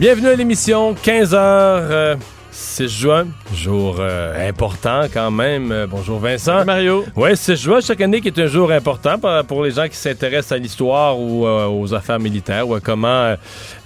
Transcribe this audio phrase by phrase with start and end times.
[0.00, 2.16] Bienvenue à l'émission 15h.
[2.52, 5.70] 6 juin, jour euh, important quand même.
[5.70, 6.64] Euh, bonjour Vincent.
[6.64, 7.04] Mario.
[7.14, 10.52] Oui, 6 juin chaque année qui est un jour important pour, les gens qui s'intéressent
[10.52, 13.34] à l'histoire ou euh, aux affaires militaires ou à comment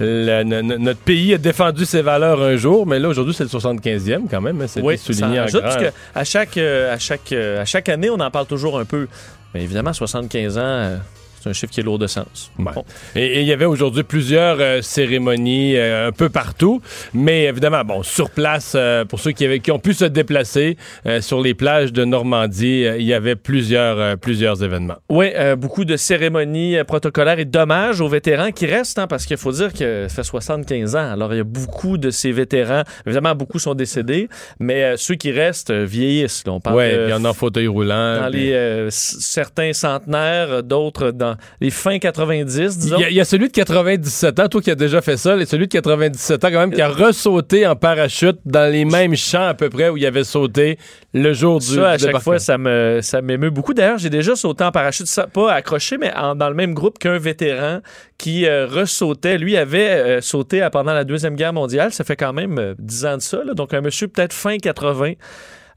[0.01, 0.43] le-
[0.79, 2.87] notre pays a défendu ses valeurs un jour.
[2.87, 4.61] Mais là, aujourd'hui, c'est le 75e quand même.
[4.62, 5.61] hein, C'est Oui, souligné en grand.
[5.61, 8.79] parce que à chaque, euh, à, chaque, euh, à chaque année, on en parle toujours
[8.79, 9.09] un peu.
[9.53, 10.97] Mais évidemment, 75 ans, euh,
[11.45, 12.51] c'est un chiffre qui est lourd de sens.
[12.59, 12.73] Ouais.
[12.75, 12.84] Bon.
[13.15, 16.80] Et il y avait aujourd'hui plusieurs euh, cérémonies euh, un peu partout,
[17.12, 20.78] mais évidemment, bon, sur place, euh, pour ceux qui, avaient, qui ont pu se déplacer
[21.20, 24.97] sur les plages de Normandie, il y avait plusieurs, plusieurs événements.
[25.11, 25.27] Oui,
[25.59, 29.72] beaucoup de cérémonies protocolaires et dommages aux vétérans qui restent, hein, parce qu'il faut dire
[29.72, 31.12] que ça fait 75 ans.
[31.12, 32.83] Alors, il y a beaucoup de ces vétérans.
[33.06, 34.28] Évidemment, beaucoup sont décédés,
[34.59, 36.45] mais ceux qui restent vieillissent.
[36.47, 38.20] Oui, il y en a en fauteuil roulant.
[38.22, 42.99] dans puis- les certains centenaires, d'autres dans les fins 90, Il disons.
[42.99, 45.37] y, a, il y a celui de 97 ans, toi qui as déjà fait ça,
[45.37, 49.17] et celui de 97 ans quand même, qui a ressauté en parachute dans les mêmes
[49.17, 50.79] champs à peu près où il avait sauté
[51.12, 53.75] le jour du Ça, à chaque fois, ça me ça m'émeut beaucoup.
[53.75, 57.19] D'ailleurs, j'ai déjà sauté en parachute, pas accroché, mais en- dans le même groupe qu'un
[57.19, 57.81] vétéran
[58.19, 59.39] qui euh, ressautait.
[59.39, 61.93] Lui avait euh, sauté pendant la Deuxième Guerre mondiale.
[61.93, 63.39] Ça fait quand même euh, 10 ans de ça.
[63.45, 63.55] là.
[63.55, 65.12] Donc, un monsieur peut-être fin 80.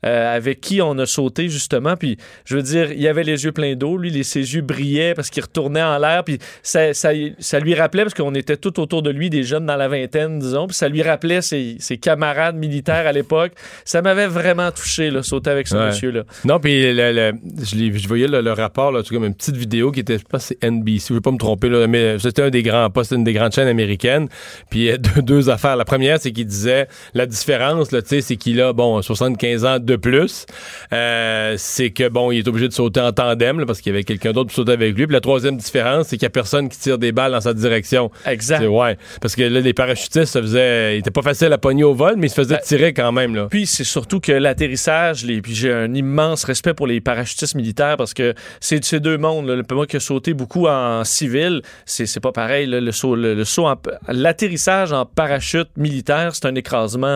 [0.05, 1.95] Euh, avec qui on a sauté justement.
[1.95, 3.97] Puis je veux dire il avait les yeux pleins d'eau.
[3.97, 6.23] Lui les, ses yeux brillaient parce qu'il retournait en l'air.
[6.23, 9.65] Puis ça, ça, ça lui rappelait parce qu'on était tout autour de lui des jeunes
[9.65, 10.67] dans la vingtaine disons.
[10.67, 13.53] Puis ça lui rappelait ses, ses camarades militaires à l'époque.
[13.85, 15.87] Ça m'avait vraiment touché là, sauter avec ce Ouais.
[15.87, 17.33] monsieur là Non, puis le- le-
[17.63, 20.45] je, voyais le, le rapport, là, c'est comme une petite vidéo qui était, je pense
[20.45, 23.11] c'est NBC, je ne vais pas me tromper, là, mais c'était un des grands postes,
[23.11, 24.27] une des grandes chaînes américaines.
[24.69, 25.75] Puis deux, deux affaires.
[25.75, 29.79] La première, c'est qu'il disait la différence, tu sais, c'est qu'il a, bon, 75 ans
[29.87, 30.45] de plus.
[30.93, 33.95] Euh, c'est que, bon, il est obligé de sauter en tandem, là, parce qu'il y
[33.95, 35.07] avait quelqu'un d'autre pour sauter avec lui.
[35.07, 37.53] Puis la troisième différence, c'est qu'il n'y a personne qui tire des balles dans sa
[37.53, 38.11] direction.
[38.25, 38.59] Exact.
[38.59, 38.97] C'est- Ouais.
[39.21, 40.95] Parce que là, les parachutistes, ça faisait.
[40.95, 43.11] Il était pas facile à pogner au vol, mais il se faisait Ben, tirer quand
[43.11, 43.47] même, là.
[43.49, 47.95] Puis c'est surtout que l'atterrissage, les, puis j'ai un immense respect pour les parachutistes militaires
[47.97, 49.47] parce que c'est ces deux mondes.
[49.47, 49.55] Là.
[49.55, 52.65] Le- Moi qui ai sauté beaucoup en civil, c'est c'est pas pareil.
[52.67, 52.79] là.
[52.81, 53.75] Le saut, le, le saut en-
[54.07, 57.07] l'atterrissage en parachute militaire, c'est un écrasement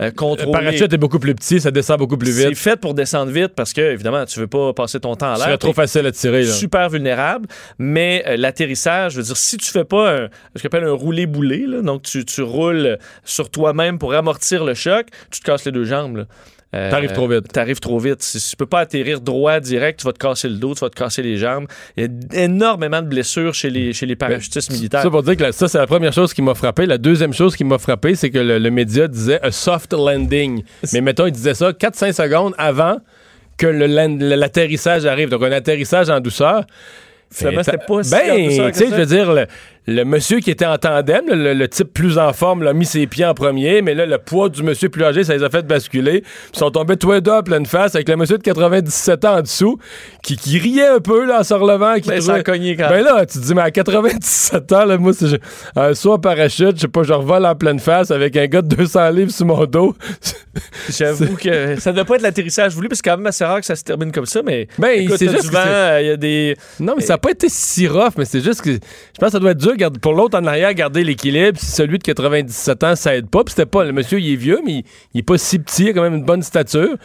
[0.00, 0.52] euh, Le contrôlé.
[0.52, 3.72] parachute est beaucoup plus petit, ça descend beaucoup plus C'est fait pour descendre vite parce
[3.72, 5.48] que évidemment tu veux pas passer ton temps Ce l'air.
[5.48, 6.52] serait trop facile à tirer, là.
[6.52, 7.46] super vulnérable,
[7.78, 10.92] mais euh, l'atterrissage, je veux dire, si tu fais pas un, ce qu'on appelle un
[10.92, 15.72] roulé-boulé, donc tu, tu roules sur toi-même pour amortir le choc, tu te casses les
[15.72, 16.16] deux jambes.
[16.18, 16.24] là.
[16.74, 17.48] Euh, T'arrives trop vite.
[17.52, 18.22] T'arrives trop vite.
[18.22, 20.90] Si tu peux pas atterrir droit direct, tu vas te casser le dos, tu vas
[20.90, 21.66] te casser les jambes.
[21.96, 25.02] Il y a énormément de blessures chez les, chez les parachutistes militaires.
[25.02, 26.86] Ça pour dire que la- ça, c'est la première chose qui m'a frappé.
[26.86, 30.62] La deuxième chose qui m'a frappé, c'est que le, le média disait a soft landing.
[30.92, 32.96] Mais mettons, il disait ça 4-5 secondes avant
[33.56, 35.28] que l'atterrissage arrive.
[35.28, 36.64] Donc, un atterrissage en douceur.
[37.30, 39.46] Finalement, c'était ta- pas si Ben, tu sais, je veux dire, le,
[39.86, 43.06] le monsieur qui était en tandem, le, le type plus en forme, l'a mis ses
[43.06, 45.66] pieds en premier, mais là, le poids du monsieur plus âgé, ça les a fait
[45.66, 46.22] basculer.
[46.54, 49.36] Ils sont tombés tous les deux à pleine face avec le monsieur de 97 ans
[49.38, 49.78] en dessous,
[50.22, 51.94] qui, qui riait un peu, là, en se relevant.
[51.96, 54.72] Qui Ben, trouvait- ça a cogné quand Ben là, tu te dis, mais à 97
[54.72, 55.38] ans, là, moi, c'est
[55.76, 58.62] un saut en parachute, je sais pas, je revole en pleine face avec un gars
[58.62, 59.94] de 200 livres sur mon dos.
[60.88, 63.44] J'avoue que ça ne doit pas être l'atterrissage voulu, parce que c'est quand même assez
[63.44, 66.16] rare que ça se termine comme ça, mais Ben, c'est juste euh, il y a
[66.16, 66.56] des...
[66.80, 68.78] Non, mais ça n'a pas été si rough, mais c'est juste que je
[69.18, 71.58] pense que ça doit être dur pour l'autre en arrière garder l'équilibre.
[71.58, 73.44] Si celui de 97 ans, ça aide pas.
[73.44, 73.84] Puis c'était pas.
[73.84, 76.02] Le monsieur, il est vieux, mais il, il est pas si petit, il a quand
[76.02, 76.96] même une bonne stature.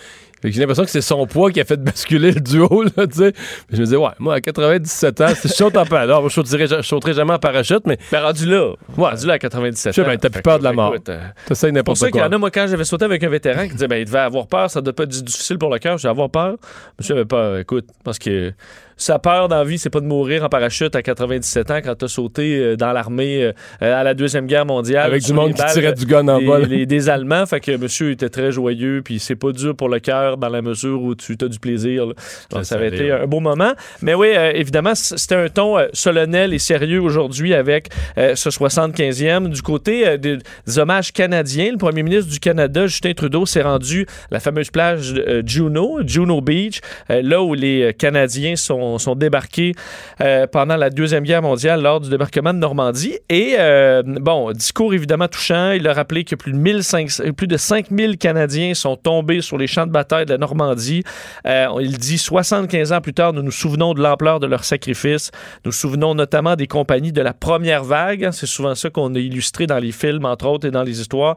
[0.42, 3.06] Fait que j'ai l'impression que c'est son poids qui a fait basculer le duo, là,
[3.08, 3.32] tu sais.
[3.34, 3.42] Puis
[3.74, 6.82] Je me disais, ouais, moi, à 97 ans, je saute en alors, je sauterai, je
[6.82, 10.10] sauterai jamais en parachute, mais Ben, rendu là, rendu là à 97 Je sais, ans.
[10.10, 10.96] ben, t'as plus peur que, de la mort.
[11.10, 12.30] euh, t'essayes pour n'importe ça qu'il y quoi.
[12.30, 14.48] en a, moi, quand j'avais sauté avec un vétéran qui disait, ben, il devait avoir
[14.48, 16.56] peur, ça doit pas être difficile pour le cœur, je vais avoir peur.
[17.00, 18.54] Je j'avais peur, écoute, parce que
[19.00, 21.96] sa peur dans la vie, c'est pas de mourir en parachute à 97 ans quand
[21.96, 25.08] t'as sauté euh, dans l'armée euh, à la Deuxième Guerre mondiale.
[25.08, 28.12] Avec du monde qui balles tirait du gun en les- des Allemands, fait que monsieur
[28.12, 31.36] était très joyeux, puis c'est pas dur pour le cœur dans la mesure où tu
[31.42, 32.06] as du plaisir.
[32.08, 32.14] là.
[32.52, 33.72] Donc, ça avait été un beau moment.
[34.02, 37.88] Mais oui, euh, évidemment, c'était un ton euh, solennel et sérieux aujourd'hui avec
[38.18, 39.48] euh, ce 75e.
[39.50, 40.38] Du côté euh, des,
[40.68, 44.70] des hommages canadiens, le premier ministre du Canada, Justin Trudeau, s'est rendu à la fameuse
[44.70, 49.74] plage euh, Juno, Juno Beach, euh, là où les Canadiens sont sont, sont débarqués
[50.22, 53.18] euh, pendant la Deuxième Guerre mondiale lors du débarquement de Normandie.
[53.30, 55.72] Et, euh, bon, discours évidemment touchant.
[55.72, 59.68] Il a rappelé que plus de, 1500, plus de 5000 Canadiens sont tombés sur les
[59.68, 61.04] champs de bataille de la Normandie.
[61.46, 65.32] Euh, il dit 75 ans plus tard, nous nous souvenons de l'ampleur de leur sacrifice.
[65.66, 68.30] Nous nous souvenons notamment des compagnies de la première vague.
[68.32, 71.36] C'est souvent ça qu'on a illustré dans les films, entre autres, et dans les histoires,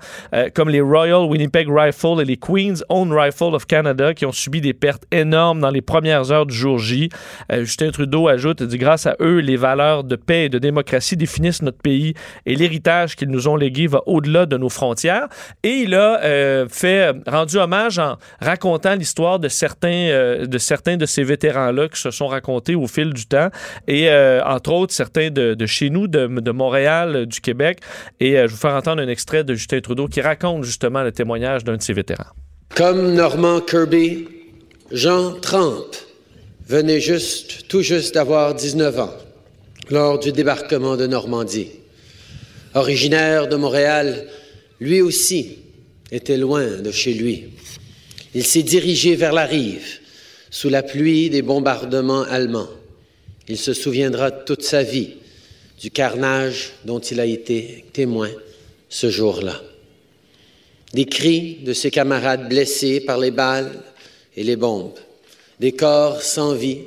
[0.55, 4.63] comme les Royal Winnipeg Rifle et les Queen's Own Rifle of Canada, qui ont subi
[4.63, 7.11] des pertes énormes dans les premières heures du jour J.
[7.51, 11.17] Euh, Justin Trudeau ajoute, dit, grâce à eux, les valeurs de paix et de démocratie
[11.17, 12.15] définissent notre pays
[12.47, 15.29] et l'héritage qu'ils nous ont légué va au-delà de nos frontières.
[15.63, 20.97] Et il a euh, fait, rendu hommage en racontant l'histoire de certains, euh, de certains
[20.97, 23.49] de ces vétérans-là qui se sont racontés au fil du temps.
[23.89, 24.11] Et
[24.45, 27.79] entre autres, certains de, chez nous, de, Montréal, du Québec.
[28.21, 31.13] Et je vais vous faire entendre un extrait de Justin Trudeau qui raconte justement le
[31.13, 32.27] témoignage d'un de ces vétérans.
[32.75, 34.29] Comme Normand Kirby,
[34.91, 35.97] Jean Trempe
[36.73, 39.15] venait juste, tout juste d'avoir 19 ans
[39.91, 41.69] lors du débarquement de Normandie.
[42.73, 44.27] Originaire de Montréal,
[44.81, 45.59] lui aussi
[46.11, 47.51] était loin de chez lui.
[48.35, 49.87] Il s'est dirigé vers la rive
[50.51, 52.71] sous la pluie des bombardements allemands.
[53.49, 55.11] Il se souviendra toute sa vie
[55.79, 58.31] du carnage dont il a été témoin
[58.89, 59.61] ce jour-là.
[60.95, 63.73] Des cris de ses camarades blessés par les balles
[64.39, 64.99] et les bombes,
[65.63, 66.81] des corps sans vie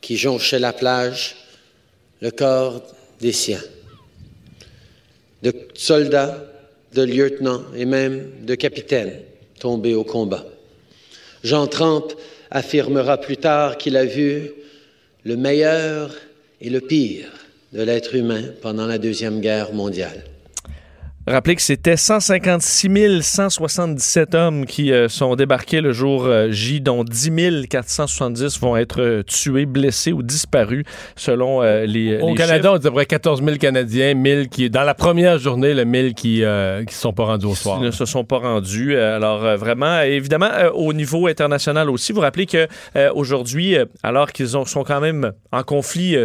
[0.00, 1.34] qui jonchaient la plage,
[2.20, 2.80] le corps
[3.20, 3.64] des siens,
[5.42, 6.44] de soldats,
[6.94, 9.20] de lieutenants et même de capitaines
[9.58, 10.46] tombés au combat.
[11.42, 12.14] Jean Trempe
[12.52, 14.52] affirmera plus tard qu'il a vu
[15.24, 16.14] le meilleur
[16.60, 17.26] et le pire
[17.72, 20.22] de l'être humain pendant la Deuxième Guerre mondiale.
[21.28, 27.04] Rappelez que c'était 156 177 hommes qui euh, sont débarqués le jour euh, J, dont
[27.04, 30.84] 10 470 vont être euh, tués, blessés ou disparus,
[31.16, 32.18] selon les.
[32.22, 34.94] Au les Canada, on dit à peu près 14 000 Canadiens, 1000 qui, dans la
[34.94, 37.78] première journée, le 1000 qui ne sont pas rendus au soir.
[37.82, 38.96] Ils ne se sont pas rendus.
[38.96, 42.66] Alors vraiment, évidemment, au niveau international aussi, vous rappelez que
[43.10, 46.16] aujourd'hui, alors qu'ils ont- sont quand même en conflit.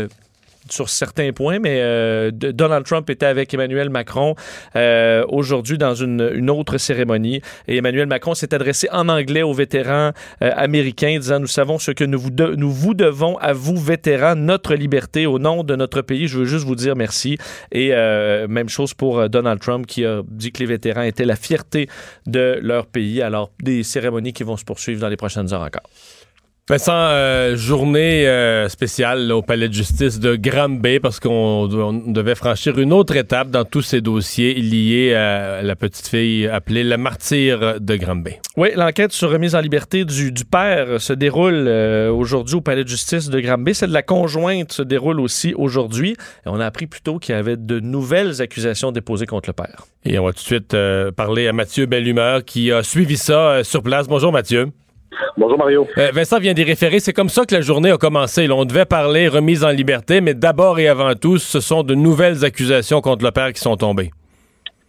[0.69, 4.35] Sur certains points, mais euh, Donald Trump était avec Emmanuel Macron
[4.75, 7.41] euh, aujourd'hui dans une, une autre cérémonie.
[7.67, 10.11] Et Emmanuel Macron s'est adressé en anglais aux vétérans
[10.41, 14.35] euh, américains, disant Nous savons ce que nous vous, nous vous devons à vous, vétérans,
[14.35, 16.27] notre liberté au nom de notre pays.
[16.27, 17.37] Je veux juste vous dire merci.
[17.71, 21.25] Et euh, même chose pour euh, Donald Trump qui a dit que les vétérans étaient
[21.25, 21.89] la fierté
[22.25, 23.21] de leur pays.
[23.21, 25.89] Alors, des cérémonies qui vont se poursuivre dans les prochaines heures encore.
[26.69, 31.91] Vincent, euh, journée euh, spéciale là, au palais de justice de Granby parce qu'on on
[31.91, 36.85] devait franchir une autre étape dans tous ces dossiers liés à la petite fille appelée
[36.85, 38.35] la martyre de Granby.
[38.55, 42.85] Oui, l'enquête sur remise en liberté du, du père se déroule euh, aujourd'hui au palais
[42.85, 43.75] de justice de Granby.
[43.75, 46.15] Celle de la conjointe se déroule aussi aujourd'hui.
[46.45, 49.83] On a appris plus tôt qu'il y avait de nouvelles accusations déposées contre le père.
[50.05, 53.65] Et on va tout de suite euh, parler à Mathieu Bellumeur qui a suivi ça
[53.65, 54.07] sur place.
[54.07, 54.71] Bonjour Mathieu.
[55.37, 55.87] Bonjour Mario.
[55.97, 56.99] Euh, Vincent vient d'y référer.
[56.99, 58.47] C'est comme ça que la journée a commencé.
[58.47, 61.95] Là, on devait parler remise en liberté, mais d'abord et avant tout, ce sont de
[61.95, 64.11] nouvelles accusations contre le père qui sont tombées.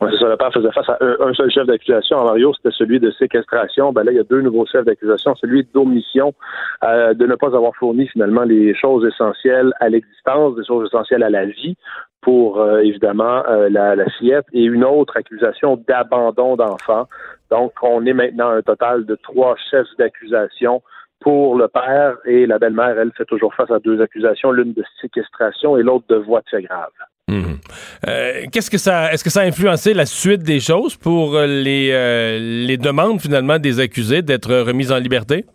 [0.01, 2.23] C'est ça, le père faisait face à un, un seul chef d'accusation.
[2.25, 3.93] Mario, c'était celui de séquestration.
[3.93, 5.35] Ben là, il y a deux nouveaux chefs d'accusation.
[5.37, 6.35] Celui d'omission,
[6.83, 11.23] euh, de ne pas avoir fourni finalement les choses essentielles à l'existence, des choses essentielles
[11.23, 11.77] à la vie
[12.21, 17.07] pour euh, évidemment euh, la, la fillette, et une autre accusation d'abandon d'enfant.
[17.51, 20.83] Donc, on est maintenant un total de trois chefs d'accusation
[21.21, 24.85] pour le père et la belle-mère, elle fait toujours face à deux accusations, l'une de
[25.01, 26.91] séquestration et l'autre de voie fait grave.
[27.29, 27.59] Mhm.
[28.07, 31.47] Euh, Qu'est-ce que ça, est-ce que ça a influencé la suite des choses pour euh,
[31.47, 35.47] les, euh, les demandes finalement des accusés d'être remis en liberté?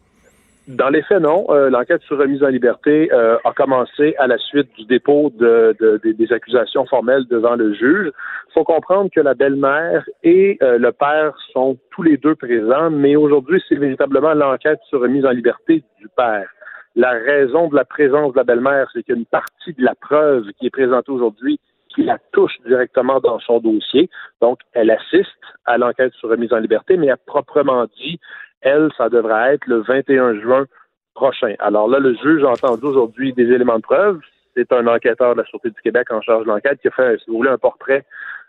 [0.69, 1.47] Dans les faits, non.
[1.49, 5.75] Euh, L'enquête sur remise en liberté euh, a commencé à la suite du dépôt de,
[5.79, 8.11] de- de- des accusations formelles devant le juge.
[8.49, 12.91] Il faut comprendre que la belle-mère et euh, le père sont tous les deux présents,
[12.91, 16.47] mais aujourd'hui, c'est véritablement l'enquête sur remise en liberté du père.
[16.95, 20.67] La raison de la présence de la belle-mère, c'est qu'une partie de la preuve qui
[20.67, 21.59] est présentée aujourd'hui
[21.95, 24.07] qui la touche directement dans son dossier.
[24.43, 25.27] Donc, elle assiste
[25.65, 28.19] à l'enquête sur remise en liberté, mais à proprement dit,
[28.61, 30.65] elle, ça devrait être le 21 juin
[31.13, 31.55] prochain.
[31.59, 34.19] Alors là, le juge a entendu aujourd'hui des éléments de preuve.
[34.55, 37.17] C'est un enquêteur de la Sûreté du Québec en charge de l'enquête qui a fait,
[37.19, 38.05] si vous voulez, un portrait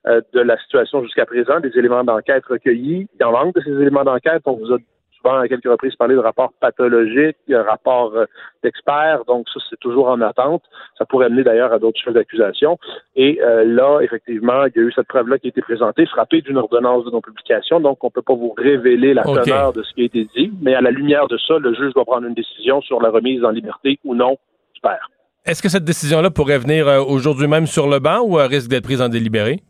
[0.06, 3.08] euh, de la situation jusqu'à présent, des éléments d'enquête recueillis.
[3.18, 4.42] Il en manque de ces éléments d'enquête.
[4.46, 4.78] On vous a
[5.20, 8.24] souvent à quelques reprises parlé de rapports pathologiques, un rapport euh,
[8.62, 9.24] d'experts.
[9.26, 10.62] Donc ça, c'est toujours en attente.
[10.98, 12.78] Ça pourrait amener d'ailleurs à d'autres chefs d'accusation.
[13.16, 16.42] Et euh, là, effectivement, il y a eu cette preuve-là qui a été présentée, frappée
[16.42, 17.80] d'une ordonnance de non-publication.
[17.80, 20.52] Donc, on ne peut pas vous révéler la teneur de ce qui a été dit.
[20.60, 23.44] Mais à la lumière de ça, le juge doit prendre une décision sur la remise
[23.44, 24.36] en liberté ou non
[24.74, 25.08] du père.
[25.46, 28.68] Est-ce que cette décision-là pourrait venir euh, aujourd'hui même sur le banc ou euh, risque
[28.68, 29.60] d'être prise en délibéré?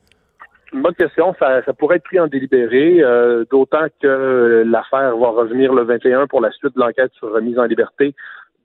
[0.72, 1.34] Une bonne question.
[1.38, 6.26] Ça, ça pourrait être pris en délibéré, euh, d'autant que l'affaire va revenir le 21
[6.26, 8.14] pour la suite de l'enquête sur remise en liberté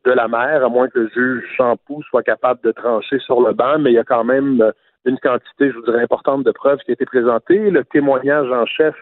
[0.06, 3.54] de la mère, à moins que le juge Champoux soit capable de trancher sur le
[3.54, 4.72] banc, mais il y a quand même
[5.06, 7.72] une quantité, je vous dirais, importante de preuves qui a été présentée.
[7.72, 8.96] Le témoignage en chef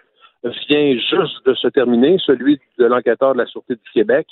[0.44, 4.28] vient juste de se terminer, celui de l'enquêteur de la Sûreté du Québec.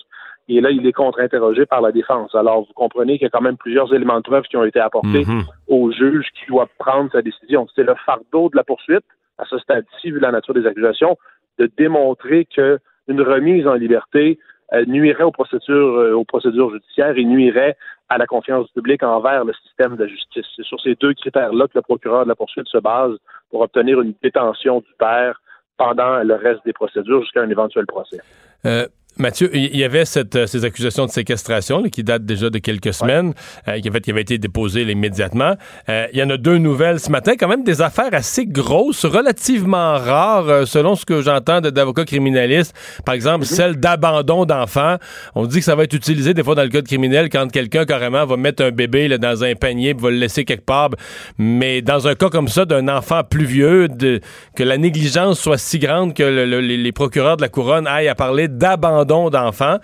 [0.53, 2.35] Et là, il est contre-interrogé par la défense.
[2.35, 4.81] Alors, vous comprenez qu'il y a quand même plusieurs éléments de preuve qui ont été
[4.81, 5.43] apportés Mhm.
[5.69, 7.67] au juge qui doit prendre sa décision.
[7.73, 9.05] C'est le fardeau de la poursuite,
[9.37, 11.17] à ce stade-ci, vu la nature des accusations,
[11.57, 14.39] de démontrer que une remise en liberté
[14.73, 17.75] euh, nuirait aux procédures, euh, aux procédures judiciaires et nuirait
[18.09, 20.45] à la confiance du public envers le système de justice.
[20.55, 23.17] C'est sur ces deux critères-là que le procureur de la poursuite se base
[23.49, 25.41] pour obtenir une détention du père
[25.77, 28.19] pendant le reste des procédures jusqu'à un éventuel procès.
[28.65, 28.85] Euh,
[29.21, 32.57] Mathieu, il y avait cette, euh, ces accusations de séquestration là, qui datent déjà de
[32.57, 33.33] quelques semaines,
[33.67, 35.53] euh, qui, en fait, qui avaient été déposées immédiatement.
[35.89, 39.05] Euh, il y en a deux nouvelles ce matin, quand même des affaires assez grosses,
[39.05, 42.73] relativement rares, euh, selon ce que j'entends d'avocats criminalistes.
[43.05, 44.95] Par exemple, celle d'abandon d'enfants.
[45.35, 47.85] On dit que ça va être utilisé des fois dans le code criminel quand quelqu'un
[47.85, 50.89] carrément va mettre un bébé là, dans un panier, va le laisser quelque part.
[51.37, 54.19] Mais dans un cas comme ça, d'un enfant plus vieux, de,
[54.55, 57.85] que la négligence soit si grande que le- le- les, les procureurs de la couronne
[57.85, 59.77] aillent à parler d'abandon d'enfants.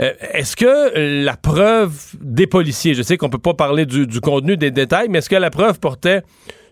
[0.00, 4.20] Euh, Est-ce que la preuve des policiers, je sais qu'on peut pas parler du, du
[4.20, 6.22] contenu des détails, mais est-ce que la preuve portait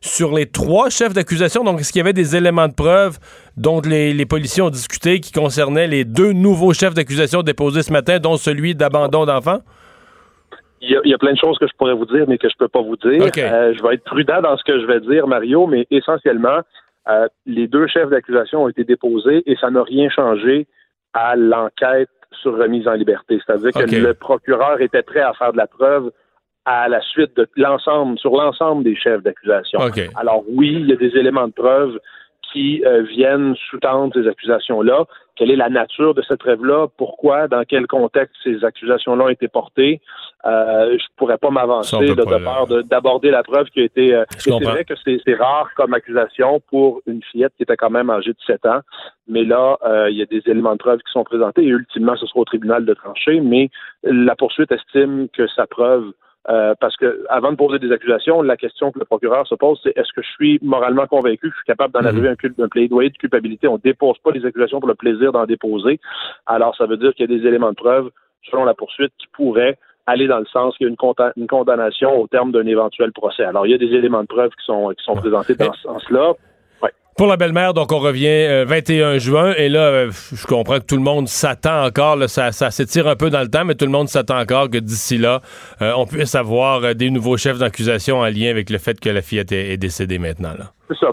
[0.00, 1.62] sur les trois chefs d'accusation?
[1.62, 3.18] Donc, est-ce qu'il y avait des éléments de preuve
[3.56, 7.92] dont les, les policiers ont discuté qui concernaient les deux nouveaux chefs d'accusation déposés ce
[7.92, 9.60] matin, dont celui d'abandon d'enfants?
[10.82, 12.38] Il y, a, il y a plein de choses que je pourrais vous dire, mais
[12.38, 13.22] que je peux pas vous dire.
[13.22, 16.60] Euh, je vais être prudent dans ce que je vais dire, Mario, mais essentiellement,
[17.10, 20.66] euh, les deux chefs d'accusation ont été déposés et ça n'a rien changé
[21.14, 23.40] à l'enquête sur remise en liberté.
[23.44, 26.10] C'est-à-dire que le procureur était prêt à faire de la preuve
[26.64, 29.80] à la suite de l'ensemble, sur l'ensemble des chefs d'accusation.
[29.80, 30.00] OK.
[30.16, 31.98] Alors oui, il y a des éléments de preuve
[32.52, 35.04] qui euh, viennent sous-tendre ces accusations-là.
[35.40, 36.88] Quelle est la nature de cette rêve-là?
[36.98, 37.48] Pourquoi?
[37.48, 40.02] Dans quel contexte ces accusations-là ont été portées?
[40.44, 44.14] Euh, je pourrais pas m'avancer de peur d'aborder la preuve qui a été...
[44.14, 47.88] euh, c'est vrai que c'est c'est rare comme accusation pour une fillette qui était quand
[47.88, 48.80] même âgée de 7 ans.
[49.28, 52.16] Mais là, euh, il y a des éléments de preuve qui sont présentés et ultimement,
[52.16, 53.40] ce sera au tribunal de trancher.
[53.40, 53.70] Mais
[54.02, 56.12] la poursuite estime que sa preuve
[56.50, 59.78] euh, parce que avant de poser des accusations, la question que le procureur se pose,
[59.82, 62.06] c'est est-ce que je suis moralement convaincu que je suis capable d'en Mhm.
[62.06, 63.68] arriver à un, un plaidoyer de culpabilité?
[63.68, 66.00] On ne dépose pas les accusations pour le plaisir d'en déposer.
[66.46, 68.10] Alors, ça veut dire qu'il y a des éléments de preuve,
[68.50, 72.20] selon la poursuite, qui pourraient aller dans le sens qu'il y a une, une condamnation
[72.20, 73.44] au terme d'un éventuel procès.
[73.44, 75.82] Alors, il y a des éléments de preuve qui sont, qui sont présentés dans ce
[75.82, 76.32] sens-là.
[77.20, 80.86] Pour la belle-mère, donc on revient euh, 21 juin et là, euh, je comprends que
[80.86, 83.84] tout le monde s'attend encore, ça, ça s'étire un peu dans le temps, mais tout
[83.84, 85.42] le monde s'attend encore que d'ici là,
[85.82, 89.10] euh, on puisse avoir euh, des nouveaux chefs d'accusation en lien avec le fait que
[89.10, 90.54] la fillette est, est décédée maintenant.
[90.88, 91.08] C'est ça.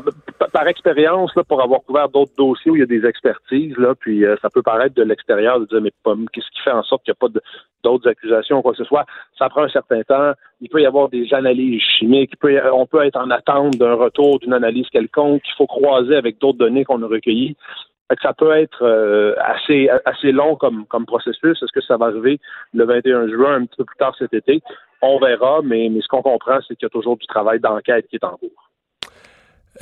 [0.57, 3.93] Par expérience, là, pour avoir couvert d'autres dossiers où il y a des expertises, là,
[3.93, 5.91] puis euh, ça peut paraître de l'extérieur de dire mais
[6.33, 7.39] qu'est-ce qui fait en sorte qu'il n'y a pas
[7.83, 9.05] d'autres accusations ou quoi que ce soit?
[9.37, 10.31] Ça prend un certain temps.
[10.59, 12.33] Il peut y avoir des analyses chimiques.
[12.73, 16.57] On peut être en attente d'un retour d'une analyse quelconque qu'il faut croiser avec d'autres
[16.57, 17.55] données qu'on a recueillies.
[18.23, 21.61] Ça peut être euh, assez assez long comme comme processus.
[21.61, 22.39] Est-ce que ça va arriver
[22.73, 24.63] le 21 juin, un petit peu plus tard cet été?
[25.03, 28.07] On verra, mais, mais ce qu'on comprend, c'est qu'il y a toujours du travail d'enquête
[28.07, 28.66] qui est en cours.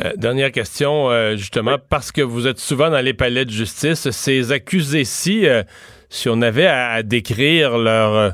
[0.03, 4.09] Euh, dernière question, euh, justement, parce que vous êtes souvent dans les palais de justice,
[4.09, 5.63] ces accusés-ci, euh,
[6.09, 8.33] si on avait à, à décrire leur...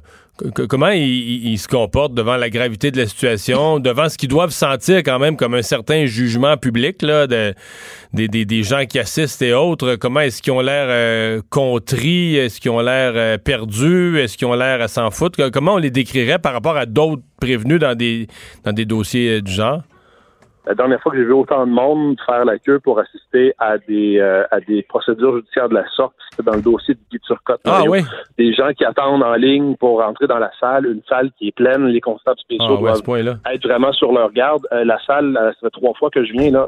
[0.69, 4.97] comment ils, se comportent devant la gravité de la situation, devant ce qu'ils doivent sentir
[5.03, 7.53] quand même comme un certain jugement public là, de,
[8.13, 12.59] des, des- des gens qui assistent et autres, comment est-ce qu'ils ont l'air contris, est-ce
[12.59, 16.39] qu'ils ont l'air perdus, est-ce qu'ils ont l'air à s'en foutre, comment on les décrirait
[16.39, 18.25] par rapport à d'autres prévenus dans des,
[18.63, 19.83] dans des dossiers du genre?
[20.67, 23.79] La dernière fois que j'ai vu autant de monde faire la queue pour assister à
[23.79, 27.19] des euh, à des procédures judiciaires de la sorte, c'était dans le dossier de Guy
[27.19, 27.61] Turcotte.
[27.65, 28.01] Ah oui,
[28.37, 31.55] Des gens qui attendent en ligne pour entrer dans la salle, une salle qui est
[31.55, 34.67] pleine, les constables ah, spéciaux ce doivent être vraiment sur leur garde.
[34.71, 36.67] Euh, la salle, euh, ça fait trois fois que je viens là,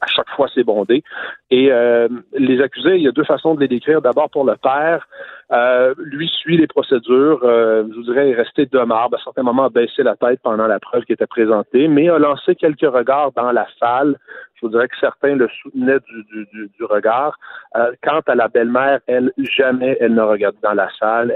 [0.00, 1.02] à chaque fois c'est bondé.
[1.50, 4.00] Et euh, les accusés, il y a deux façons de les décrire.
[4.00, 5.08] D'abord pour le père,
[5.52, 7.40] euh, lui suit les procédures.
[7.42, 9.16] euh, je vous dirais, est resté de marbre.
[9.18, 12.18] À certains moments, a baissé la tête pendant la preuve qui était présentée, mais a
[12.18, 14.16] lancé quelques regards dans la salle.
[14.64, 15.98] Je vous dirais que certains le soutenaient
[16.32, 17.38] du, regard.
[17.76, 21.30] Euh, quant à la belle-mère, elle, jamais elle ne regarde dans la salle.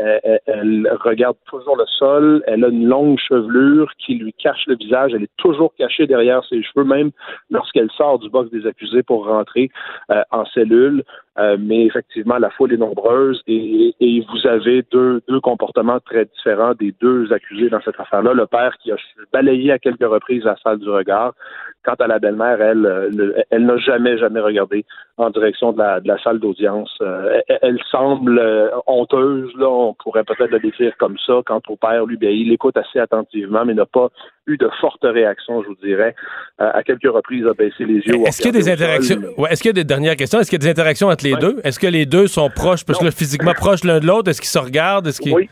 [0.46, 2.42] Elle, regarde toujours le sol.
[2.46, 5.12] Elle a une longue chevelure qui lui cache le visage.
[5.14, 7.10] Elle est toujours cachée derrière ses cheveux, même
[7.50, 9.70] lorsqu'elle sort du box des accusés pour rentrer
[10.10, 11.04] euh, en cellule.
[11.38, 16.24] Euh, mais effectivement, la foule est nombreuse et, et vous avez deux, deux comportements très
[16.24, 18.32] différents des deux accusés dans cette affaire-là.
[18.32, 18.96] Le père qui a
[19.32, 21.34] balayé à quelques reprises la salle du regard.
[21.84, 22.86] Quant à la belle-mère, elle,
[23.18, 24.84] le- elle n'a jamais, jamais regardé
[25.16, 26.90] en direction de la, de la salle d'audience.
[27.02, 31.34] Euh, elle, elle semble euh, honteuse, là, on pourrait peut-être la décrire comme ça.
[31.44, 34.08] Quant au père, lui, il écoute assez attentivement, mais n'a pas
[34.46, 36.14] eu de fortes réactions, je vous dirais.
[36.60, 38.14] Euh, à quelques reprises, il a baissé les yeux.
[38.26, 39.20] Est-ce qu'il y a des interactions?
[39.36, 40.40] Ouais, est-ce qu'il y a des dernières questions?
[40.40, 41.40] Est-ce qu'il y a des interactions entre les Ouais.
[41.40, 41.56] deux?
[41.64, 44.30] Est-ce que les deux sont proches, parce que là, physiquement proches l'un de l'autre?
[44.30, 45.06] Est-ce qu'ils se regardent?
[45.08, 45.34] Est-ce qu'ils...
[45.34, 45.48] Oui.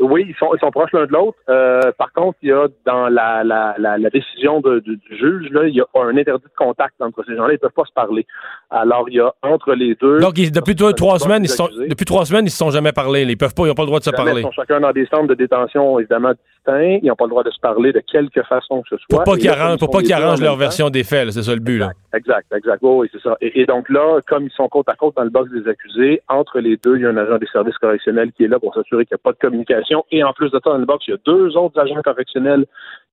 [0.00, 1.38] Oui, ils sont, ils sont proches l'un de l'autre.
[1.48, 5.16] Euh, par contre, il y a dans la, la, la, la décision de- du, du
[5.16, 7.50] juge, là, il y a un interdit de contact entre ces gens-là.
[7.50, 8.26] Ils ne peuvent pas se parler.
[8.70, 10.18] Alors, il y a entre les deux.
[10.20, 12.92] Donc, ils- depuis trois, trois semaines, ils sont, depuis trois semaines, ils se sont jamais
[12.92, 13.22] parlé.
[13.22, 14.40] Ils peuvent pas, ils n'ont pas le droit de se Jamais, parler.
[14.40, 16.98] Ils sont chacun dans des centres de détention, évidemment, distincts.
[17.02, 19.06] Ils n'ont pas le droit de se parler de quelque façon que ce soit.
[19.10, 21.42] Pour pas qu'ils arrangent, pour pas qu'ils deux en arrangent leur version des faits, c'est
[21.42, 21.78] ça le but.
[21.78, 21.90] Là.
[22.14, 22.78] Exact, exact.
[22.82, 23.36] Oui, oui, c'est ça.
[23.40, 26.20] Et, et donc là, comme ils sont côte à côte dans le box des accusés,
[26.28, 28.74] entre les deux, il y a un agent des services correctionnels qui est là pour
[28.74, 29.83] s'assurer qu'il n'y a pas de communication.
[30.10, 32.66] Et en plus de ça, dans le box, il y a deux autres agents correctionnels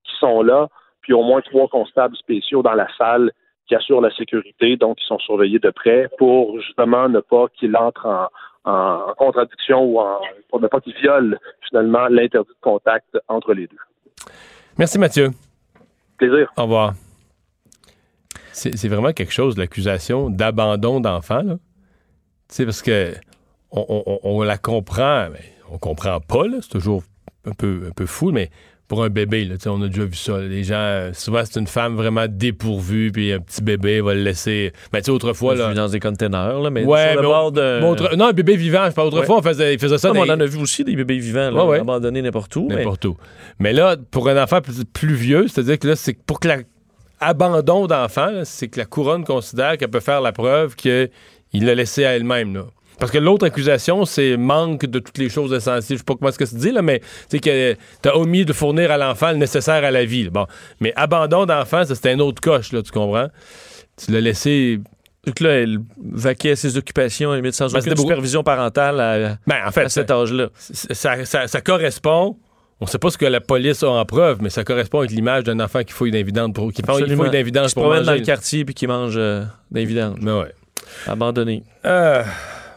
[0.04, 0.68] qui sont là,
[1.02, 3.32] puis au moins trois constables spéciaux dans la salle
[3.68, 7.76] qui assurent la sécurité, donc ils sont surveillés de près pour justement ne pas qu'ils
[7.78, 8.30] entrent
[8.66, 11.36] en, contradiction ou en, pour ne pas qu'ils violent
[11.68, 13.78] finalement l'interdit de contact entre les deux.
[14.78, 15.30] Merci, Mathieu.
[16.18, 16.52] Plaisir.
[16.58, 16.94] Au revoir.
[18.54, 21.42] C'est c'est vraiment quelque chose, l'accusation d'abandon d'enfant.
[21.44, 21.56] là.
[22.50, 23.14] Tu sais, parce que
[23.72, 25.40] on, on- on la comprend, mais
[25.72, 26.58] on comprend pas, là.
[26.62, 27.04] C'est toujours
[27.46, 28.50] un peu, un peu fou, mais
[28.88, 30.38] pour un bébé, là, on a déjà vu ça.
[30.40, 34.22] Les gens, euh, souvent, c'est une femme vraiment dépourvue, puis un petit bébé va le
[34.22, 34.74] laisser.
[34.92, 35.74] Mais tu sais, autrefois, là.
[35.74, 38.58] Dans des containers, là, mais Ouais, sur le mais bord mais autre- non, un bébé
[38.58, 38.86] vivant.
[38.90, 41.20] Je parle autrefois, on faisait, ça Non, mais on en a vu aussi des bébés
[41.20, 41.80] vivants, là, Ouais, ouais.
[41.80, 42.68] abandonnés n'importe où.
[42.68, 43.16] mais- N'importe où.
[43.60, 46.50] Mais là, pour un enfant plus, plus vieux, c'est-à-dire que là, c'est pour que
[47.22, 51.10] l'abandon d'enfant, c'est que la couronne considère qu'elle peut faire la preuve qu'il
[51.54, 52.64] l'a laissé à elle-même.
[53.02, 55.98] Parce que l'autre accusation, c'est manque de toutes les choses essentielles.
[55.98, 58.54] Je sais pas comment est-ce que c'est dit, là, mais c'est que t'as omis de
[58.54, 60.30] fournir à l'enfant le nécessaire à la vie.
[60.30, 60.46] Bon.
[60.80, 63.28] Mais abandon d'enfant, c'est un autre coche, là, tu comprends?
[63.98, 64.80] Tu l'as laissé.
[65.26, 69.58] Donc là, elle vaquait à ses occupations, limite, sans Ben, aucune supervision parentale à, Ben,
[69.68, 70.50] en fait, à cet âge-là.
[70.56, 72.38] ça, ça- ça- ça correspond.
[72.80, 75.44] On sait pas ce que la police a en preuve, mais ça correspond avec l'image
[75.44, 77.10] d'un enfant qui fouille d'un vidange pour qui fouille Qui
[77.70, 78.20] se pour promène dans manger.
[78.20, 80.18] le quartier puis qui mange euh, vidanges.
[80.22, 80.52] Mais ouais.
[81.08, 81.64] Abandonné.
[81.86, 82.24] Euh,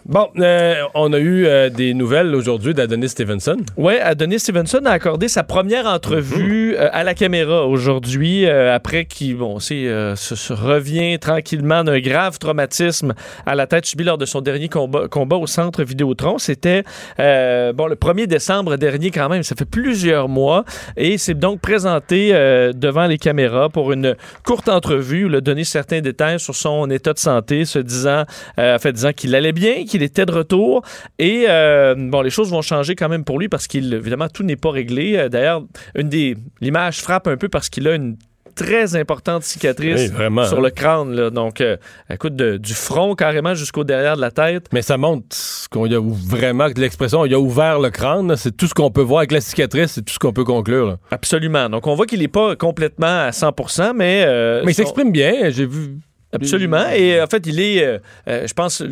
[0.07, 3.57] bon, euh, on a eu euh, des nouvelles aujourd'hui d'Adonis Stevenson.
[3.77, 9.37] Ouais, Adonis Stevenson a accordé sa première entrevue euh, à la caméra aujourd'hui, après qu'il
[9.37, 13.15] bon, se, se revient tranquillement d'un grave traumatisme
[13.47, 16.39] à la tête subi lors de son dernier combat, combat au centre Vidéotron.
[16.39, 16.83] C'était
[17.19, 20.65] bon le 1er décembre dernier quand même, ça fait plusieurs mois,
[20.97, 22.33] et c'est donc présenté
[22.75, 26.91] devant les caméras pour une courte entrevue où il a donné certains détails sur son
[26.91, 28.25] état de santé, se disant,
[28.59, 30.83] en fait, disant qu'il allait bien, qu'il était de retour,
[31.19, 34.43] et euh, bon, les choses vont changer quand même pour lui parce qu'il, évidemment, tout
[34.43, 35.17] n'est pas réglé.
[35.17, 35.63] Euh, D'ailleurs,
[35.95, 38.17] une des l'image frappe un peu parce qu'il a une
[38.55, 40.63] très importante cicatrice Oui, sur hein.
[40.63, 41.13] le crâne.
[41.13, 41.31] Là.
[41.31, 41.77] Donc, euh,
[42.09, 44.67] écoute, de- du front carrément jusqu'au derrière de la tête.
[44.73, 45.27] Mais ça montre
[45.73, 48.37] qu'on a vraiment que l'expression il a ouvert le crâne.
[48.37, 50.87] C'est tout ce qu'on peut voir avec la cicatrice, c'est tout ce qu'on peut conclure.
[50.87, 50.97] là.
[51.11, 51.69] Absolument.
[51.69, 54.23] Donc, on voit qu'il n'est pas complètement à 100 mais...
[54.25, 55.51] euh, Mais il son- s'exprime bien.
[55.51, 55.97] J'ai vu.
[56.35, 56.89] Absolument.
[56.95, 58.83] Et en fait, il est, euh, euh, je pense,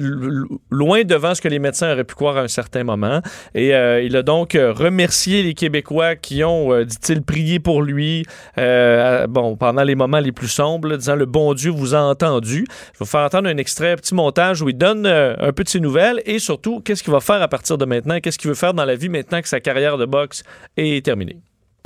[0.71, 3.21] loin devant ce que les médecins auraient pu croire à un certain moment.
[3.55, 8.25] Et euh, il a donc remercié les Québécois qui ont, euh, dit-il, prié pour lui
[8.59, 12.01] euh, bon, pendant les moments les plus sombres, là, disant le bon Dieu vous a
[12.01, 12.65] entendu.
[12.69, 15.53] Je vais vous faire entendre un extrait, un petit montage où il donne euh, un
[15.53, 18.39] peu de ses nouvelles et surtout qu'est-ce qu'il va faire à partir de maintenant, qu'est-ce
[18.39, 20.43] qu'il veut faire dans la vie maintenant que sa carrière de boxe
[20.77, 21.39] est terminée?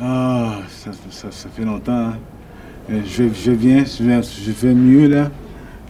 [0.03, 1.93] Ah, ça, ça, ça fait longtemps.
[1.93, 2.19] hein.
[2.89, 5.31] Je, je viens, je, viens- je vais mieux là.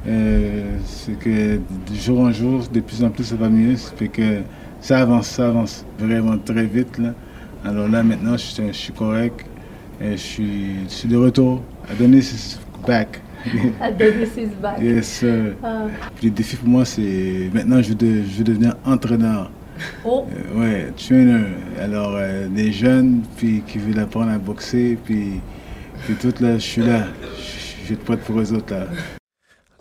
[0.08, 3.76] Euh, c'est que de jour en jour, de plus en plus, ça va mieux.
[3.76, 4.40] Ça fait que
[4.80, 7.12] ça avance, ça avance vraiment très vite là.
[7.64, 9.44] Alors là, maintenant, je, suis- je suis correct.
[10.00, 11.62] Et je, suis, je suis de retour.
[11.90, 13.20] Adonis is back.
[13.80, 14.78] Adonis is back.
[14.80, 15.54] yes, sir.
[15.64, 15.86] Ah.
[16.16, 19.50] Puis le défi pour moi, c'est maintenant, je veux, de- je veux devenir entraîneur.
[20.04, 21.44] Oh, Euh, ouais, trainer.
[21.80, 25.40] Alors, euh, des jeunes puis, qui veulent apprendre à boxer, puis,
[26.04, 27.06] puis tout là, je suis là.
[27.38, 28.86] Je je vais être prêt pour eux autres là.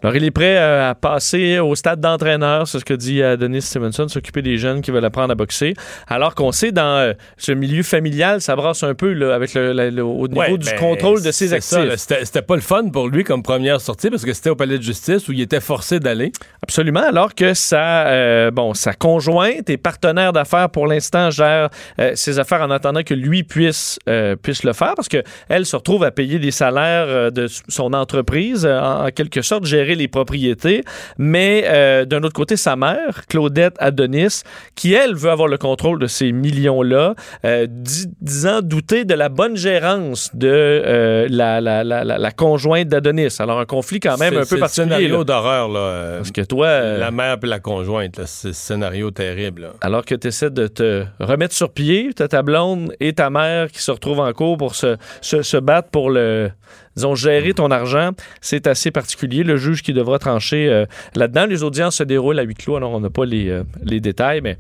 [0.06, 3.38] Alors, il est prêt euh, à passer au stade d'entraîneur, c'est ce que dit euh,
[3.38, 5.74] Denis Stevenson, s'occuper des jeunes qui veulent apprendre à boxer.
[6.08, 9.74] Alors qu'on sait, dans euh, ce milieu familial, ça brasse un peu là, avec le,
[9.74, 11.96] le- le- au niveau Ouais, du ben, contrôle de ses actifs.
[11.96, 14.84] C'était pas le fun pour lui comme première sortie parce que c'était au palais de
[14.84, 16.32] justice où il était forcé d'aller.
[16.62, 22.12] Absolument, alors que sa, euh, bon, sa conjointe et partenaire d'affaires pour l'instant gère euh,
[22.13, 26.04] ses affaires en attendant que lui puisse, euh, puisse le faire parce qu'elle se retrouve
[26.04, 30.84] à payer des salaires de son entreprise, en, en quelque sorte gérer les propriétés.
[31.17, 34.41] Mais euh, d'un autre côté, sa mère, Claudette Adonis,
[34.75, 39.29] qui elle veut avoir le contrôle de ces millions-là, euh, dis- disant douter de la
[39.29, 43.36] bonne gérance de euh, la, la, la, conjointe d'Adonis.
[43.39, 44.86] Alors un conflit quand même C'est- un c'est peu particulier.
[44.89, 45.23] scénario là.
[45.23, 46.17] d'horreur, là.
[46.17, 49.62] Parce que toi, La mère et la conjointe, c'est scénario terrible.
[49.63, 49.69] là.
[49.81, 53.71] alors que tu essaies de te remettre sur pied, tu ta blonde et ta mère
[53.71, 56.49] qui se retrouvent en cours pour se, se, se battre pour le
[56.95, 59.43] disons gérer ton argent, c'est assez particulier.
[59.43, 61.45] Le juge qui devra trancher euh, là-dedans.
[61.45, 64.41] Les audiences se déroulent à huis clos, alors on n'a pas les, euh, les détails,
[64.41, 64.58] mais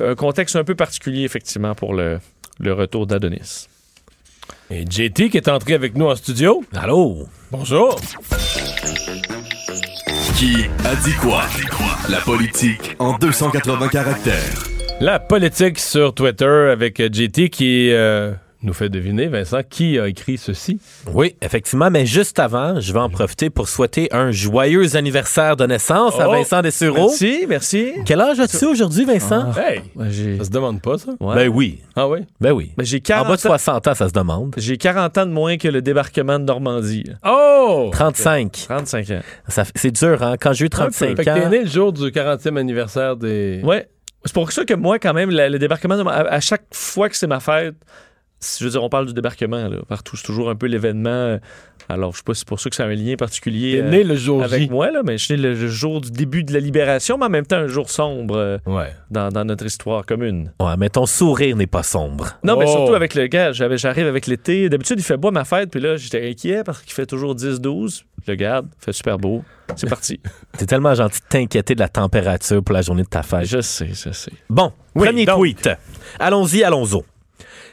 [0.00, 2.18] un contexte un peu particulier, effectivement, pour le,
[2.58, 3.68] le retour d'Adonis.
[4.70, 6.64] Et JT qui est entré avec nous en studio.
[6.74, 7.26] Allô?
[7.50, 8.00] Bonjour.
[10.36, 11.42] Qui a dit quoi?
[12.08, 14.64] La politique en 280 caractères.
[15.00, 18.32] La politique sur Twitter avec JT qui euh,
[18.64, 20.78] nous fait deviner, Vincent, qui a écrit ceci?
[21.12, 25.66] Oui, effectivement, mais juste avant, je vais en profiter pour souhaiter un joyeux anniversaire de
[25.66, 27.08] naissance à Oh, Vincent Dessureau.
[27.08, 27.92] Merci, merci.
[28.06, 29.52] Quel âge as-tu aujourd'hui, Vincent?
[29.56, 31.12] Hey, Ouais, j'ai ça se demande pas, ça?
[31.20, 31.34] ouais.
[31.34, 32.20] Ben oui, Ah oui?
[32.40, 32.72] ben oui.
[32.76, 34.54] Ben, j'ai En 40 bas de 60 ans, ça se demande.
[34.56, 37.04] J'ai 40 ans de moins que le débarquement de Normandie.
[37.26, 37.90] Oh!
[37.92, 38.52] 35.
[38.68, 39.20] 35 ans.
[39.74, 40.36] C'est dur, hein?
[40.40, 41.48] Quand j'ai eu 35 Fait que t'es ans...
[41.50, 43.60] né le jour du 40e anniversaire des...
[43.62, 43.88] Ouais.
[44.24, 47.16] C'est pour ça que moi, quand même, le débarquement, de- à, à chaque fois que
[47.16, 47.74] c'est ma fête,
[48.58, 51.38] je veux dire, on parle du débarquement, là, partout, c'est toujours un peu l'événement.
[51.88, 53.90] Alors, je sais pas si c'est pour ça que c'est un lien particulier T'es euh,
[53.90, 54.68] né le jour avec J.
[54.70, 57.30] moi, là, mais je suis né le jour du début de la libération, mais en
[57.30, 58.90] même temps, un jour sombre euh, Ouais.
[59.10, 60.50] dans, dans notre histoire commune.
[60.60, 62.28] Ouais, mais ton sourire n'est pas sombre.
[62.42, 62.72] Non, mais Oh.
[62.72, 64.68] surtout avec le gars, j'arrive avec l'été.
[64.70, 67.34] D'habitude, il fait beau à ma fête, puis là, j'étais inquiet parce qu'il fait toujours
[67.34, 68.04] 10-12.
[68.26, 69.44] Le garde, fait super beau.
[69.76, 70.18] C'est parti.
[70.58, 73.44] C'est tellement gentil de t'inquiéter de la température pour la journée de ta fête.
[73.44, 74.32] je sais, je sais.
[74.48, 75.36] Bon, Oui, premier donc.
[75.40, 75.68] tweet.
[76.18, 77.02] Allons-y, allons-y.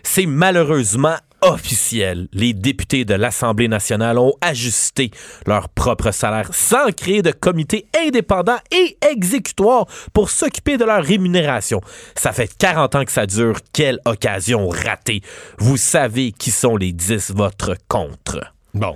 [0.03, 2.27] C'est malheureusement officiel.
[2.33, 5.11] Les députés de l'Assemblée nationale ont ajusté
[5.45, 11.81] leur propre salaire sans créer de comité indépendant et exécutoire pour s'occuper de leur rémunération.
[12.15, 13.57] Ça fait 40 ans que ça dure.
[13.73, 15.21] Quelle occasion ratée.
[15.57, 18.39] Vous savez qui sont les 10 votre contre.
[18.73, 18.95] Bon.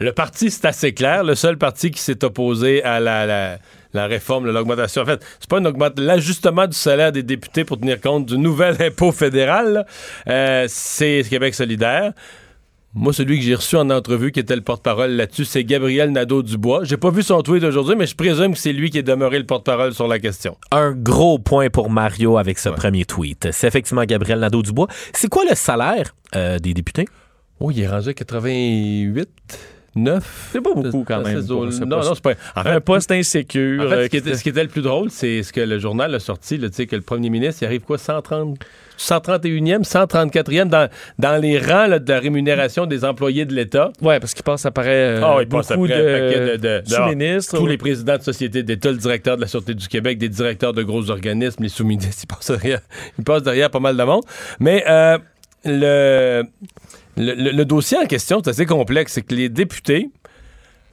[0.00, 1.24] Le parti, c'est assez clair.
[1.24, 3.58] Le seul parti qui s'est opposé à la,
[3.94, 5.02] la réforme, l'augmentation.
[5.02, 6.06] En fait, c'est pas une augmentation.
[6.06, 9.86] L'ajustement du salaire des députés pour tenir compte du nouvel impôt fédéral,
[10.28, 12.12] euh, c'est Québec solidaire.
[12.96, 16.84] Moi, celui que j'ai reçu en entrevue qui était le porte-parole là-dessus, c'est Gabriel Nadeau-Dubois.
[16.84, 19.38] J'ai pas vu son tweet aujourd'hui, mais je présume que c'est lui qui est demeuré
[19.40, 20.56] le porte-parole sur la question.
[20.70, 23.48] Un gros point pour Mario avec ce premier tweet.
[23.50, 24.86] C'est effectivement Gabriel Nadeau-Dubois.
[25.12, 27.06] C'est quoi le salaire euh, des députés?
[27.58, 29.28] Oh, il est rendu à 88,
[29.96, 30.48] 9.
[30.52, 31.70] C'est pas beaucoup, quand même, pour Non,
[32.02, 32.32] non, c'est pas.
[32.56, 33.84] En fait, Un poste insécure.
[33.84, 35.60] En fait, euh, ce qui, était, ce qui était le plus drôle, c'est ce que
[35.60, 38.58] le journal a sorti, là, que le premier ministre, il arrive quoi, 130,
[38.98, 43.92] 131e, 134e dans, dans les rangs là, de la rémunération des employés de l'État.
[44.02, 46.56] Ouais, parce qu'il passe après euh, Ah, il passe beaucoup après un paquet de, de,
[46.56, 47.58] de- de- sous-ministres.
[47.58, 50.72] tous les présidents de sociétés d'État, le directeur de la Sûreté du Québec, des directeurs
[50.72, 52.80] de gros organismes, les sous-ministres, ils passent derrière,
[53.18, 54.22] ils passent derrière pas mal de monde.
[54.60, 55.18] Mais euh,
[55.64, 56.44] le,
[57.16, 59.12] le, le- le dossier en question, c'est assez complexe.
[59.14, 60.10] C'est que les députés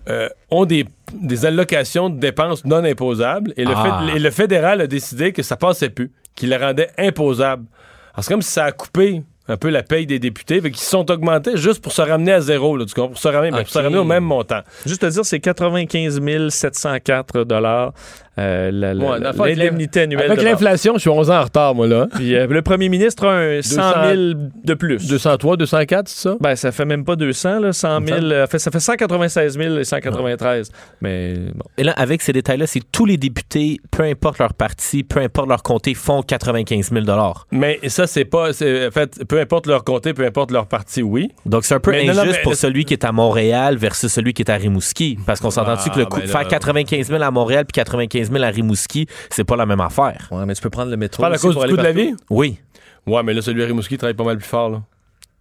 [0.10, 4.02] euh, ont des, des allocations de dépenses non imposables et le, Ah.
[4.08, 7.66] fait- et le fédéral a décidé que ça passait plus, qu'il les rendait imposables.
[8.14, 11.10] Alors, c'est comme si ça a coupé un peu la paye des députés, se sont
[11.12, 12.86] augmentés juste pour se ramener à zéro, là?
[12.96, 14.62] Pour se ramener, pour se ramener au même montant.
[14.86, 17.94] Juste te dire, c'est 95 704 dollars
[18.38, 20.32] euh, Ouais, l'indemnité l'in- annuelle.
[20.32, 22.08] Avec l'inflation, je suis 11 ans en retard, moi, là.
[22.16, 23.82] Puis euh, le premier ministre a un 100
[24.14, 25.08] 000 de plus.
[25.08, 26.36] 203, 204, c'est ça?
[26.40, 28.20] Ben, ça fait même pas 200, là, 100 000.
[28.22, 30.72] euh, fait- ça fait 196 000 et 193.
[31.02, 31.64] Mais bon.
[31.78, 35.50] Et là, avec ces détails-là, c'est tous les députés, peu importe leur parti, peu importe
[35.50, 37.06] leur comté, font 95 000
[37.52, 38.50] Mais ça, c'est pas.
[38.52, 41.30] En fait, peu importe leur comté, peu importe leur parti, oui.
[41.46, 43.76] Donc, c'est un peu Mais non, injuste non, mais- pour celui qui est à Montréal
[43.78, 45.18] versus celui qui est à Rimouski.
[45.26, 47.74] Parce qu'on s'entend-tu Ah, que le coût ben de faire 95 000 à Montréal puis
[47.74, 50.28] 95 000 à Rimouski, c'est pas la même affaire.
[50.32, 51.22] Ouais, mais tu peux prendre le métro.
[51.24, 52.14] Pas à cause du coût de la vie?
[52.30, 52.60] Oui.
[53.08, 54.82] Ouais, mais là, celui à Rimouski travaille pas mal plus fort, là.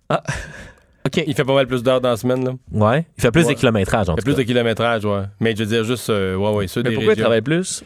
[0.08, 0.22] Ah.
[1.06, 1.22] OK.
[1.26, 2.52] Il fait pas mal plus d'heures dans la semaine, là.
[2.72, 3.06] Ouais.
[3.16, 3.54] Il fait plus Ouais.
[3.54, 4.38] de kilométrage, en Il fait tout plus cas.
[4.38, 5.22] de kilométrage, ouais.
[5.40, 7.82] Mais je veux dire, juste, euh, ouais, ouais, ceux Mais des pourquoi il travaille plus?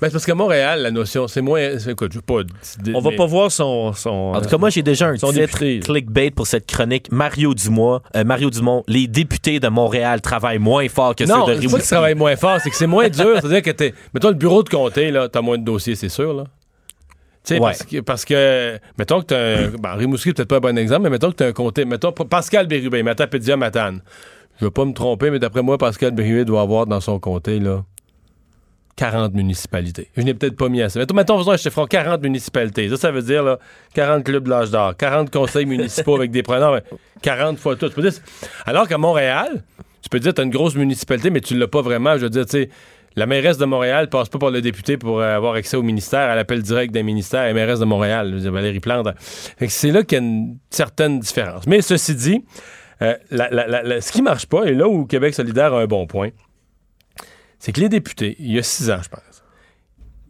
[0.00, 1.78] Ben, c'est parce qu'à Montréal, la notion, c'est moins.
[1.78, 2.40] c'est- Écoute, je veux pas.
[2.94, 3.92] On va mais- pas voir son.
[3.92, 7.12] son En tout cas, moi, j'ai déjà un titre clickbait pour cette chronique.
[7.12, 11.40] Mario Dumont, euh, Mario Dumont, les députés de Montréal travaillent moins fort que Non, ceux
[11.40, 11.88] de c'est pas qu'ils Rimouski.
[11.88, 13.36] travaillent moins fort, c'est que c'est moins dur.
[13.40, 13.92] C'est-à-dire que t'es.
[14.14, 16.44] Mettons le bureau de comté, là, t'as moins de dossiers, c'est sûr, là.
[17.44, 17.60] Tu sais, Ouais.
[17.70, 19.68] parce, que, parce que, mettons que t'as un.
[19.78, 21.84] Ben, Rimouski, peut-être pas un bon exemple, mais mettons que t'as un comté.
[21.84, 24.00] Mettons, Pascal Bérubé, Matapédia, Matane.
[24.58, 27.58] Je veux pas me tromper, mais d'après moi, Pascal Bérubé doit avoir dans son comté,
[27.58, 27.82] là.
[28.96, 30.08] 40 municipalités.
[30.16, 30.98] Je n'ai peut-être pas mis assez.
[30.98, 32.88] Mettons, mettons faisons un chiffron, 40 municipalités.
[32.90, 33.58] Ça, ça veut dire là,
[33.94, 36.80] 40 clubs de l'âge d'or, 40 conseils municipaux avec des preneurs,
[37.22, 37.88] 40 fois tout.
[37.88, 38.12] Dire-
[38.66, 39.62] Alors qu'à Montréal,
[40.02, 42.16] tu peux dire tu as une grosse municipalité, mais tu ne l'as pas vraiment.
[42.16, 42.68] Je veux dire, tu sais,
[43.16, 46.30] la mairesse de Montréal passe pas par le député pour euh, avoir accès au ministère.
[46.30, 47.42] Elle appelle direct des ministères.
[47.44, 49.08] La mairesse de Montréal, Valérie Plante.
[49.66, 51.66] C'est là qu'il y a une certaine différence.
[51.66, 52.44] Mais ceci dit,
[53.02, 56.28] euh, ce qui marche pas, et là où Québec solidaire a un bon point,
[57.60, 59.44] c'est que les députés, il y a six ans, je pense,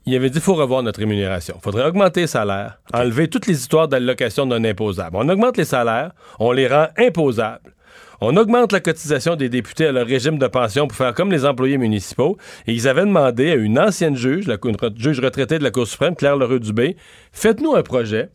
[0.06, 1.54] il avait dit qu'il faut revoir notre rémunération.
[1.58, 5.16] Il faudrait augmenter les salaires, enlever toutes les histoires d'allocation non imposables.
[5.16, 7.74] On augmente les salaires, on les rend imposables.
[8.22, 11.46] On augmente la cotisation des députés à leur régime de pension pour faire comme les
[11.46, 12.36] employés municipaux.
[12.66, 15.86] Et ils avaient demandé à une ancienne juge, la une juge retraitée de la Cour
[15.86, 16.96] suprême, Claire Leroux-Dubé,
[17.32, 18.30] faites-nous un projet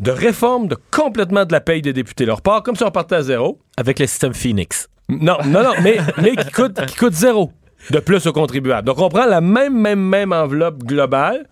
[0.00, 2.24] de réforme de complètement de la paye des députés.
[2.24, 3.60] Leur part, comme si on partait à zéro.
[3.76, 4.88] Avec le système Phoenix.
[5.08, 7.52] Non, non, non, mais, mais qui, coûte, qui coûte zéro
[7.90, 8.86] de plus aux contribuables.
[8.86, 11.46] Donc, on prend la même, même, même enveloppe globale,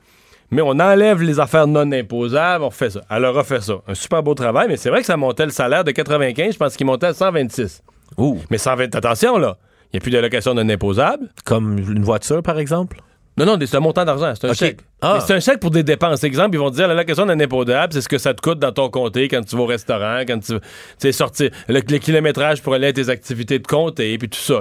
[0.51, 3.01] mais on enlève les affaires non imposables, on fait ça.
[3.11, 3.75] Elle a fait ça.
[3.87, 6.59] Un super beau travail, mais c'est vrai que ça montait le salaire de 95, je
[6.59, 7.83] pense qu'il montait à 126.
[8.19, 8.39] Ouh.
[8.51, 9.57] Mais 120, attention, là,
[9.93, 11.29] il n'y a plus d'allocation non imposable.
[11.45, 13.01] Comme une voiture, par exemple?
[13.39, 14.81] Non, non, c'est un montant d'argent, c'est un chèque.
[15.03, 15.19] Ah.
[15.27, 16.25] C'est un chèque pour des dépenses.
[16.25, 18.73] Exemple, ils vont te dire l'allocation non imposable, c'est ce que ça te coûte dans
[18.73, 20.55] ton comté quand tu vas au restaurant, quand tu
[20.99, 24.61] sais, sortir, le, le kilométrage pour aller à tes activités de comté, puis tout ça.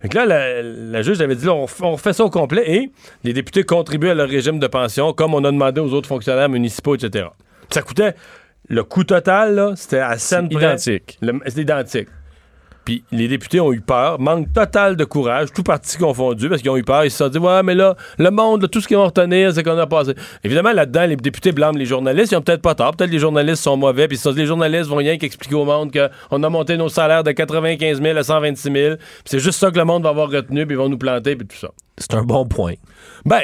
[0.00, 2.30] Fait que là, la, la juge avait dit, là, on, f- on refait ça au
[2.30, 2.92] complet et
[3.24, 6.48] les députés contribuent à leur régime de pension comme on a demandé aux autres fonctionnaires
[6.48, 7.26] municipaux, etc.
[7.70, 8.14] Ça coûtait,
[8.68, 10.64] le coût total, c'était à scène près.
[10.64, 11.18] identique.
[11.48, 12.08] C'est identique.
[12.84, 16.70] Puis les députés ont eu peur, manque total de courage, tout parti confondu, parce qu'ils
[16.70, 17.04] ont eu peur.
[17.04, 19.52] Ils se sont dit, ouais, mais là, le monde, là, tout ce qu'ils vont retenir,
[19.52, 20.14] c'est qu'on a passé.
[20.42, 22.32] Évidemment, là-dedans, les députés blâment les journalistes.
[22.32, 22.96] Ils ont peut-être pas tort.
[22.96, 24.08] Peut-être les journalistes sont mauvais.
[24.08, 26.76] Puis ils se sont dit, les journalistes vont rien qu'expliquer au monde qu'on a monté
[26.76, 28.96] nos salaires de 95 000 à 126 000.
[28.96, 31.36] Puis c'est juste ça que le monde va avoir retenu, puis ils vont nous planter,
[31.36, 31.68] puis tout ça.
[31.98, 32.74] C'est un bon point.
[33.24, 33.42] Ben,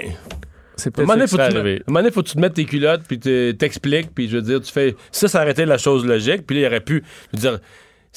[0.76, 1.52] C'est peut-être ça à un
[1.86, 4.42] moment donné, faut que tu te mettes tes culottes, puis tu t'expliques, puis je veux
[4.42, 4.96] dire, tu fais.
[5.12, 7.04] Ça, ça aurait été la chose logique, puis là, il aurait pu.
[7.32, 7.60] Je veux dire,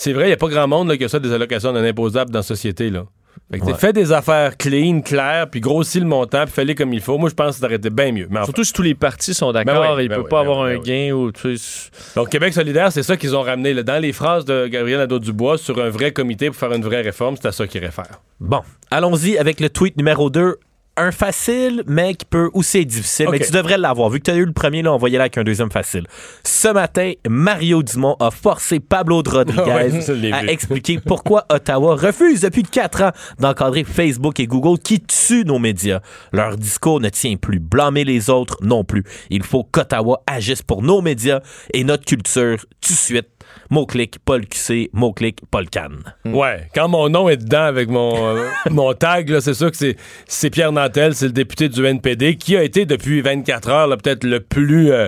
[0.02, 1.84] c'est vrai, il n'y a pas grand monde là, qui a ça des allocations non
[1.84, 3.04] imposables dans la société, là.
[3.50, 3.78] Fait que t'sais, Ouais.
[3.80, 7.18] fais des affaires clean, claires, puis grossis le montant, puis fais-les comme il faut.
[7.18, 8.28] Moi, je pense que ça aurait été bien mieux.
[8.30, 8.46] Mais enfin.
[8.46, 10.66] Surtout si tous les partis sont d'accord, Ben oui, il ben peut pas ben avoir
[10.66, 13.74] un gain ou tu sais, Donc, Québec solidaire, c'est ça qu'ils ont ramené.
[13.74, 13.84] là.
[13.84, 17.36] Dans les phrases de Gabriel Nadeau-Dubois sur un vrai comité pour faire une vraie réforme,
[17.42, 18.22] c'est à ça qu'il réfère.
[18.40, 20.56] Bon, allons-y avec le tweet numéro 2.
[21.02, 23.28] Un facile, mais qui peut aussi être difficile.
[23.32, 24.12] Mais tu devrais l'avoir.
[24.12, 26.06] Vu que tu as eu le premier, là, on y aller avec un deuxième facile.
[26.44, 32.42] Ce matin, Mario Dumont a forcé Pablo de Rodriguez Ouais, à expliquer pourquoi Ottawa refuse
[32.42, 36.02] depuis quatre ans d'encadrer Facebook et Google qui tuent nos médias.
[36.32, 37.60] Leur discours ne tient plus.
[37.60, 39.04] Blâmer les autres non plus.
[39.32, 41.40] Il faut qu'Ottawa agisse pour nos médias
[41.74, 43.31] et notre culture tout de suite.
[43.72, 46.14] Mot-clic, Paul QC, mot-clic, Paul Cannes.
[46.26, 49.78] Ouais, quand mon nom est dedans avec mon, euh, mon tag, c'est sûr que
[50.28, 54.24] c'est, Pierre Nantel, c'est le député du NPD, qui a été depuis 24 heures peut-être
[54.26, 54.92] le plus...
[54.92, 55.08] euh,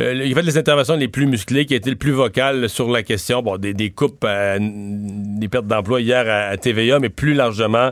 [0.00, 2.68] euh, il a fait les interventions les plus musclées, qui a été le plus vocal
[2.68, 6.98] sur la question bon, des, des coupes, euh, des pertes d'emploi hier à, à TVA,
[6.98, 7.90] mais plus largement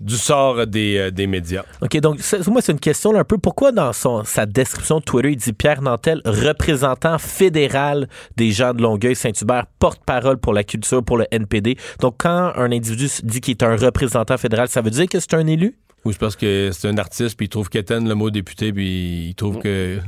[0.00, 1.64] du sort des, euh, des médias.
[1.80, 3.38] OK, donc moi, c'est une question là, un peu.
[3.38, 8.74] Pourquoi dans son, sa description de Twitter, il dit Pierre Nantel, représentant fédéral des gens
[8.74, 11.76] de Longueuil-Saint-Hubert, porte-parole pour la culture, pour le NPD.
[12.00, 15.34] Donc, quand un individu dit qu'il est un représentant fédéral, ça veut dire que c'est
[15.34, 15.76] un élu?
[16.04, 19.28] Ou je pense que c'est un artiste, puis il trouve qu'éteindre le mot député, puis
[19.28, 20.00] il trouve que...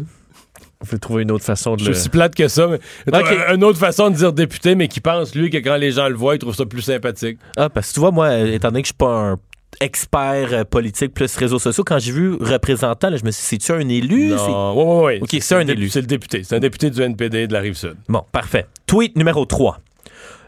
[0.83, 1.95] on peut trouver une autre façon de Je le...
[1.95, 2.79] suis plate que ça, mais
[3.55, 6.15] une autre façon de dire député, mais qui pense, lui, que quand les gens le
[6.15, 7.39] voient, il trouve ça plus sympathique.
[7.57, 9.37] Ah, parce que tu vois, moi, euh, étant donné que je suis pas un
[9.81, 13.65] expert euh, politique plus réseaux sociaux, quand j'ai vu représentant, là, je me suis dit,
[13.65, 14.29] c'est-tu un élu?
[14.29, 15.19] Non, ouais, ouais, ouais.
[15.23, 15.89] Ok, c'est un dé- élu.
[15.89, 16.43] C'est le député.
[16.45, 17.97] C'est un député du NPD de la Rive-Sud.
[18.09, 18.67] Bon, parfait.
[18.87, 19.79] Tweet numéro 3.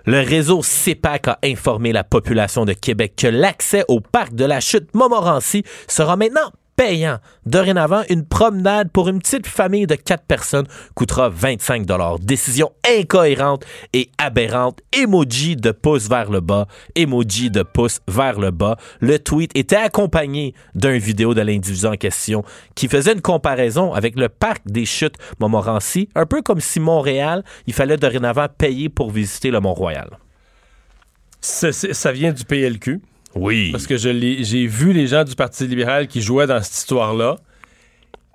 [0.06, 4.60] Le réseau CEPAC a informé la population de Québec que l'accès au parc de la
[4.60, 7.18] chute Montmorency sera maintenant payant.
[7.44, 11.84] Dorénavant, une promenade pour une petite famille de quatre personnes coûtera 25
[12.20, 14.80] Décision incohérente et aberrante.
[14.96, 16.68] Emoji de pouce vers le bas.
[16.94, 18.76] Emoji de pouce vers le bas.
[19.00, 22.44] Le tweet était accompagné d'une vidéo de l'individu en question
[22.76, 27.42] qui faisait une comparaison avec le parc des chutes Montmorency, un peu comme si Montréal,
[27.66, 30.18] il fallait dorénavant payer pour visiter le Mont-Royal.
[31.40, 33.00] Ça vient du PLQ.
[33.34, 33.70] Oui.
[33.72, 37.36] Parce que j'ai vu les gens du Parti libéral qui jouaient dans cette histoire-là.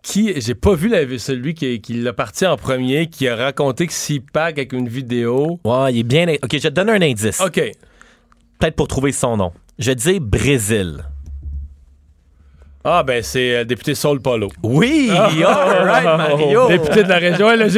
[0.03, 3.87] qui, j'ai pas vu la- celui qui, qui l'a parti en premier, qui a raconté
[3.87, 5.59] que s'il pack avec une vidéo.
[5.63, 6.25] Ouais, il est bien.
[6.43, 7.39] Ok, je te donner un indice.
[7.39, 7.61] OK.
[8.59, 9.53] Peut-être pour trouver son nom.
[9.79, 11.05] Je dire Brésil.
[12.85, 14.49] Ah, ben, c'est euh, député Saul Polo.
[14.61, 15.09] Oui!
[15.13, 16.67] Ah, all right, Mario!
[16.67, 17.47] Député de la région.
[17.47, 17.75] Ouais, L'indice,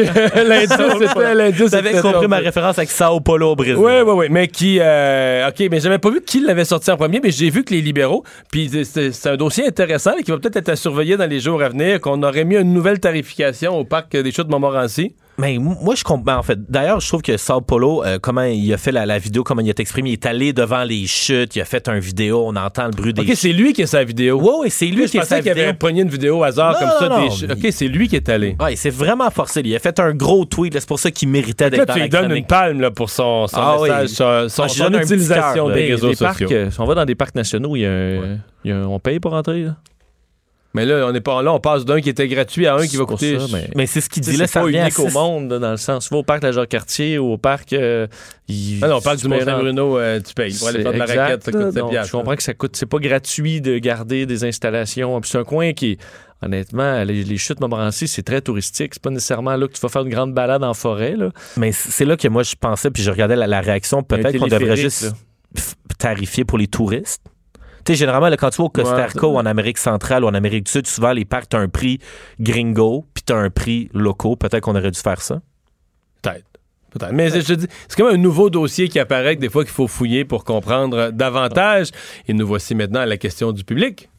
[0.71, 1.71] c'était l'indice.
[1.71, 3.75] T'avais compris ma référence avec Sao Paulo au Brésil.
[3.77, 4.25] Oui, oui, oui.
[4.31, 4.79] Mais qui.
[4.81, 7.73] euh, OK, mais j'avais pas vu qui l'avait sorti en premier, mais j'ai vu que
[7.73, 8.23] les libéraux.
[8.51, 11.61] Puis c'est- un dossier intéressant là, qui va peut-être être à surveiller dans les jours
[11.61, 15.15] à venir, qu'on aurait mis une nouvelle tarification au parc des Chutes de Montmorency.
[15.37, 16.57] Mais moi, je comprends, en fait.
[16.71, 19.61] D'ailleurs, je trouve que Sao Paulo, euh, comment il a fait la, la vidéo, comment
[19.61, 22.55] il a exprimé, il est allé devant les chutes, il a fait un vidéo, on
[22.55, 24.39] entend le bruit des OK, c'est lui qui a sa vidéo.
[24.41, 25.63] Ouais, ouais, c'est lui qui je a sa qu'il vidéo.
[25.65, 27.09] avait pogné une vidéo au hasard Non, comme ça.
[27.09, 28.55] non, des OK, c'est lui qui est allé.
[28.61, 29.61] Ouais, c'est vraiment forcé.
[29.65, 30.73] Il a fait un gros tweet.
[30.73, 32.91] là, C'est pour ça qu'il méritait Là, d'être dans tu lui donnes une palme là,
[32.91, 33.89] pour son, son Ah oui.
[33.89, 35.95] message, son, son- Ah, son utilisation cœur, des là.
[35.95, 36.47] Réseaux sociaux.
[36.51, 38.85] euh, on va dans des parcs nationaux, il y a un- il y a un-
[38.85, 39.63] on paye pour entrer.
[39.63, 39.75] Là.
[40.75, 42.97] Mais là, on est pas là, on passe d'un qui était gratuit à un qui
[42.97, 43.39] va coûter.
[43.39, 45.71] ça, mais- Mais c'est ce qu'il dit là, c'est ça pas unique au monde, dans
[45.71, 46.07] le sens.
[46.07, 47.71] Tu vas au parc de la Jacques-Cartier ou au parc.
[47.73, 48.05] euh,
[48.81, 50.53] Ah non, on parle tu du dans- Saint-Bruno, euh, tu payes.
[50.57, 52.35] Pour aller C'est faire de la exact, raquette, ça coûte 7 Donc, piastres, Je comprends
[52.35, 52.75] que ça coûte.
[52.75, 55.19] C'est pas gratuit de garder des installations.
[55.21, 55.97] Puis c'est un coin qui,
[56.41, 58.93] honnêtement, les, les chutes Montmorency, c'est très touristique.
[58.95, 61.15] C'est pas nécessairement là que tu vas faire une grande balade en forêt.
[61.15, 61.29] Là.
[61.57, 64.03] Mais c'est là que moi, je pensais, puis je regardais la, la réaction.
[64.03, 65.09] Peut-être qu'on devrait juste là.
[65.97, 67.21] tarifier pour les touristes.
[67.85, 70.23] Tu sais, généralement, là, quand tu vas au Costa Ouais, Rica ou en Amérique centrale
[70.23, 71.99] ou en Amérique du Sud, souvent, les parcs, t'as un prix
[72.39, 74.35] gringo, puis t'as un prix locaux.
[74.35, 75.41] Peut-être qu'on aurait dû faire ça.
[76.23, 76.45] Peut-être.
[76.89, 77.11] Peut-être.
[77.13, 79.73] Mais je te dis, c'est comme un nouveau dossier qui apparaît que des fois qu'il
[79.73, 81.89] faut fouiller pour comprendre davantage.
[82.27, 84.09] Et nous voici maintenant à la question du public.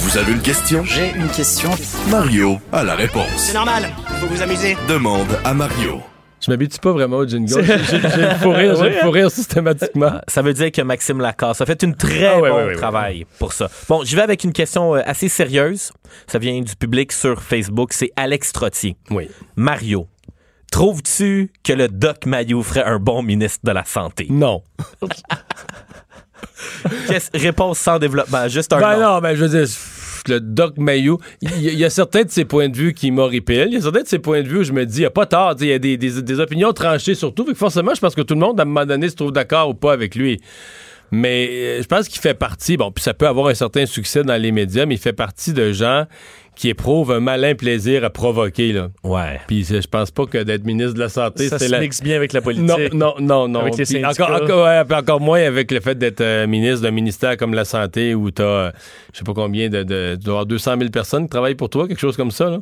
[0.00, 0.84] Vous avez une question?
[0.84, 1.70] J'ai une question.
[2.10, 3.30] Mario a la réponse.
[3.38, 3.88] C'est normal,
[4.20, 4.76] faut vous amuser.
[4.86, 6.02] Demande à Mario.
[6.44, 7.62] Je m'habitue pas vraiment au jingle?
[7.64, 10.20] J'ai le fou rire, j'ai le rire systématiquement.
[10.26, 12.74] Ça veut dire que Maxime Lacasse a fait une très Ah ouais, bon ouais, ouais,
[12.76, 13.70] travail pour ça.
[13.88, 15.92] Bon, j'y vais avec une question euh, assez sérieuse.
[16.26, 17.92] Ça vient du public sur Facebook.
[17.92, 18.96] C'est Alex Trottier.
[19.10, 19.28] Oui.
[19.54, 20.08] Mario,
[20.72, 24.26] trouves-tu que le Doc Mayou ferait un bon ministre de la Santé?
[24.28, 24.62] Non.
[27.34, 29.14] Réponse sans développement, juste un Ben non.
[29.14, 29.68] non, ben je veux dire,
[30.28, 33.68] le Doc Mayou, il y, a certains de ses points de vue qui m'horripilent.
[33.68, 35.06] Il y a certains de ses points de vue où je me dis, il n'y
[35.06, 37.44] a pas sais, Il y a des, des- des opinions tranchées surtout.
[37.44, 39.32] Fait que forcément, je pense que tout le monde, à un moment donné, se trouve
[39.32, 40.40] d'accord ou pas avec lui.
[41.10, 44.24] Mais euh, je pense qu'il fait partie, bon, puis ça peut avoir un certain succès
[44.24, 46.06] dans les médias, mais il fait partie de gens
[46.54, 48.72] qui éprouvent un malin plaisir à provoquer.
[48.72, 48.88] Là.
[49.04, 49.40] Ouais.
[49.46, 51.80] Puis je pense pas que d'être ministre de la Santé, Ça c'est se la...
[51.80, 52.66] mixe bien avec la politique.
[52.68, 53.60] Non, non, non, non.
[53.60, 56.90] Avec les encore, encore, ouais, puis encore moins avec le fait d'être euh, ministre d'un
[56.90, 58.72] ministère comme la Santé où tu as,
[59.12, 61.70] je sais pas combien, de, de, tu dois avoir 200 000 personnes qui travaillent pour
[61.70, 62.50] toi, quelque chose comme ça.
[62.50, 62.60] Là.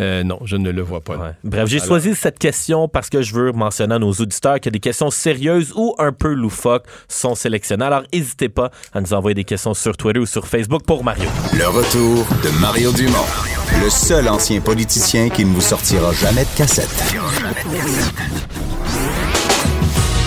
[0.00, 1.16] Euh, non, je ne le vois pas.
[1.16, 1.30] Ouais.
[1.44, 4.70] Bref, j'ai Alors- choisi cette question parce que je veux mentionner à nos auditeurs que
[4.70, 7.84] des questions sérieuses ou un peu loufoques sont sélectionnées.
[7.84, 11.28] Alors, n'hésitez pas à nous envoyer des questions sur Twitter ou sur Facebook pour Mario.
[11.56, 13.12] Le retour de Mario Dumont,
[13.82, 17.14] le seul ancien politicien qui ne vous sortira jamais de cassette.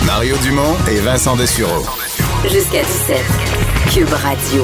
[0.06, 1.84] Mario Dumont et Vincent Dessureau.
[2.44, 3.18] Jusqu'à 17.
[3.94, 4.64] Cube Radio.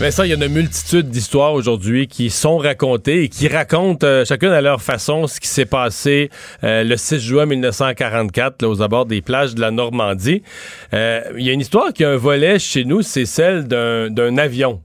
[0.00, 4.24] Vincent, il y a une multitude d'histoires aujourd'hui qui sont racontées et qui racontent euh,
[4.24, 6.30] chacune à leur façon ce qui s'est passé
[6.64, 10.42] euh, le 6 juin 1944 là, aux abords des plages de la Normandie.
[10.94, 14.10] Euh, Il y a une histoire qui a un volet chez nous, c'est celle d'un
[14.10, 14.80] d'un avion.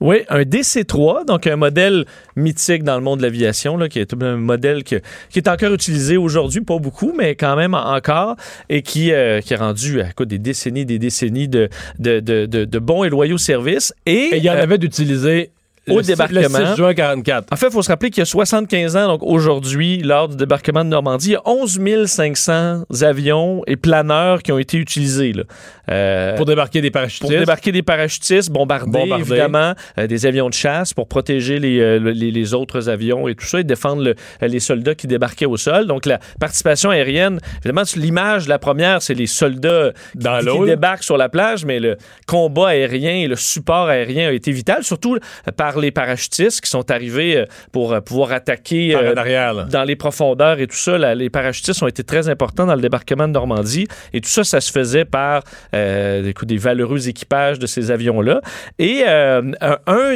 [0.00, 2.04] Oui, un DC-3, donc un modèle
[2.36, 6.18] mythique dans le monde de l'aviation, qui est un modèle que- qui est encore utilisé
[6.18, 8.36] aujourd'hui, pas beaucoup, mais quand même encore,
[8.68, 12.64] et qui, euh, qui a rendu à des décennies des décennies de, de, de, de-
[12.66, 13.94] de bons et loyaux services.
[14.04, 15.50] Et, Et il y en euh, avait d'utilisé
[15.88, 16.40] au le, débarquement.
[16.58, 17.52] le 6 juin 44.
[17.52, 20.36] En fait, il faut se rappeler qu'il y a 75 ans, donc aujourd'hui, lors du
[20.36, 25.32] débarquement de Normandie, il y a 11 500 avions et planeurs qui ont été utilisés.
[25.32, 25.42] Là.
[25.90, 27.20] Euh, Pour débarquer des parachutistes.
[27.22, 29.22] pour débarquer des parachutistes, bombarder, Bombarder.
[29.22, 33.28] évidemment, euh, des avions de chasse pour protéger les, euh, le- les, les autres avions
[33.28, 34.14] et tout ça et défendre le-
[34.46, 35.86] les soldats qui débarquaient au sol.
[35.86, 41.16] Donc la participation aérienne, évidemment, l'image, la première, c'est les soldats qui, qui débarquent sur
[41.16, 41.96] la plage, mais le
[42.26, 46.70] combat aérien et le support aérien a été vital, surtout euh, par les parachutistes qui
[46.70, 50.96] sont arrivés euh, pour euh, pouvoir attaquer euh, arrière, dans les profondeurs et tout ça.
[50.96, 53.86] là, les parachutistes ont été très importants dans le débarquement de Normandie.
[54.14, 55.42] Et tout ça, ça se faisait par
[55.74, 58.40] euh, écoute, des valeureux équipages de ces avions-là.
[58.78, 60.14] Et euh, un, un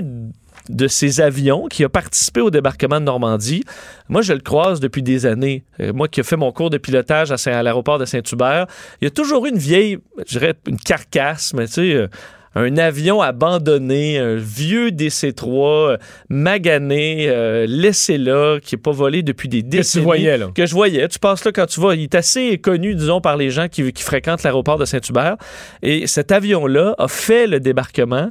[0.68, 3.64] de ces avions qui a participé au débarquement de Normandie.
[4.08, 5.64] Moi, je le croise depuis des années.
[5.78, 8.66] Moi qui ai fait mon cours de pilotage à, à l'aéroport de Saint-Hubert,
[9.00, 12.08] il y a toujours eu une vieille, je dirais, une carcasse, mais tu sais,
[12.54, 15.96] un avion abandonné, un vieux DC-3, euh,
[16.28, 20.02] magané, euh, laissé là, qui n'est pas volé depuis des décennies.
[20.02, 20.48] tu voyais, là?
[20.54, 21.06] Que je voyais.
[21.08, 21.94] Tu passes là quand tu vas.
[21.94, 25.36] Il est assez connu, disons, par les gens qui, qui fréquentent l'aéroport de Saint-Hubert.
[25.82, 28.30] Et cet avion-là a fait le débarquement.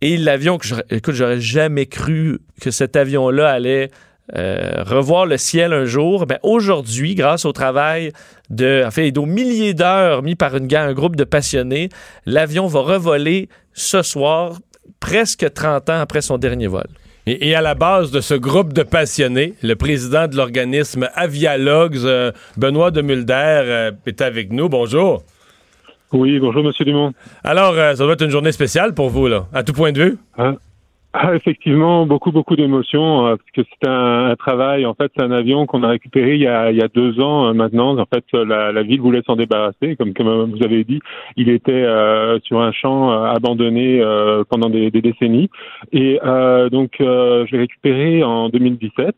[0.00, 3.90] Et l'avion que, j'aurais- écoute, j'aurais jamais cru que cet avion-là allait
[4.34, 6.26] euh, revoir le ciel un jour.
[6.26, 8.12] Ben, aujourd'hui, grâce au travail
[8.50, 11.88] de, en fait, aux milliers d'heures mis par une, un groupe de passionnés,
[12.26, 14.58] l'avion va revoler ce soir,
[15.00, 16.86] presque 30 ans après son dernier vol.
[17.26, 21.98] Et, et à la base de ce groupe de passionnés, le président de l'organisme Avialogs,
[22.04, 24.68] euh, Benoît de Mulder, euh, est avec nous.
[24.68, 25.22] Bonjour.
[26.12, 27.12] Oui, bonjour, Monsieur Dumont.
[27.42, 30.02] Alors, euh, ça doit être une journée spéciale pour vous, là, à tout point de
[30.02, 30.18] vue.
[30.36, 30.54] Ah,
[31.14, 34.86] ah, effectivement, beaucoup, beaucoup d'émotions, euh, parce que c'est un, un travail.
[34.86, 37.20] En fait, c'est un avion qu'on a récupéré il y a, il y a deux
[37.20, 37.98] ans euh, maintenant.
[37.98, 41.00] En fait, euh, la, la ville voulait s'en débarrasser, comme, comme vous avez dit.
[41.36, 45.50] Il était euh, sur un champ euh, abandonné euh, pendant des, des décennies.
[45.92, 49.14] Et euh, donc, euh, je l'ai récupéré en 2017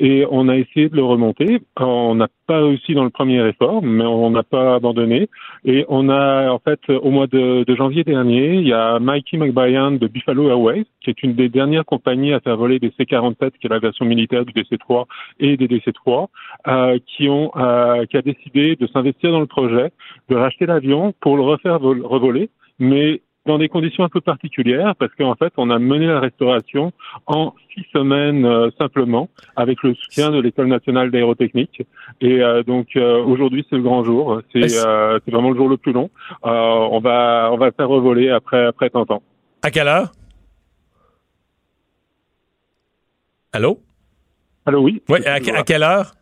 [0.00, 1.60] et on a essayé de le remonter.
[1.78, 5.28] On n'a pas réussi dans le premier effort, mais on n'a pas abandonné.
[5.64, 9.92] Et on a, en fait, au mois de, janvier dernier, il y a Mikey McBrien
[9.92, 13.66] de Buffalo Airways, qui est une des dernières compagnies à faire voler des C-47, qui
[13.66, 15.04] est la version militaire du DC-3
[15.40, 16.28] et des DC-3,
[16.68, 19.90] euh, qui ont, euh, qui a décidé de s'investir dans le projet,
[20.28, 24.94] de racheter l'avion pour le refaire vol- revoler, mais dans des conditions un peu particulières,
[24.96, 26.92] parce qu'en fait, on a mené la restauration
[27.26, 31.82] en six semaines euh, simplement, avec le soutien de l'École nationale d'aérotechnique.
[32.20, 34.42] Et euh, donc euh, aujourd'hui, c'est le grand jour.
[34.52, 36.10] C'est euh, c'est vraiment le jour le plus long.
[36.44, 39.22] Euh, on va on va faire revoler après après tant de temps.
[39.62, 40.12] À quelle heure?
[43.52, 43.80] Allô?
[44.66, 45.02] Allô, oui.
[45.08, 46.12] Oui, à, à quelle heure?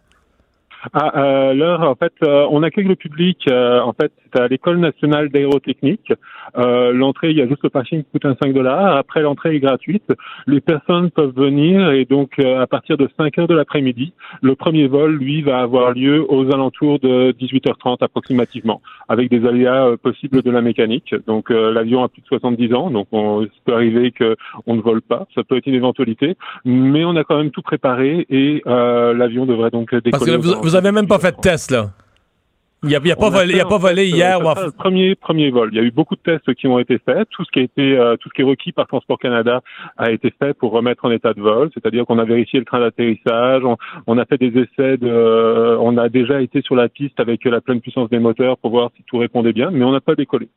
[0.92, 3.38] À euh, l'heure, en fait, euh, on accueille le public.
[3.48, 6.12] euh, en fait, c'est à l'école nationale d'aérotechnique.
[6.56, 8.96] Euh, l'entrée, il y a juste le parking qui coûte un 5 dollars.
[8.96, 10.12] Après, l'entrée est gratuite.
[10.46, 14.12] Les personnes peuvent venir et donc euh, à partir de 5 heures de l'après-midi,
[14.42, 19.86] le premier vol, lui, va avoir lieu aux alentours de 18h30 approximativement, avec des aléas
[19.86, 21.14] euh, possibles de la mécanique.
[21.26, 24.74] Donc euh, l'avion a plus de 70 ans, donc on, il peut arriver que on
[24.74, 25.26] ne vole pas.
[25.34, 29.70] Ça peut être une éventualité, mais on a quand même tout préparé et l'avion devrait
[29.70, 30.10] donc décoller.
[30.10, 31.90] Parce que vous, vous avez même pas fait de test, là.
[32.84, 35.14] Il n'y a, pas volé, il a pas volé fait, hier euh, ou le premier
[35.14, 35.70] premier vol.
[35.72, 37.28] Il y a eu beaucoup de tests qui ont été faits.
[37.30, 39.62] Tout ce qui a été euh, tout ce qui est requis par Transport Canada
[39.96, 41.70] a été fait pour remettre en état de vol.
[41.72, 43.76] C'est-à-dire qu'on a vérifié le train d'atterrissage, on,
[44.06, 47.44] on a fait des essais de, euh, on a déjà été sur la piste avec
[47.44, 50.14] la pleine puissance des moteurs pour voir si tout répondait bien, mais on n'a pas
[50.14, 50.48] décollé.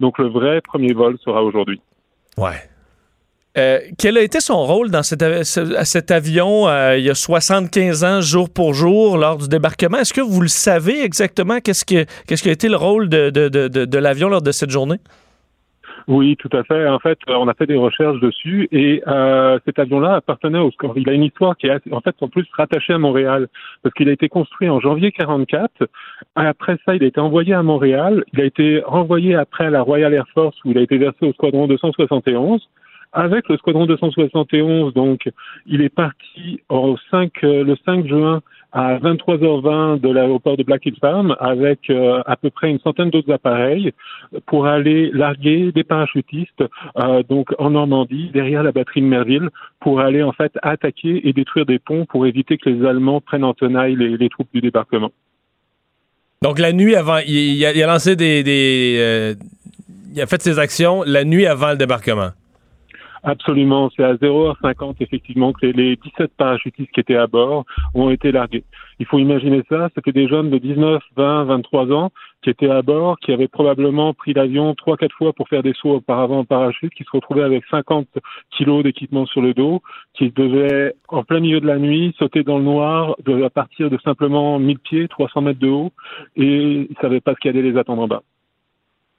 [0.00, 1.80] Donc le vrai premier vol sera aujourd'hui.
[2.38, 2.73] Ouais.
[3.56, 5.22] Euh, quel a été son rôle dans cet,
[6.10, 9.98] avion euh, il y a 75 ans, jour pour jour, lors du débarquement?
[9.98, 11.60] Est-ce que vous le savez exactement?
[11.60, 14.50] Qu'est-ce que qu'est-ce qui a été le rôle de, de, de, de- l'avion lors de
[14.50, 14.96] cette journée?
[16.08, 16.86] Oui, tout à fait.
[16.88, 19.02] En fait, euh, on a fait des recherches dessus et
[19.64, 20.98] cet avion-là appartenait au score.
[20.98, 23.46] Il a une histoire qui est en fait en plus rattachée à Montréal
[23.84, 25.70] parce qu'il a été construit en janvier 44.
[26.34, 28.24] Après ça, il a été envoyé à Montréal.
[28.32, 31.18] Il a été renvoyé après à la Royal Air Force où il a été versé
[31.24, 32.68] au squadron 271.
[33.16, 35.30] Avec le squadron 271, donc,
[35.66, 38.42] il est parti au 5, euh, le 5 juin
[38.72, 43.10] à 23h20 de l'aéroport de Black Hill Farm avec euh, à peu près une centaine
[43.10, 43.92] d'autres appareils
[44.46, 46.64] pour aller larguer des parachutistes
[46.98, 49.48] euh, donc en Normandie derrière la batterie de Merville
[49.78, 53.44] pour aller en fait attaquer et détruire des ponts pour éviter que les Allemands prennent
[53.44, 55.12] en tenaille les, troupes du débarquement.
[56.42, 59.36] Donc, la nuit avant, il, a, lancé des.
[60.12, 62.30] il a fait ses actions la nuit avant le débarquement.
[63.26, 67.64] Absolument, c'est à 0h50 effectivement que les, les 17 parachutistes qui étaient à bord
[67.94, 68.64] ont été largués.
[68.98, 72.10] Il faut imaginer ça, c'était des jeunes de 19, 20, 23 ans
[72.42, 75.72] qui étaient à bord, qui avaient probablement pris l'avion trois, quatre fois pour faire des
[75.72, 78.06] sauts auparavant en parachute, qui se retrouvaient avec 50
[78.50, 79.80] kilos d'équipement sur le dos,
[80.12, 83.96] qui devaient en plein milieu de la nuit sauter dans le noir à partir de
[84.04, 85.92] simplement 1000 pieds, 300 mètres de haut,
[86.36, 88.22] et ils savaient pas ce qui allait les attendre en bas.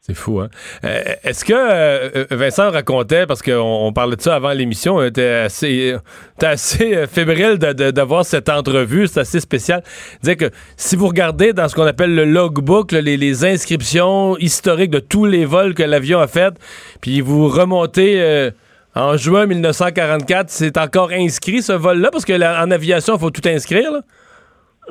[0.07, 0.49] C'est fou, hein?
[0.83, 3.53] Euh, Est-ce que euh, Vincent racontait, parce qu'on
[3.87, 5.95] on parlait de ça avant l'émission, on était assez,
[6.37, 9.81] était assez euh, fébrile de- de- d'avoir cette entrevue, c'est assez spécial.
[10.21, 14.91] Disait que si vous regardez dans ce qu'on appelle le logbook, là, les, inscriptions historiques
[14.91, 16.53] de tous les vols que l'avion a fait,
[17.01, 18.51] puis vous remontez euh,
[18.93, 23.31] en juin 1944, c'est encore inscrit ce vol-là, parce que la- en aviation, il faut
[23.31, 24.01] tout inscrire, là?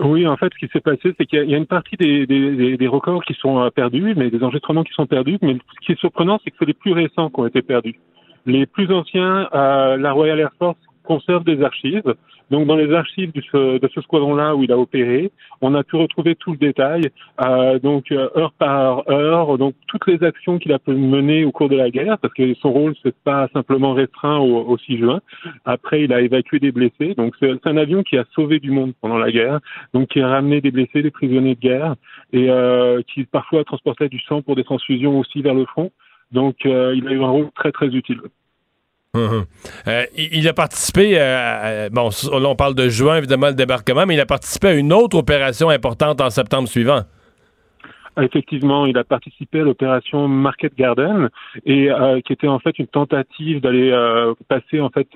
[0.00, 2.56] Oui, en fait, ce qui s'est passé, c'est qu'il y a- une partie des, des,
[2.56, 5.38] des- des records qui sont euh, perdus, mais des enregistrements qui sont perdus.
[5.42, 7.94] Mais ce qui est surprenant, c'est que c'est les plus récents qui ont été perdus.
[8.46, 12.14] Les plus anciens, euh, la Royal Air Force conserve des archives.
[12.50, 15.30] Donc dans les archives de ce, ce squadron-là où il a opéré,
[15.60, 17.10] on a pu retrouver tout le détail,
[17.44, 21.52] euh, donc euh, heure par heure, donc toutes les actions qu'il a pu mener au
[21.52, 24.98] cours de la guerre, parce que son rôle c'est pas simplement restreint au, au 6
[24.98, 25.20] juin.
[25.64, 27.14] Après, il a évacué des blessés.
[27.16, 29.60] Donc c'est c'est un avion qui a sauvé du monde pendant la guerre,
[29.92, 31.94] donc qui a ramené des blessés, des prisonniers de guerre,
[32.32, 35.90] et euh, qui parfois transportait du sang pour des transfusions aussi vers le front.
[36.32, 38.20] Donc euh, il a eu un rôle très très utile.
[39.14, 39.44] Mhm.
[39.86, 44.06] Euh, il a participé, euh, à- bon, là on parle de juin, évidemment, le débarquement,
[44.06, 47.02] mais il a participé à une autre opération importante en septembre suivant.
[48.20, 51.30] Effectivement, il a participé à l'opération Market Garden
[51.66, 53.90] et euh, qui était en fait une tentative d'aller
[54.46, 55.08] passer en fait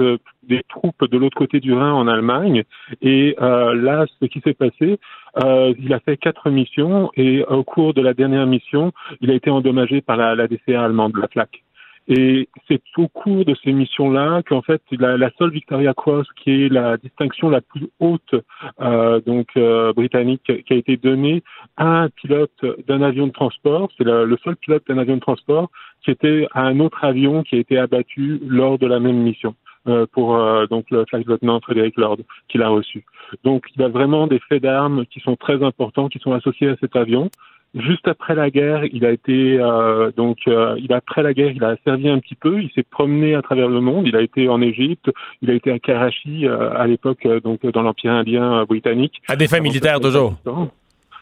[0.43, 2.65] des troupes de l'autre côté du Rhin en Allemagne.
[3.01, 4.99] Et là, ce qui s'est passé,
[5.41, 8.91] il a fait quatre missions et au cours de la dernière mission,
[9.21, 11.63] il a été endommagé par la, la DCA allemande, la FLAC.
[12.11, 16.65] Et c'est au cours de ces missions-là qu'en fait la, la seule Victoria Cross, qui
[16.65, 18.35] est la distinction la plus haute
[18.81, 21.43] euh, donc euh, britannique, qui a été donnée
[21.77, 23.91] à un pilote d'un avion de transport.
[23.99, 25.71] C'est le, seul pilote d'un avion de transport
[26.03, 29.55] qui était à un autre avion qui a été abattu lors de la même mission.
[29.89, 33.05] euh, pour euh, donc le flight lieutenant Frédéric Lord qui l'a reçu.
[33.45, 36.77] Donc il a vraiment des faits d'armes qui sont très importants, qui sont associés à
[36.81, 37.31] cet avion.
[37.75, 41.63] Juste après la guerre, il a été euh, donc euh, il après la guerre, il
[41.63, 42.63] a servi un petit peu.
[42.63, 44.07] Il s'est promené à travers le monde.
[44.07, 45.11] Il a été en Égypte,
[45.43, 49.21] il a été à Karachi euh, à l'époque euh, donc dans l'empire indien euh, britannique.
[49.29, 50.35] À des fins militaires, toujours.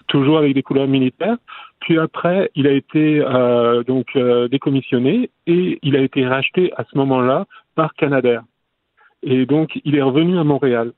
[0.07, 1.37] Toujours avec des couleurs militaires.
[1.81, 6.85] Puis après, il a été euh, donc euh, décommissionné et il a été racheté à
[6.85, 8.43] ce moment-là par Canadair.
[9.25, 10.93] Et donc il est revenu à Montréal.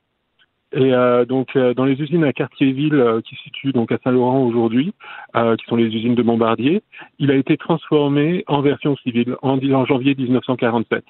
[0.72, 3.98] Et euh, donc euh, dans les usines à Cartierville euh, qui se situent donc à
[4.04, 4.92] Saint-Laurent aujourd'hui,
[5.34, 6.82] euh, qui sont les usines de Bombardier,
[7.18, 11.04] il a été transformé en version civile en, janvier 1947.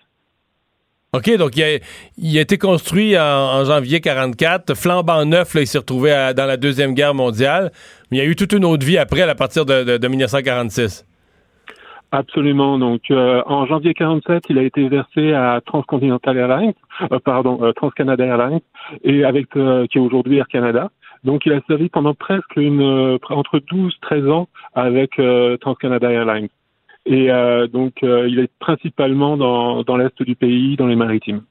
[1.15, 5.79] OK, donc il a, été construit en, en janvier 44, flambant neuf, là, il s'est
[5.79, 7.73] retrouvé dans la Deuxième Guerre mondiale,
[8.11, 11.05] mais il y a eu toute une autre vie après, à partir de 1946.
[12.11, 12.79] Absolument.
[12.79, 16.73] Donc, euh, en janvier 47, il a été versé à Transcontinental Airlines,
[17.13, 18.61] euh, pardon, euh, TransCanada Airlines,
[19.05, 20.91] et avec euh, qui est aujourd'hui Air Canada.
[21.25, 26.11] Donc, il a servi pendant presque une euh, entre 12 13 ans avec euh, TransCanada
[26.11, 26.49] Airlines.
[27.05, 31.43] Et euh, donc, euh, il est principalement dans, dans l'est du pays, dans les maritimes.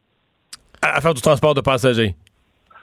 [0.82, 2.16] À, faire du transport de passagers.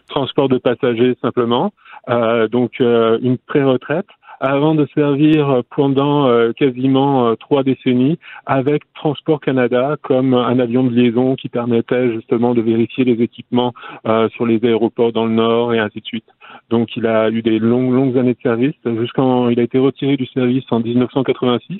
[0.09, 1.72] Transport de passagers simplement.
[2.09, 4.07] Euh, donc, euh, une pré-retraite
[4.41, 10.85] avant de servir pendant euh, quasiment euh, trois décennies avec Transport Canada comme un avion
[10.85, 13.72] de liaison qui permettait justement de vérifier les équipements
[14.07, 16.26] euh, sur les aéroports dans le Nord et ainsi de suite.
[16.70, 20.16] Donc il a eu des longues, longues années de service jusqu'en il a été retiré
[20.16, 21.78] du service en 1986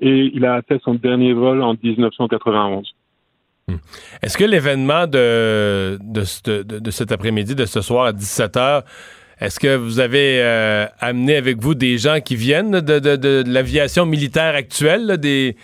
[0.00, 2.94] et il a fait son dernier vol en 1991.
[4.22, 8.82] Est-ce que l'événement de, de- de cet après-midi, de ce soir à 17h,
[9.40, 13.44] est-ce que vous avez euh, amené avec vous des gens qui viennent de, de- de-
[13.46, 15.56] l'aviation militaire actuelle, des,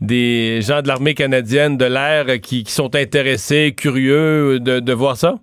[0.00, 5.36] des gens de l'armée canadienne de l'air qui, qui sont intéressés, curieux de, voir ça?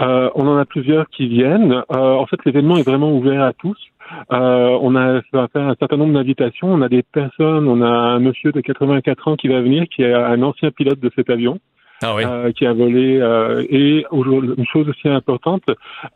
[0.00, 1.72] Euh, on en a plusieurs qui viennent.
[1.92, 3.78] Euh, en fait, l'événement est vraiment ouvert à tous.
[4.32, 6.72] Euh, on a faire un certain nombre d'invitations.
[6.72, 7.68] On a des personnes.
[7.68, 10.98] On a un monsieur de 84 ans qui va venir, qui est un ancien pilote
[11.00, 11.58] de cet avion.
[12.02, 15.64] Euh, qui a volé euh, et une chose aussi importante,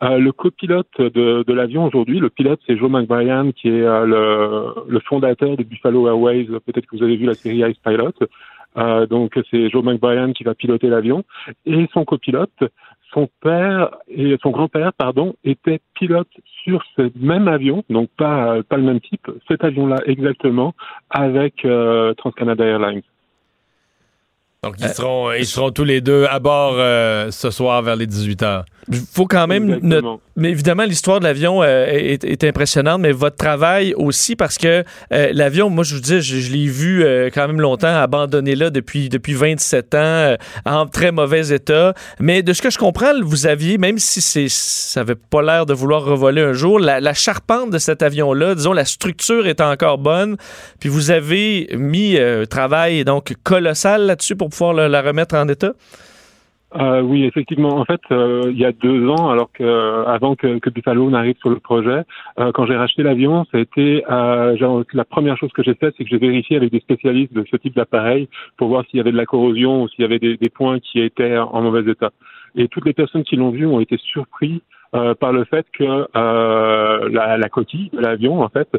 [0.03, 4.05] euh, le copilote de, de l'avion aujourd'hui, le pilote c'est Joe McBrien qui est euh,
[4.05, 6.45] le, le fondateur de Buffalo Airways.
[6.65, 8.13] Peut-être que vous avez vu la série Ice Pilot.
[8.77, 11.23] Euh, donc c'est Joe McBrien qui va piloter l'avion
[11.65, 12.63] et son copilote,
[13.13, 16.27] son père et son grand-père pardon était pilote
[16.63, 20.73] sur ce même avion, donc pas pas le même type, cet avion-là exactement
[21.09, 23.03] avec euh, TransCanada Airlines.
[24.65, 28.07] Donc, ils, seront, ils seront tous les deux à bord euh, ce soir vers les
[28.07, 28.63] 18h.
[28.91, 29.79] Il faut quand même
[30.35, 34.83] mais évidemment l'histoire de l'avion euh, est, est impressionnante mais votre travail aussi parce que
[35.13, 38.55] euh, l'avion moi je vous dis je, je l'ai vu euh, quand même longtemps abandonné
[38.55, 40.35] là depuis depuis 27 ans euh,
[40.65, 44.99] en très mauvais état mais de ce que je comprends vous aviez même si ça
[44.99, 48.55] avait pas l'air de vouloir revoler un jour la, la charpente de cet avion là
[48.55, 50.35] disons la structure est encore bonne
[50.79, 55.35] puis vous avez mis euh, un travail donc colossal là-dessus pour pouvoir le- la remettre
[55.35, 55.73] en état?
[56.75, 57.77] Euh, oui, effectivement.
[57.79, 61.09] En fait, euh, il y a deux ans, alors que euh, avant que, que Buffalo
[61.09, 62.03] n'arrive sur le projet,
[62.53, 66.71] quand j'ai racheté l'avion, la première chose que j'ai faite, c'est que j'ai vérifié avec
[66.71, 68.27] des spécialistes de ce type d'appareil
[68.57, 70.99] pour voir s'il y avait de la corrosion ou s'il y avait des, points qui
[70.99, 72.11] étaient en mauvais état.
[72.55, 77.37] Et toutes les personnes qui l'ont vu ont été surpris par le fait que la,
[77.37, 78.69] la coquille de l'avion, en fait,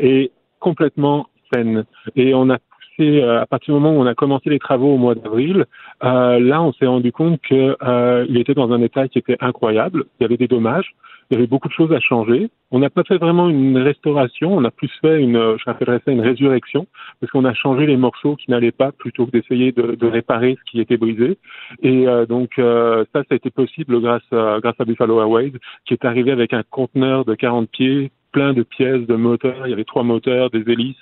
[0.00, 0.30] est
[0.60, 1.84] complètement saine.
[2.16, 2.58] Et on a
[2.98, 5.66] passé, euh, à partir du moment où on a commencé les travaux au mois d'avril,
[6.04, 10.04] euh, là, on s'est rendu compte que euh, était dans un état qui était incroyable.
[10.18, 10.94] Il y avait des dommages.
[11.30, 12.48] Il y avait beaucoup de choses à changer.
[12.70, 14.56] On n'a pas fait vraiment une restauration.
[14.56, 16.86] On a plus fait une, euh, j'appellerais ça une résurrection,
[17.20, 20.56] parce qu'on a changé les morceaux qui n'allaient pas plutôt que d'essayer de, de réparer
[20.58, 21.36] ce qui était brisé.
[21.82, 25.52] Et euh, donc euh, ça, ça a été possible grâce à, grâce à Buffalo Airways,
[25.84, 29.66] qui est arrivé avec un conteneur de 40 pieds plein de pièces, de moteurs.
[29.66, 30.96] Il y avait trois moteurs, des hélices,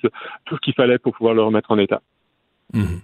[0.44, 2.00] tout ce qu'il fallait pour pouvoir le remettre en état.
[2.72, 3.00] Mhm.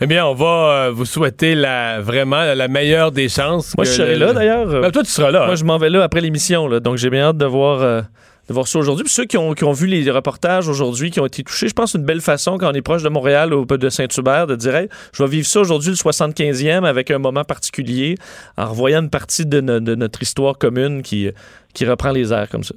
[0.00, 0.46] Eh bien, on va
[0.86, 3.74] euh, vous souhaiter la, vraiment la meilleure des chances.
[3.76, 4.66] Moi, que je serai le- là d'ailleurs.
[4.66, 5.40] Ben, toi, tu seras là.
[5.40, 5.56] Moi, hein.
[5.56, 8.00] je m'en vais là après l'émission, donc j'ai bien hâte de voir, euh,
[8.48, 9.02] de voir ça aujourd'hui.
[9.02, 11.74] Puis ceux qui ont, qui ont vu les reportages aujourd'hui, qui ont été touchés, je
[11.74, 14.76] pense une belle façon quand on est proche de Montréal ou de Saint-Hubert de dire
[14.76, 18.14] Hey, je vais vivre ça aujourd'hui le 75e avec un moment particulier
[18.56, 21.28] en revoyant une partie de, no- de notre histoire commune qui,
[21.74, 22.74] qui reprend les airs comme ça.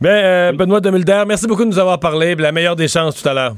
[0.00, 2.34] Ben, euh, Benoît Demulder, merci beaucoup de nous avoir parlé.
[2.34, 3.54] La meilleure des chances tout à l'heure.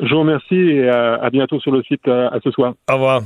[0.00, 2.74] Je vous remercie et euh, à bientôt sur le site euh, à ce soir.
[2.90, 3.22] Au revoir.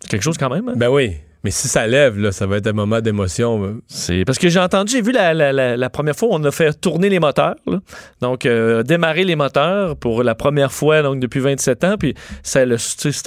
[0.00, 0.68] C'est quelque chose quand même.
[0.68, 0.74] hein?
[0.76, 1.12] Ben oui.
[1.42, 3.64] Mais si ça lève, là, ça va être un moment d'émotion.
[3.64, 3.80] euh.
[3.86, 6.44] C'est parce que j'ai entendu, j'ai vu la, la- la- la première fois où on
[6.44, 7.78] a fait tourner les moteurs, là.
[8.20, 12.66] donc euh, démarrer les moteurs pour la première fois donc depuis 27 ans, puis c'est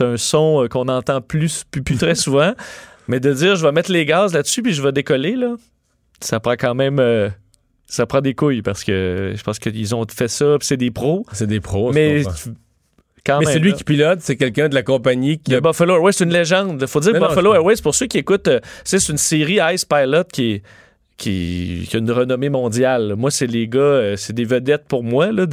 [0.02, 2.54] un son qu'on entend plus, plus, plus très souvent,
[3.08, 5.56] mais de dire je vais mettre les gaz là-dessus puis je vais décoller là,
[6.20, 7.30] ça prend quand même euh,
[7.86, 10.92] ça prend des couilles parce que je pense qu'ils ont fait ça, puis c'est des
[10.92, 11.92] pros, C'est des pros.
[11.92, 12.24] mais
[13.26, 13.78] quand Mais même, c'est lui là.
[13.78, 16.86] qui pilote, c'est quelqu'un de la compagnie qui Le a Buffalo Airways, c'est une légende.
[16.88, 19.86] Faut dire non, Buffalo Airways, pour ceux qui écoutent, euh, c'est c'est une série Ice
[19.86, 20.64] Pilot qui est
[21.24, 23.16] qui, qui a une renommée mondiale.
[23.18, 25.46] Moi, c'est les gars, euh, c'est des vedettes pour moi, là,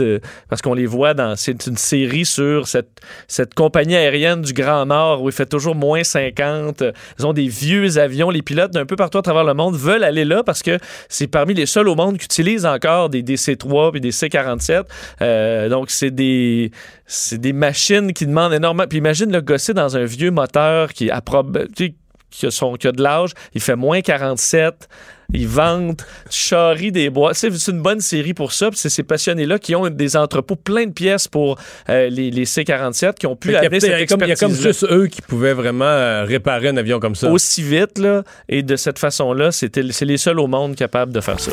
[0.48, 1.36] parce qu'on les voit dans.
[1.36, 5.76] C'est une série sur cette, cette compagnie aérienne du Grand Nord où il fait toujours
[5.76, 6.82] moins 50.
[6.82, 8.30] Euh, Ils ont des vieux avions.
[8.30, 10.76] Les pilotes d'un peu partout à travers le monde veulent aller là parce que
[11.08, 14.82] c'est parmi les seuls au monde qui utilisent encore des DC-3 et des C-47.
[15.22, 16.72] Euh, donc, c'est des,
[17.06, 18.88] c'est des machines qui demandent énormément.
[18.88, 21.22] Puis imagine le gosser dans un vieux moteur qui a,
[21.70, 24.88] qui a de l'âge, il fait moins 47,
[25.32, 27.34] il vente, charrie des bois.
[27.34, 28.68] C'est une bonne série pour ça.
[28.74, 31.58] C'est ces passionnés-là qui ont des entrepôts plein de pièces pour
[31.88, 34.32] euh, les, les C-47 qui ont pu amener cette il y a comme- il y
[34.32, 37.30] a comme expertise juste eux qui pouvaient vraiment euh, réparer un avion comme ça.
[37.30, 39.52] aussi vite là, et de cette façon-là.
[39.52, 41.50] c'était- C'est les seuls au monde capables de faire ça.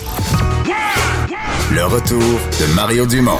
[1.73, 3.39] Le retour de Mario Dumont.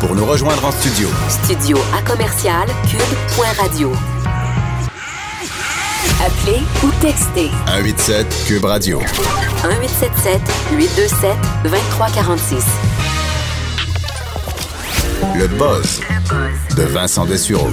[0.00, 3.92] Pour nous rejoindre en studio, Studio à commercial cube.radio.
[6.18, 8.98] Appelez ou textez 187 Cube Radio.
[9.00, 10.40] 1877
[10.72, 12.64] 827 2346.
[15.38, 16.00] Le buzz
[16.74, 17.68] de Vincent Dessureau.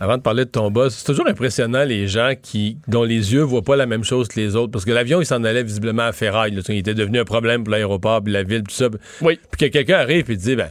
[0.00, 3.42] Avant de parler de ton boss, c'est toujours impressionnant les gens qui dont les yeux
[3.42, 4.72] voient pas la même chose que les autres.
[4.72, 6.50] Parce que l'avion, il s'en allait visiblement à ferraille.
[6.50, 6.62] là.
[6.68, 8.88] Il était devenu un problème pour l'aéroport, puis la ville, tout ça.
[9.20, 9.38] Oui.
[9.52, 10.70] Puis que quelqu'un arrive et dit ben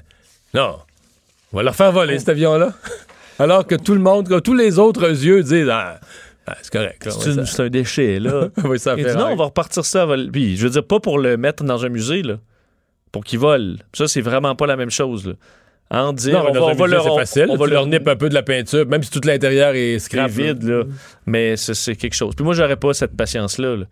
[0.53, 0.75] non,
[1.53, 2.73] on va leur faire voler cet avion-là.
[3.39, 5.99] Alors que tout le monde, tous les autres yeux disent ah,
[6.47, 7.07] ben, c'est correct.
[7.09, 8.49] C'est ça- un déchet, là.
[8.77, 10.03] ça dit faire non, on va repartir ça.
[10.03, 12.37] à Puis, je veux dire, pas pour le mettre dans un musée, là.
[13.11, 13.77] Pour qu'il vole.
[13.93, 15.33] Ça, c'est vraiment pas la même chose, là.
[15.89, 17.45] En dire, Non, on va, on leur, on- facile.
[17.49, 20.29] on va leur un peu de la peinture, même si tout l'intérieur est scrap.
[20.29, 20.83] vide, là.
[21.25, 22.33] Mais c'est quelque chose.
[22.35, 23.77] Puis moi, j'aurais pas cette patience-là.
[23.77, 23.85] là.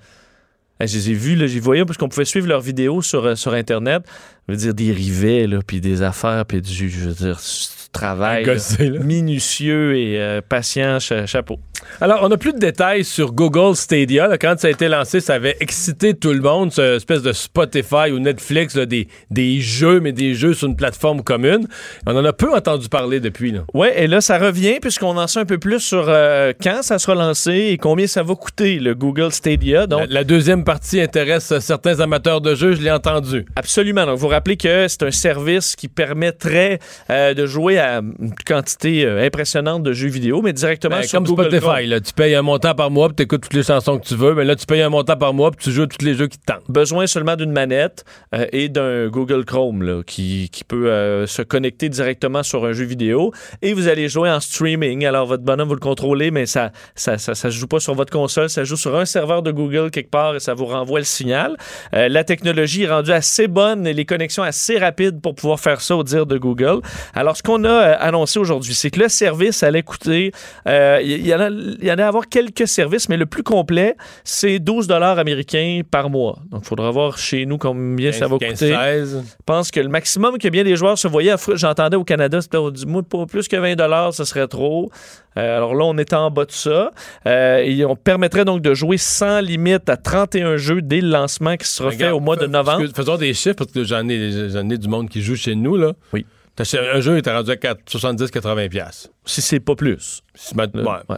[0.81, 3.35] Je les ai vus, là, j'y voyais parce qu'on pouvait suivre leurs vidéos sur, euh,
[3.35, 4.03] sur Internet.
[4.49, 7.89] Je veux dire, des rivets, là, puis des affaires, puis du, je veux dire, du
[7.93, 8.99] travail là.
[8.99, 11.59] minutieux et euh, patient, cha- chapeau.
[12.01, 14.27] Alors, on n'a plus de détails sur Google Stadia.
[14.27, 14.37] là.
[14.37, 18.11] Quand ça a été lancé, ça avait excité tout le monde, cette espèce de Spotify
[18.11, 21.67] ou Netflix, là, des, des jeux, mais des jeux sur une plateforme commune.
[22.05, 23.53] On en a peu entendu parler depuis.
[23.73, 26.97] Ouais, et là, ça revient puisqu'on en sait un peu plus sur euh, quand ça
[26.99, 29.87] sera lancé et combien ça va coûter, le Google Stadia.
[29.87, 33.45] Donc, La, la deuxième partie intéresse euh, certains amateurs de jeux, je l'ai entendu.
[33.55, 34.05] Absolument.
[34.05, 36.79] Donc, vous rappelez que c'est un service qui permettrait
[37.09, 41.19] euh, de jouer à une quantité euh, impressionnante de jeux vidéo, mais directement Ben, sur
[41.19, 41.74] comme Google Chrome.
[41.81, 44.15] Là, tu payes un montant par mois, puis tu écoutes toutes les chansons que tu
[44.15, 44.33] veux.
[44.33, 46.37] Mais là, tu payes un montant par mois, puis tu joues tous les jeux qui
[46.37, 46.63] te tentent.
[46.69, 51.41] Besoin seulement d'une manette euh, et d'un Google Chrome là, qui, qui peut euh, se
[51.41, 53.31] connecter directement sur un jeu vidéo.
[53.61, 55.05] Et vous allez jouer en streaming.
[55.05, 57.93] Alors, votre bonhomme, vous le contrôlez, mais ça ça, ça, ça se joue pas sur
[57.93, 58.49] votre console.
[58.49, 61.57] Ça joue sur un serveur de Google quelque part et ça vous renvoie le signal.
[61.93, 65.81] Euh, la technologie est rendue assez bonne et les connexions assez rapides pour pouvoir faire
[65.81, 66.79] ça au dire de Google.
[67.13, 70.31] Alors, ce qu'on a annoncé aujourd'hui, c'est que le service allait coûter...
[70.67, 71.49] Il y, a-
[71.81, 75.19] il y en a à avoir quelques services, mais le plus complet, c'est 12 dollars
[75.19, 76.39] américains par mois.
[76.51, 78.73] Donc, il faudra voir chez nous combien ça va 15, coûter.
[78.73, 79.23] 16.
[79.25, 82.57] Je pense que le maximum que bien des joueurs se voyaient, j'entendais au Canada, c'était
[82.57, 84.91] pas plus que 20 dollars, ce serait trop.
[85.37, 86.91] Euh, alors là, on est en bas de ça.
[87.25, 91.57] Euh, et on permettrait donc de jouer sans limite à 31 jeux dès le lancement
[91.57, 92.85] qui sera fait au mois de novembre.
[92.95, 95.75] Faisons des chiffres, parce que j'en ai, ai du monde qui joue chez nous.
[95.75, 95.93] Là.
[96.13, 96.25] Oui.
[96.59, 98.69] Un jeu était rendu à 70-80$.
[98.69, 99.09] piastres.
[99.25, 100.21] Si c'est pas plus.
[100.33, 100.67] Si ouais.
[100.73, 101.17] ouais.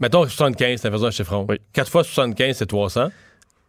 [0.00, 1.46] Mettons 75, c'est faisant un chiffron.
[1.48, 1.56] Oui.
[1.72, 3.10] 4 fois 75, c'est 300.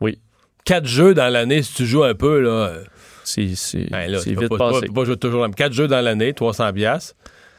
[0.01, 0.19] Oui.
[0.65, 2.49] 4 jeux dans l'année, si tu joues un peu, là.
[2.49, 2.83] euh,
[3.23, 3.45] C'est
[3.91, 4.87] ben vite pas, passé.
[4.87, 5.47] pas jouer toujours.
[5.55, 6.73] 4 jeux dans l'année, 300$.
[6.73, 7.15] piastres.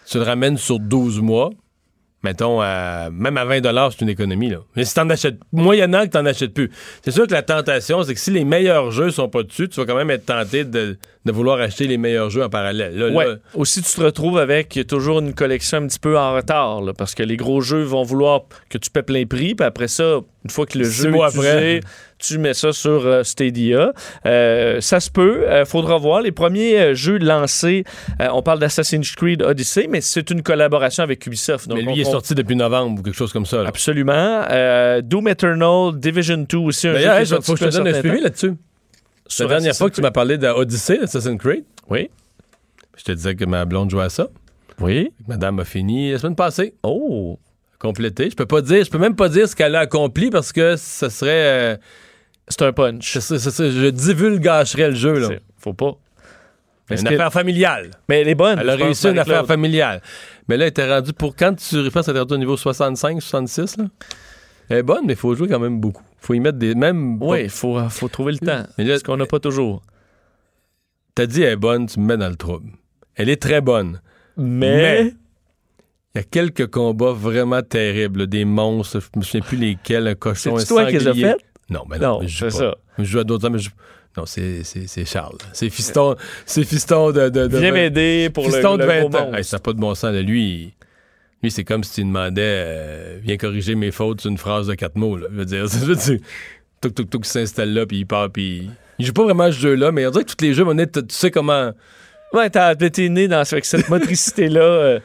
[0.09, 1.51] Tu le ramènes sur 12 mois.
[2.27, 3.61] Mettons, à- même à 20
[3.91, 4.51] c'est une économie.
[4.51, 4.59] Là.
[4.75, 6.73] Mais si t'en achètes, moyennant que t'en achètes plus.
[7.05, 9.79] C'est sûr que la tentation, c'est que si les meilleurs jeux sont pas dessus, tu
[9.79, 12.97] vas quand même être tenté de, de vouloir acheter les meilleurs jeux en parallèle.
[12.99, 13.27] Là, Ouais.
[13.29, 16.93] là, Aussi, tu te retrouves avec toujours une collection un petit peu en retard, là,
[16.93, 20.19] parce que les gros jeux vont vouloir que tu paies plein prix, puis après ça,
[20.45, 21.81] une fois que le jeu est après.
[22.19, 23.93] Tu mets ça sur euh, Stadia.
[24.25, 26.23] Euh, ça se peut, euh, faudra voir.
[26.23, 27.85] Les premiers jeux lancés,
[28.19, 31.69] on parle d'Assassin's Creed Odyssey, mais c'est une collaboration avec Ubisoft.
[31.69, 33.63] Donc mais lui, on- est on- sorti depuis novembre ou quelque chose comme ça.
[33.63, 33.69] là.
[33.69, 34.45] Absolument.
[35.03, 38.21] Doom Eternal, Division 2 aussi, un jeu hey, faut que je te donne un suivi
[38.21, 38.55] là-dessus.
[39.41, 42.09] La dernière Assassin's fois que tu m'as parlé d'Odyssey, d'Assassin's Creed, Oui.
[42.97, 44.29] je te disais que ma blonde jouait à ça.
[44.81, 45.11] Oui.
[45.27, 46.75] Madame a fini la semaine passée.
[46.83, 47.39] Oh.
[47.79, 48.31] Complété.
[48.31, 50.77] Je peux pas dire, je peux même pas dire ce qu'elle a accompli parce que
[50.77, 51.31] ce serait.
[51.31, 51.77] euh,
[52.49, 53.19] C'est un punch.
[53.19, 55.29] je divulgacherais le jeu, là.
[55.59, 55.97] Faut pas.
[56.89, 57.91] Une Est-ce que- affaire familiale.
[58.09, 58.59] Mais elle est bonne.
[58.61, 60.01] Elle a réussi une affaire familiale.
[60.49, 61.35] Mais là, elle était rendue pour.
[61.35, 63.85] Quand tu réfères, elle était au niveau 65, 66, là?
[64.69, 66.03] Elle est bonne, mais il faut jouer quand même beaucoup.
[66.21, 66.75] faut y mettre des.
[66.77, 67.21] Même.
[67.21, 68.65] Oui, il faut, faut trouver le temps.
[68.79, 69.83] Mais là, ce qu'on n'a pas toujours.
[71.17, 72.71] T'as dit elle est bonne, tu me mets dans le trouble.
[73.17, 74.01] Elle est très bonne.
[74.37, 75.03] Mais.
[75.05, 75.15] Mais-
[76.15, 80.07] Il y a quelques combats vraiment terribles, là, des monstres, je me souviens plus lesquels,
[80.07, 81.35] un cochon, un C'est toi qui les as sanglier.
[81.71, 82.51] Non, mais non, Non, je joue pas.
[82.51, 82.75] ça.
[82.99, 83.71] Je joue à d'autres, mais je...
[84.17, 85.37] Non, c'est, c'est, c'est Charles.
[85.53, 87.29] C'est fiston, c'est fiston de...
[87.29, 89.35] de, de Viens m'aider pour le, fiston le de 20 gros ans.
[89.35, 90.13] Hey, ça n'a pas de bon sens.
[90.13, 90.23] là.
[90.23, 90.73] Lui,
[91.43, 94.75] lui c'est comme si tu demandais euh, Viens corriger mes fautes sur une phrase de
[94.75, 95.17] quatre mots.
[95.17, 95.27] Là.
[95.31, 96.19] Je veux dire, je veux dire,
[96.81, 98.71] Touk, touk, touk, il s'installe là, puis il part, puis...
[98.99, 100.79] Il joue pas vraiment à ce jeu-là, mais on dirait que tous les jeux, on
[100.79, 101.73] est, tu sais comment...
[102.33, 104.99] Ouais, t'as t'es né dans, avec cette motricité-là.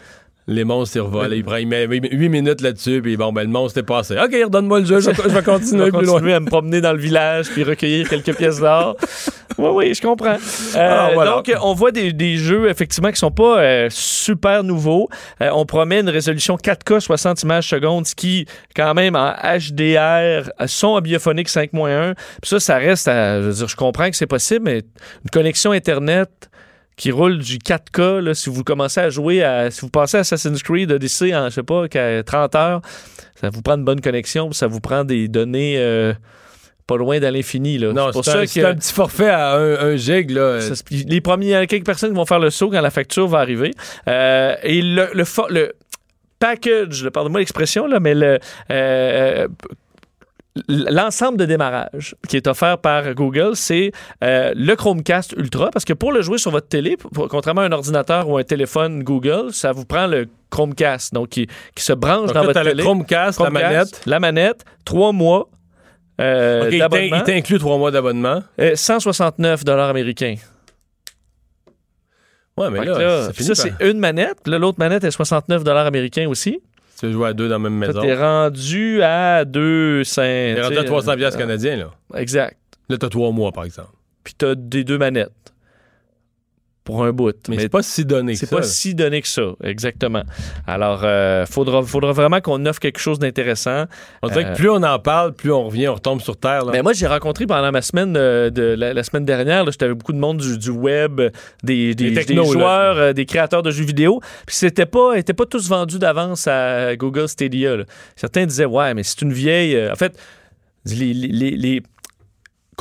[0.47, 1.33] Les monstres, ils revolent.
[1.33, 4.15] Il, prend, il met 8 minutes là-dessus, puis bon, ben, le monstre est passé.
[4.17, 6.13] OK, redonne-moi le jeu, je, vais- je vais je vais continuer plus loin.
[6.15, 8.95] continuer à me promener dans le village puis recueillir quelques pièces d'or.
[9.57, 10.37] Oui, oui, je comprends.
[10.75, 11.31] Euh, voilà.
[11.31, 15.09] Donc, on voit des, des jeux, effectivement, qui sont pas euh, super nouveaux.
[15.41, 20.49] Euh, on promet une résolution 4K 60 images secondes, ce qui, quand même, en HDR,
[20.67, 22.13] son biophonique 5.1.
[22.15, 23.41] Puis ça, ça reste à...
[23.41, 24.77] Je veux dire, je comprends que c'est possible, mais
[25.23, 26.29] une connexion Internet
[27.01, 29.71] qui roule du 4K, là, si vous commencez à jouer à...
[29.71, 32.81] Si vous passez à Assassin's Creed Odyssey en, je sais pas, qu'à 30 heures,
[33.33, 36.13] ça vous prend une bonne connexion, ça vous prend des données euh,
[36.85, 37.79] pas loin de l'infini.
[37.79, 40.61] Non, c'est pour c'est ça un, que un petit forfait à un, un gig, là.
[40.61, 43.71] ça les premiers, quelques personnes qui vont faire le saut quand la facture va arriver.
[44.07, 45.73] Euh, et le, le,
[46.37, 48.37] package, pardonnez-moi l'expression, là, mais le,
[48.69, 49.47] euh,
[50.67, 53.91] l'ensemble de démarrage qui est offert par Google, c'est
[54.23, 57.65] euh, le Chromecast Ultra, parce que pour le jouer sur votre télé, pour- contrairement à
[57.65, 61.93] un ordinateur ou un téléphone Google, ça vous prend le Chromecast, donc qui, qui se
[61.93, 62.83] branche Donc dans là, votre t'as le télé.
[62.83, 64.01] Chromecast, la manette.
[64.05, 65.47] La manette, trois mois
[66.19, 68.43] euh, OK, il t'inclut trois mois d'abonnement.
[68.59, 70.35] euh, 169 dollars américains.
[72.57, 74.45] Ouais, mais là, ça c'est une manette.
[74.45, 76.59] L'autre manette est 69 américains aussi.
[77.01, 77.99] Tu veux jouer à deux dans la même maison.
[77.99, 80.21] T'es rendu à 200.
[80.21, 81.89] T'es rendu à tu sais, 300 piastres euh, canadiens, là.
[82.13, 82.55] Exact.
[82.89, 83.89] Là, t'as trois mois, par exemple.
[84.23, 85.31] Puis t'as des deux manettes.
[86.83, 87.35] Pour un bout.
[87.47, 88.55] Mais, c'est pas si donné que c'est ça.
[88.55, 90.23] pas si donné que ça, exactement.
[90.65, 93.85] Alors, euh, faudra, faudra vraiment qu'on offre quelque chose d'intéressant.
[94.23, 96.65] On dirait Euh, que plus on en parle, plus on revient, on retombe sur Terre,
[96.65, 96.71] là.
[96.71, 99.97] Mais moi, j'ai rencontré pendant ma semaine euh, de la, la semaine dernière, j'étais avec
[99.99, 101.29] beaucoup de monde du, du web, euh,
[101.63, 104.19] des, des, technos, des joueurs, euh, des créateurs de jeux vidéo.
[104.47, 107.77] Puis c'était pas, étaient pas tous vendus d'avance à Google Stadia.
[107.77, 107.83] là.
[108.15, 109.75] Certains disaient ouais, mais c'est une vieille.
[109.75, 110.17] euh, en fait,
[110.85, 111.83] les, les- les- les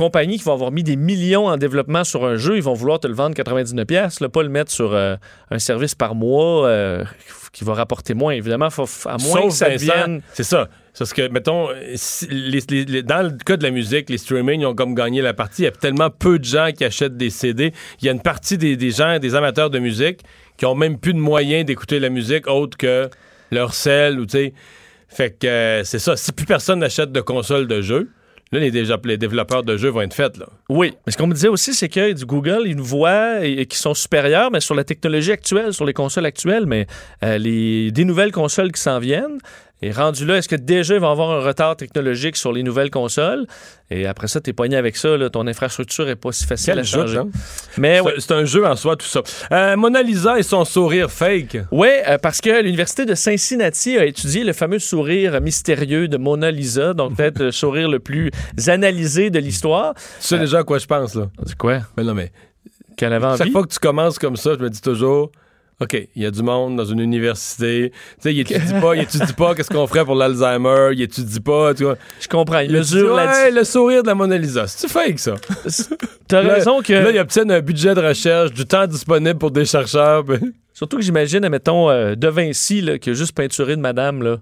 [0.01, 3.01] compagnies qui vont avoir mis des millions en développement sur un jeu, ils vont vouloir
[3.01, 5.17] te le vendre 99 pièces, pas le mettre sur euh,
[5.51, 7.05] un service par mois euh,
[7.53, 8.33] qui va rapporter moins.
[8.33, 10.69] Évidemment, faut, à moins Sauf que ça devienne C'est ça.
[10.93, 14.19] C'est Parce que, mettons, si- les- les- les- dans le cas de la musique, les
[14.19, 15.63] streaming ils ont comme gagné la partie.
[15.63, 17.73] Il y a tellement peu de gens qui achètent des CD.
[18.01, 20.21] Il y a une partie des, des gens, des amateurs de musique,
[20.57, 23.09] qui ont même plus de moyens d'écouter la musique autre que
[23.51, 24.55] leur sel ou tu sais.
[25.09, 26.17] Fait que euh, c'est ça.
[26.17, 28.09] Si plus personne n'achète de console de jeu,
[28.53, 30.41] là, les, développeurs de jeux vont être faits.
[30.69, 33.53] Oui, mais ce qu'on me disait aussi, c'est que du Google, ils nous voient et,
[33.53, 36.87] et qui sont supérieurs, mais sur la technologie actuelle, sur les consoles actuelles, mais
[37.23, 39.39] euh, les, des nouvelles consoles qui s'en viennent.
[39.83, 42.91] Et rendu là, est-ce que déjà ils vont avoir un retard technologique sur les nouvelles
[42.91, 43.47] consoles?
[43.91, 46.79] Et après ça, t'es poigné avec ça, là, ton infrastructure est pas si facile Quel
[46.81, 47.21] à changer.
[47.79, 49.23] Mais C'est- un jeu en soi, tout ça.
[49.53, 51.57] Euh, Mona Lisa et son sourire fake.
[51.73, 56.51] Oui, euh, parce que l'Université de Cincinnati a étudié le fameux sourire mystérieux de Mona
[56.51, 58.31] Lisa, donc peut-être le sourire le plus
[58.67, 59.95] analysé de l'histoire.
[59.95, 61.31] Tu sais déjà à quoi je pense, là?
[61.47, 61.79] C'est quoi?
[61.97, 62.31] Mais non, mais
[62.99, 63.51] Qu'elle avait chaque envie?
[63.53, 65.33] fois que tu commences comme ça, je me dis toujours,
[65.81, 67.91] OK, il y a du monde dans une université.
[67.91, 71.41] Tu sais, il étudie pas, il étudie pas qu'est-ce qu'on ferait pour l'Alzheimer, il étudie
[71.41, 71.97] pas, tu vois?
[72.21, 72.59] Je comprends.
[72.59, 74.67] Il mesure ouais, le sourire de la Mona Lisa.
[74.67, 75.37] C'est fake, ça?
[76.29, 76.93] T'as raison que.
[76.93, 80.25] Là, il obtient un budget de recherche, du temps disponible pour des chercheurs.
[80.75, 84.39] Surtout que j'imagine, mettons, euh, De Vinci, là, qui a juste peinturé de madame, là.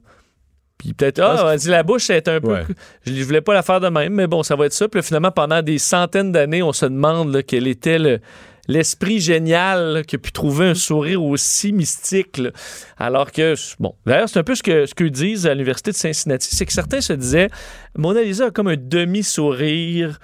[0.76, 2.52] Puis peut-être, ah, vas-y, la bouche est un peu.
[2.52, 2.64] Ouais.
[3.04, 4.86] Je, je voulais pas la faire de même, mais bon, ça va être ça.
[4.88, 8.20] Puis là, finalement, pendant des centaines d'années, on se demande là, quel était le-
[8.68, 12.40] l'esprit génial qui a pu trouver un sourire aussi mystique.
[12.98, 15.96] Alors que, bon, d'ailleurs, c'est un peu ce que ce qu'eux disent à l'Université de
[15.96, 17.48] Cincinnati, c'est que certains se disaient,
[17.96, 20.18] Mona Lisa a comme un demi-sourire.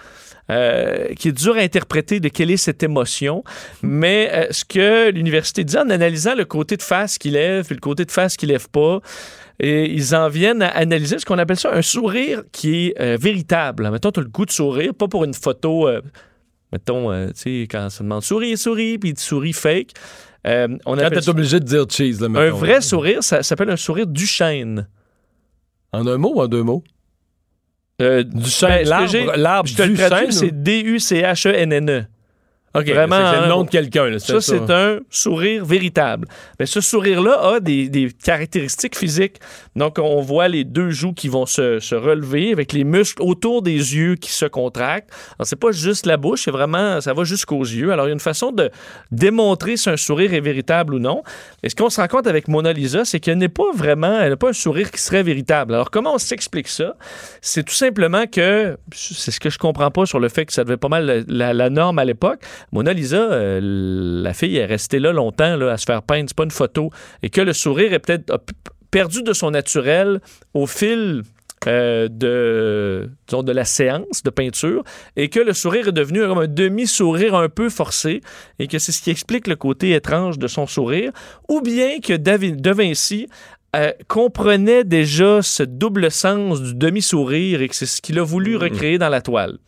[0.51, 3.45] euh, qui est dur à interpréter de quelle est cette émotion.
[3.83, 7.75] Mais euh, ce que l'université dit en analysant le côté de face qui lève et
[7.75, 9.01] le côté de face qui lève pas,
[9.61, 13.17] et ils en viennent à analyser ce qu'on appelle ça un sourire qui est euh,
[13.19, 13.91] véritable.
[13.91, 15.89] Mettons, tu as le goût de sourire, pas pour une photo.
[16.75, 19.93] Mettons, euh, tu sais, quand ça demande souris, souris, puis souris fake.
[20.45, 23.77] Euh, on Quand t'es obligé de dire cheese, là, un vrai sourire, ça s'appelle un
[23.77, 24.89] sourire Duchesne.
[25.93, 26.83] En un mot ou en deux mots?
[28.03, 32.07] Euh, Duchesne, ben, ce que l'arbre, l'arbre traduis, Duchesne, c'est D-U-C-H-E-N-N-E.
[32.77, 34.19] OK, Vraiment, c'est le hein, nom de quelqu'un.
[34.19, 36.27] Ça, c'est un sourire véritable.
[36.59, 39.37] Mais ce sourire-là a des, des caractéristiques physiques.
[39.77, 43.63] Donc, on voit les deux joues qui vont se, se relever avec les muscles autour
[43.63, 45.11] des yeux qui se contractent.
[45.39, 47.93] Alors, c'est pas juste la bouche, c'est vraiment, ça va jusqu'aux yeux.
[47.93, 48.71] Alors, il y a une façon de
[49.13, 51.23] démontrer si un sourire est véritable ou non.
[51.63, 54.31] Et ce qu'on se rend compte avec Mona Lisa, c'est qu'elle n'est pas vraiment, elle
[54.31, 55.75] n'a pas un sourire qui serait véritable.
[55.75, 56.97] Alors, comment on s'explique ça?
[57.41, 60.65] C'est tout simplement que, c'est ce que je comprends pas sur le fait que ça
[60.65, 62.41] devait pas mal la, la- la norme à l'époque.
[62.73, 63.61] Mona Lisa, euh,
[64.23, 66.91] la fille est restée là longtemps là, à se faire peindre, c'est pas une photo.
[67.23, 68.39] Et que le sourire est peut-être
[68.91, 70.21] perdu de son naturel
[70.55, 71.23] au fil
[71.67, 74.85] euh, de, disons, de la séance de peinture
[75.17, 78.21] et que le sourire est devenu comme un demi-sourire un peu forcé
[78.59, 81.11] et que c'est ce qui explique le côté étrange de son sourire
[81.49, 83.29] ou bien que David De Vinci
[83.75, 88.57] euh, comprenait déjà ce double sens du demi-sourire et que c'est ce qu'il a voulu
[88.57, 89.59] recréer dans la toile.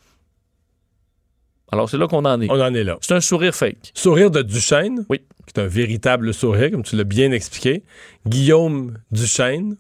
[1.73, 2.51] Alors c'est là qu'on en est.
[2.51, 2.97] On en est là.
[3.01, 3.93] C'est un sourire fake.
[3.95, 5.05] Sourire de Duchesne?
[5.09, 5.21] Oui.
[5.47, 7.83] Qui est un véritable sourire, comme tu l'as bien expliqué.
[8.27, 9.77] Guillaume Duchesne,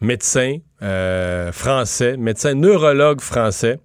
[0.00, 3.78] médecin euh, français, médecin neurologue français,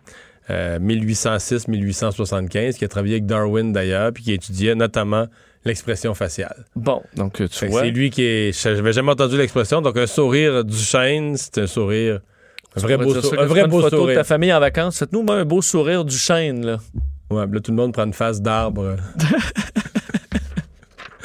[0.50, 5.28] euh, 1806-1875, qui a travaillé avec Darwin d'ailleurs, puis qui étudiait notamment
[5.66, 6.66] l'expression faciale.
[6.76, 7.82] Bon, donc tu Fait que vois.
[7.82, 8.60] C'est lui qui est.
[8.60, 9.82] J'avais jamais entendu l'expression.
[9.82, 12.22] Donc, un sourire Duchesne, c'est un sourire.
[12.76, 14.18] Un vrai beau, dire sou- ça, un vrai beau photo de sourire.
[14.18, 16.78] ta famille en vacances, faites-nous un beau sourire du chêne, là.
[17.30, 18.96] Ouais, là, tout le monde prend une face d'arbre.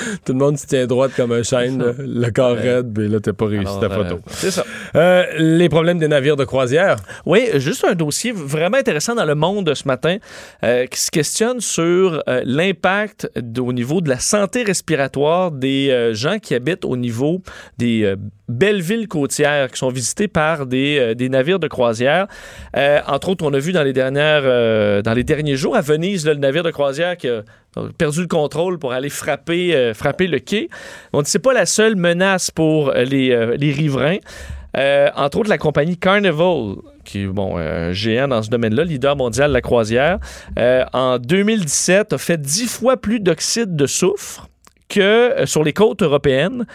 [0.25, 3.21] tout le monde se tient droite comme un chêne, là, le corps raide, puis là,
[3.21, 4.21] t'as pas réussi Alors, ta euh, photo.
[4.29, 4.65] c'est ça.
[4.95, 6.97] Euh, les problèmes des navires de croisière.
[7.25, 10.17] Oui, juste un dossier vraiment intéressant dans le monde ce matin
[10.65, 16.15] euh, qui se questionne sur euh, l'impact au niveau de la santé respiratoire des euh,
[16.15, 17.43] gens qui habitent au niveau
[17.79, 18.17] des euh,
[18.49, 22.27] belles villes côtières qui sont visitées par des, euh, des navires de croisière.
[22.77, 25.81] Euh, entre autres, on a vu dans les, dernières, euh, dans les derniers jours à
[25.81, 27.43] Venise là, le navire de croisière qui a
[27.99, 30.69] perdu le contrôle pour aller frapper, euh, frapper le quai.
[31.13, 34.19] On dit c'est pas la seule menace pour euh, les, euh, les riverains.
[35.17, 39.49] Entre autres, la compagnie Carnival, qui est bon, un géant dans ce domaine-là, leader mondial
[39.49, 40.19] de la croisière,
[40.93, 44.51] en 2017 a fait dix fois plus d'oxyde de soufre
[44.91, 46.67] que sur les côtes européennes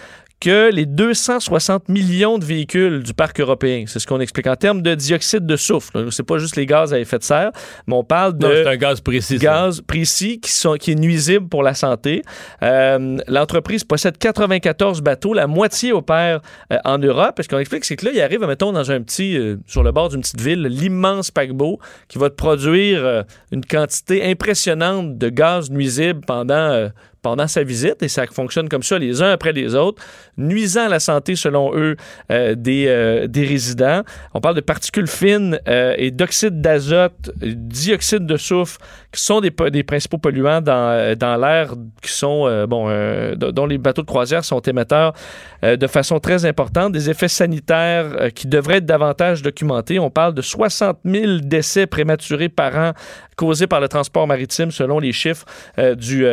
[0.42, 3.84] que les 260 millions de véhicules du parc européen.
[3.86, 5.92] C'est ce qu'on explique en termes de dioxyde de soufre.
[6.10, 7.52] C'est pas juste les gaz à effet de serre,
[7.86, 9.38] mais on parle de Non, c'est un gaz précis.
[9.38, 9.44] ça.
[9.44, 12.24] gaz précis qui, sont, qui est nuisible pour la santé.
[12.64, 16.42] Euh, L'entreprise possède 94 bateaux, la moitié opère
[16.74, 17.40] euh, en Europe.
[17.42, 19.92] Ce qu'on explique, c'est que là, il arrive, mettons, dans un petit, euh, sur le
[19.92, 25.70] bord d'une petite ville, l'immense paquebot qui va te produire une quantité impressionnante de gaz
[25.70, 26.90] nuisible pendant,
[27.22, 30.02] pendant sa visite et ça fonctionne comme ça les uns après les autres,
[30.38, 31.96] nuisant à la santé selon eux
[32.32, 34.02] euh, des, euh, des résidents.
[34.34, 38.78] On parle de particules fines euh, et d'oxyde d'azote, dioxyde de soufre
[39.12, 42.90] qui sont des, des principaux polluants dans, dans l'air qui sont bon
[43.36, 45.14] dont les bateaux de croisière sont émetteurs
[45.64, 50.00] de façon très importante, des effets sanitaires qui devraient être davantage documentés.
[50.00, 52.92] On parle de 60 000 décès prématurés par an
[53.36, 55.46] causés par le transport maritime selon les chiffres
[55.78, 56.26] du,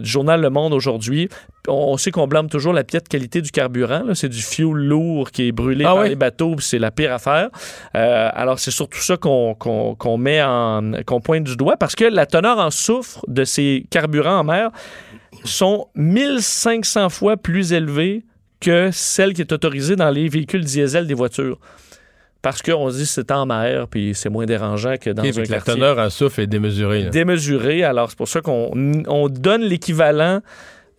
[0.00, 1.28] du journal Le Monde aujourd'hui.
[1.68, 4.02] On, sait qu'on blâme toujours la piètre qualité du carburant.
[4.14, 6.08] C'est du fuel lourd qui est brûlé Ah par oui?
[6.10, 7.50] les bateaux, c'est la pire affaire.
[7.96, 10.92] Euh, alors, c'est surtout ça qu'on met en.
[11.06, 14.70] qu'on pointe du doigt parce que la teneur en soufre de ces carburants en mer
[15.44, 18.24] sont 1500 fois plus élevées
[18.60, 21.58] que celle qui est autorisée dans les véhicules diesel des voitures.
[22.42, 25.32] Parce qu'on dit que c'est en mer, puis c'est moins dérangeant que dans Ok, un
[25.32, 27.04] que la quartier teneur en souffle est démesurée.
[27.04, 27.10] là.
[27.10, 27.84] démesuré.
[27.84, 28.70] Alors, c'est pour ça qu'on
[29.06, 30.40] on donne l'équivalent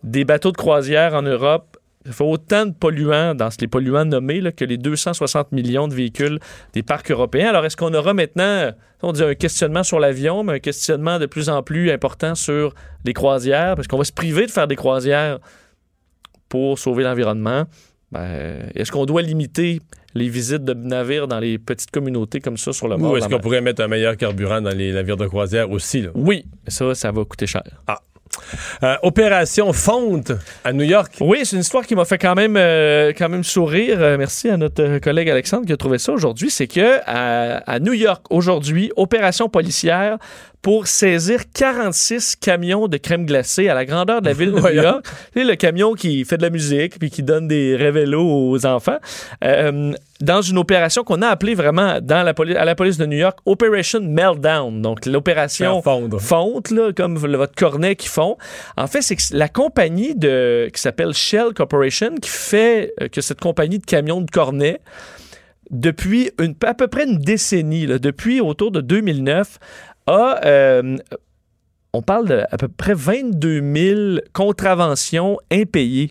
[0.02, 1.76] des bateaux de croisière en Europe.
[2.06, 5.94] Ça fait autant de polluants dans les polluants nommés là, que les 260 millions de
[5.94, 6.38] véhicules
[6.74, 7.48] des parcs européens.
[7.50, 8.70] Alors, est-ce qu'on aura maintenant,
[9.02, 12.74] on dit un questionnement sur l'avion, mais un questionnement de plus en plus important sur
[13.04, 15.38] les croisières, parce qu'on va se priver de faire des croisières
[16.48, 17.64] pour sauver l'environnement?
[18.14, 19.80] Ben, est-ce qu'on doit limiter
[20.14, 23.28] les visites de navires dans les petites communautés comme ça sur le bord Ou est-ce
[23.28, 26.02] qu'on pourrait mettre un meilleur carburant dans les navires de croisière aussi?
[26.02, 26.10] Là?
[26.14, 27.64] Oui, ça, ça va coûter cher.
[27.86, 27.98] Ah.
[28.82, 30.32] Euh, opération Fonte
[30.64, 31.16] à New York.
[31.20, 33.98] Oui, c'est une histoire qui m'a fait quand même, euh, quand même sourire.
[34.00, 36.50] Euh, merci à notre euh, collègue Alexandre qui a trouvé ça aujourd'hui.
[36.50, 40.18] C'est que à, à New York, aujourd'hui, opération policière
[40.64, 44.68] pour saisir 46 camions de crème glacée à la grandeur de la ville de New.
[44.82, 45.04] York.
[45.34, 48.96] C'est le camion qui fait de la musique puis qui donne des révélos aux enfants.
[49.44, 49.92] Euh,
[50.22, 53.40] dans une opération qu'on a appelée vraiment dans la à la police de New York
[53.44, 54.80] Operation Meltdown.
[54.80, 56.18] Donc l'opération fondre.
[56.18, 58.38] fonte, là, comme votre cornet qui fond.
[58.78, 63.20] En fait, c'est que la compagnie de, qui s'appelle Shell Corporation, qui fait euh, que
[63.20, 64.80] cette compagnie de camions de cornet,
[65.70, 69.58] depuis une, à peu près une décennie, là, depuis autour de 2009,
[70.08, 70.96] euh,
[71.92, 76.10] on parle de à peu près 22 000 contraventions impayées.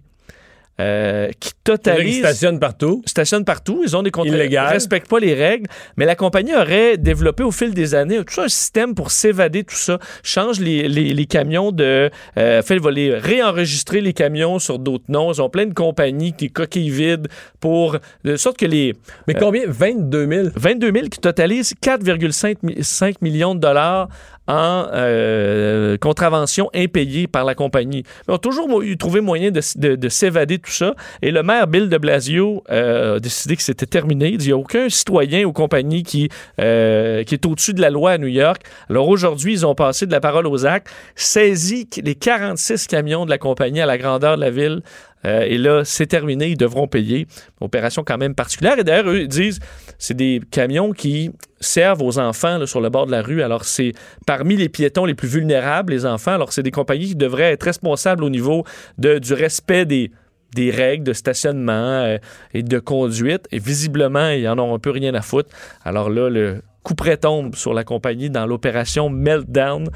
[0.82, 3.02] Euh, qui Ils totalisent stationnent partout.
[3.06, 3.82] stationnent partout.
[3.86, 4.36] Ils ont des contrats.
[4.36, 5.68] Ils respectent pas les règles.
[5.98, 9.64] Mais la compagnie aurait développé au fil des années tout ça, un système pour s'évader
[9.64, 10.00] tout ça.
[10.24, 12.10] Change les, les- les camions de.
[12.38, 15.32] Euh, fait, va les réenregistrer les camions sur d'autres noms.
[15.32, 17.28] Ils ont plein de compagnies qui coquilles vides
[17.60, 17.98] pour.
[18.24, 18.94] De sorte que les.
[19.28, 19.64] Mais combien?
[19.68, 20.48] 22 000?
[20.56, 24.10] 22 000 qui totalisent 4,5 mi- 5 millions de dollars
[24.48, 28.04] en euh, contraventions impayées par la compagnie.
[28.28, 28.68] Ils ont toujours
[29.00, 30.96] trouvé moyen de, de- de s'évader tout ça.
[31.22, 34.30] Et le maire Bill de Blasio euh, a décidé que c'était terminé.
[34.30, 36.30] Il n'y a aucun citoyen ou compagnie qui,
[36.60, 38.62] euh, qui est au-dessus de la loi à New York.
[38.90, 43.30] Alors aujourd'hui, ils ont passé de la parole aux actes, saisi les 46 camions de
[43.30, 44.82] la compagnie à la grandeur de la ville.
[45.26, 47.28] Euh, et là, c'est terminé, ils devront payer.
[47.62, 48.78] Opération quand même particulière.
[48.80, 49.60] Et d'ailleurs, eux, ils disent,
[49.98, 53.42] c'est des camions qui servent aux enfants là, sur le bord de la rue.
[53.42, 53.94] Alors, c'est
[54.26, 56.32] parmi les piétons les plus vulnérables, les enfants.
[56.32, 58.64] Alors, c'est des compagnies qui devraient être responsables au niveau
[58.98, 60.12] de, du respect des
[60.56, 62.18] des règles de stationnement euh,
[62.54, 63.48] et de conduite.
[63.52, 65.50] Et visiblement, ils en ont un peu rien à foutre.
[65.84, 69.90] Alors là, le coup près tombe sur la compagnie dans l'opération Meltdown.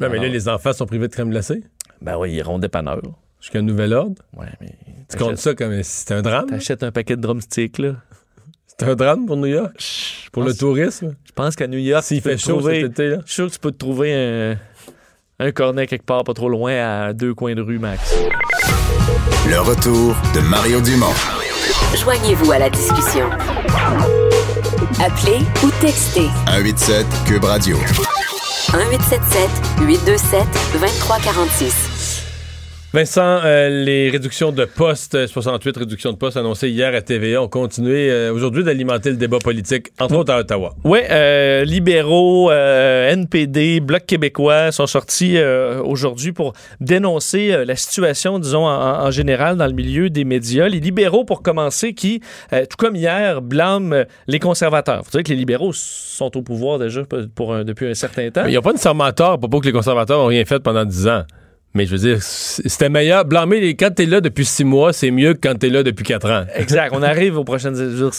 [0.00, 1.62] Non, mais là, les enfants sont privés de crème glacée?
[2.00, 3.02] Ben oui, ils iront dépanneur.
[3.40, 4.22] Jusqu'à un nouvel ordre.
[4.36, 4.74] Ouais, mais
[5.10, 6.46] Tu comptes ça comme si c'était un drame?
[6.46, 7.94] T'achètes un paquet de drumsticks, là.
[8.66, 9.72] C'est un drame pour New York?
[10.32, 11.14] Pour le tourisme?
[11.24, 13.16] Je pense qu'à New York, S'il fait chaud trouver- cet été, là.
[13.24, 14.56] Je suis sûr que tu peux te trouver un,
[15.46, 18.14] un cornet quelque part pas trop loin à deux coins de rue max.
[19.48, 21.06] Le retour de Mario Dumont.
[21.96, 23.28] Joignez-vous à la discussion.
[25.02, 27.76] Appelez ou textez 187 Cube Radio.
[27.76, 29.48] 1877
[29.86, 31.89] 827 2346.
[32.92, 37.40] Vincent, euh, les réductions de postes, euh, 68 réductions de postes annoncées hier à TVA
[37.40, 40.74] ont continué euh, aujourd'hui d'alimenter le débat politique, entre autres à Ottawa.
[40.82, 47.76] Oui, euh, libéraux, euh, NPD, Bloc québécois sont sortis euh, aujourd'hui pour dénoncer euh, la
[47.76, 50.66] situation, disons, en, en général dans le milieu des médias.
[50.68, 52.20] Les libéraux, pour commencer, qui,
[52.52, 55.04] euh, tout comme hier, blâment euh, les conservateurs.
[55.04, 57.02] Faut dire que les libéraux sont au pouvoir déjà
[57.36, 58.46] pour un- depuis un certain temps.
[58.46, 60.84] Il n'y a pas nécessairement tort pour pas que les conservateurs n'ont rien fait pendant
[60.84, 61.22] 10 ans.
[61.72, 63.24] Mais je veux dire, c'était meilleur.
[63.24, 63.76] Blâmer les.
[63.76, 66.44] Quand t'es là depuis 6 mois, c'est mieux que quand t'es là depuis 4 ans.
[66.56, 66.90] Exact.
[66.92, 67.76] On arrive aux prochaines.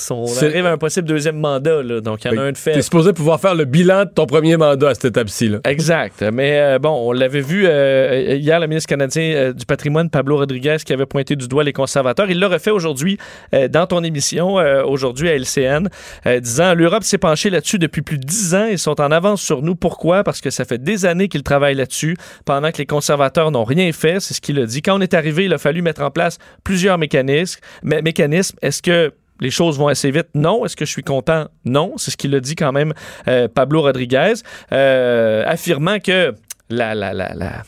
[0.10, 1.84] On arrive à un possible deuxième mandat.
[1.84, 2.00] Là.
[2.00, 2.72] Donc, il y en a un de fait.
[2.72, 5.50] T'es supposé pouvoir faire le bilan de ton premier mandat à cette étape-ci.
[5.50, 5.60] là.
[5.66, 6.24] Exact.
[6.34, 10.38] Mais euh, bon, on l'avait vu euh, hier, le ministre canadien euh, du patrimoine, Pablo
[10.38, 12.30] Rodriguez, qui avait pointé du doigt les conservateurs.
[12.32, 13.18] Il l'a refait aujourd'hui
[13.54, 15.90] euh, dans ton émission, euh, aujourd'hui à LCN,
[16.26, 18.68] euh, disant l'Europe s'est penchée là-dessus depuis plus de dix ans.
[18.72, 19.76] Ils sont en avance sur nous.
[19.76, 20.24] Pourquoi?
[20.24, 23.92] Parce que ça fait des années qu'ils travaillent là-dessus, pendant que les conservateurs n'ont rien
[23.92, 24.20] fait.
[24.20, 24.84] C'est ce qu'il a dit.
[24.84, 27.60] Quand on est arrivé, il a fallu mettre en place plusieurs mécanismes.
[27.84, 28.58] mé- mécanismes.
[28.62, 30.28] Est-ce que les choses vont assez vite?
[30.36, 30.64] Non.
[30.66, 31.48] Est-ce que je suis content?
[31.66, 31.94] Non.
[31.98, 32.94] C'est ce qu'il a dit quand même
[33.28, 34.34] euh, Pablo Rodriguez,
[34.72, 36.36] euh, affirmant que
[36.70, 37.64] la, la, la, la,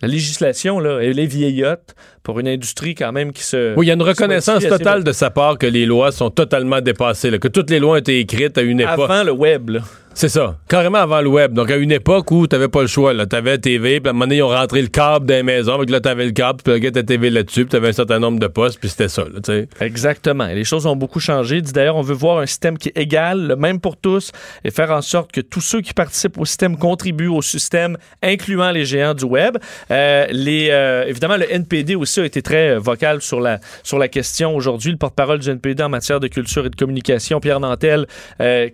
[0.00, 3.74] la législation, là, elle est vieillotte pour une industrie quand même qui se...
[3.76, 6.80] Oui, il y a une reconnaissance totale de sa part que les lois sont totalement
[6.80, 9.10] dépassées, là, que toutes les lois ont été écrites à une époque.
[9.10, 9.80] Avant le web, là.
[10.14, 11.52] C'est ça, carrément avant le web.
[11.54, 14.12] Donc à une époque où t'avais pas le choix, là, t'avais TV, puis à un
[14.12, 16.58] moment donné, ils ont rentré le câble dans les maisons, donc là t'avais le câble,
[16.58, 19.24] tu pluguais ta TV là-dessus, puis t'avais un certain nombre de postes, puis c'était ça,
[19.24, 19.68] là, tu.
[19.84, 20.46] Exactement.
[20.46, 21.62] Les choses ont beaucoup changé.
[21.62, 24.32] D'ailleurs, on veut voir un système qui est égal, le même pour tous,
[24.64, 28.70] et faire en sorte que tous ceux qui participent au système contribuent au système, incluant
[28.70, 29.56] les géants du web.
[29.90, 33.98] Euh, les, euh, évidemment, le NPD aussi a été très euh, vocal sur la, sur
[33.98, 34.92] la question aujourd'hui.
[34.92, 38.06] Le porte-parole du NPD en matière de culture et de communication, Pierre Nantel,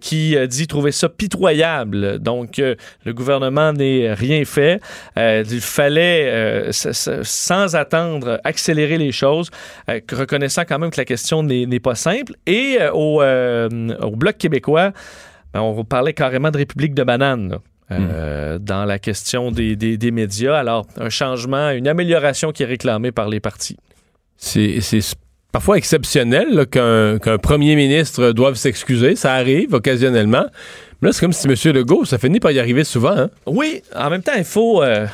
[0.01, 2.18] qui dit trouver ça pitoyable impitoyable.
[2.18, 2.74] Donc, euh,
[3.05, 4.81] le gouvernement n'est rien fait.
[5.18, 6.70] Euh, il fallait, euh,
[7.22, 9.51] sans attendre, accélérer les choses,
[10.12, 12.33] reconnaissant quand même que la question n'est pas simple.
[12.47, 14.93] Et au, au Bloc québécois,
[15.53, 17.51] ben, on parlait carrément de République de banane.
[17.51, 17.59] là.
[17.91, 20.57] euh, dans la question des, des- des médias.
[20.59, 23.79] Alors, un changement, une amélioration qui est réclamée par les partis.
[24.37, 24.79] C'est
[25.53, 29.16] parfois exceptionnel qu'un premier ministre doive s'excuser.
[29.16, 30.45] Ça arrive occasionnellement.
[31.01, 31.55] Mais là, c'est comme si M.
[31.74, 33.16] Legault, ça finit par y arriver souvent.
[33.16, 33.30] Hein?
[33.46, 34.82] Oui, en même temps, il faut...
[34.82, 35.07] euh,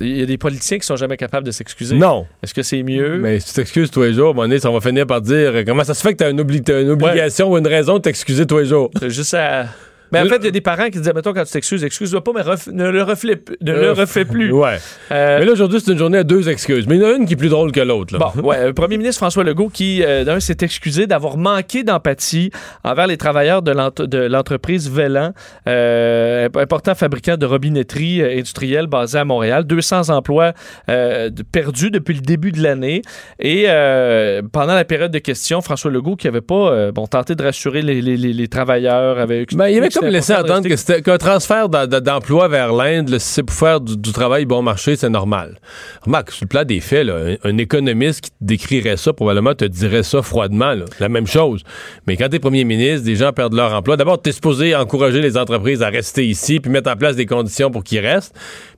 [0.00, 1.96] il y a des politiciens qui sont jamais capables de s'excuser.
[1.96, 2.26] Non.
[2.42, 3.18] Est-ce que c'est mieux?
[3.18, 5.20] Mais si tu t'excuses tous les jours, à un moment donné, ça va finir par
[5.20, 7.58] dire euh, comment ça se fait que tu as une, obli- t'as une obligation ou
[7.58, 8.90] une raison de t'excuser tous les jours?
[8.98, 9.66] C'est juste à...
[10.14, 12.24] Mais en fait, il y a des parents qui disaient, mettons, quand tu t'excuses, excuse-toi
[12.24, 14.50] pas, mais ref- ne le, refais, ne le Euh, refais plus.
[14.64, 14.78] Ouais.
[15.12, 16.86] Euh, Mais là, aujourd'hui, c'est une journée à deux excuses.
[16.86, 18.16] Mais il y en a une qui est plus drôle que l'autre.
[18.16, 18.30] là.
[18.34, 22.50] Bon, ouais, le premier ministre François Legault qui, euh, d'un, s'est excusé d'avoir manqué d'empathie
[22.84, 25.32] envers les travailleurs de l'ent- de l'entreprise Vélan,
[25.68, 29.64] euh, important fabricant de robinetterie euh, industrielle basé à Montréal.
[29.64, 30.52] 200 emplois
[30.88, 33.02] euh, perdus depuis le début de l'année.
[33.40, 37.34] Et euh, pendant la période de questions, François Legault, qui avait pas euh, bon, tenté
[37.34, 40.52] de rassurer les, les- les- les travailleurs, avait Ben, il avait expliqué comme c'était important
[40.54, 44.12] entendre de que c'était qu'un transfert d'emploi vers l'Inde, si c'est pour faire du, du
[44.12, 45.58] travail bon marché, c'est normal.
[46.02, 49.54] Remarque, sur le plan des faits, là, un, un économiste qui te décrirait ça, probablement
[49.54, 51.62] te dirait ça froidement, là, la même chose.
[52.06, 53.96] Mais quand t'es premier ministre, des gens perdent leur emploi.
[53.96, 57.70] D'abord, t'es supposé encourager les entreprises à rester ici, puis mettre en place des conditions
[57.70, 58.34] pour qu'ils restent.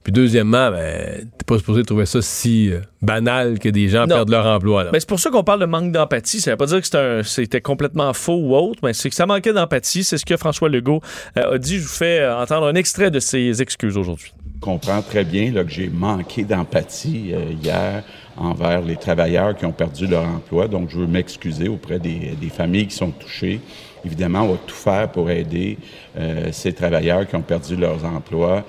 [0.06, 4.14] Puis deuxièmement, ben, t'es pas supposé trouver ça si euh, banal que des gens Non.
[4.14, 4.84] perdent leur emploi.
[4.84, 4.90] Là.
[4.92, 6.40] Mais c'est pour ça qu'on parle de manque d'empathie.
[6.40, 9.16] Ça veut pas dire que c'était un- c'était complètement faux ou autre, mais c'est que
[9.16, 10.04] ça manquait d'empathie.
[10.04, 11.00] C'est ce que François Legault
[11.36, 11.78] euh, a dit.
[11.78, 14.32] Je vous fais euh, entendre un extrait de ses excuses aujourd'hui.
[14.60, 18.04] comprends très bien là, que j'ai manqué d'empathie euh, hier
[18.36, 20.68] envers les travailleurs qui ont perdu leur emploi.
[20.68, 23.60] Donc, je veux m'excuser auprès des, des familles qui sont touchées.
[24.04, 25.78] Évidemment, on va tout faire pour aider
[26.16, 28.60] euh, ces travailleurs qui ont perdu leurs emplois, euh,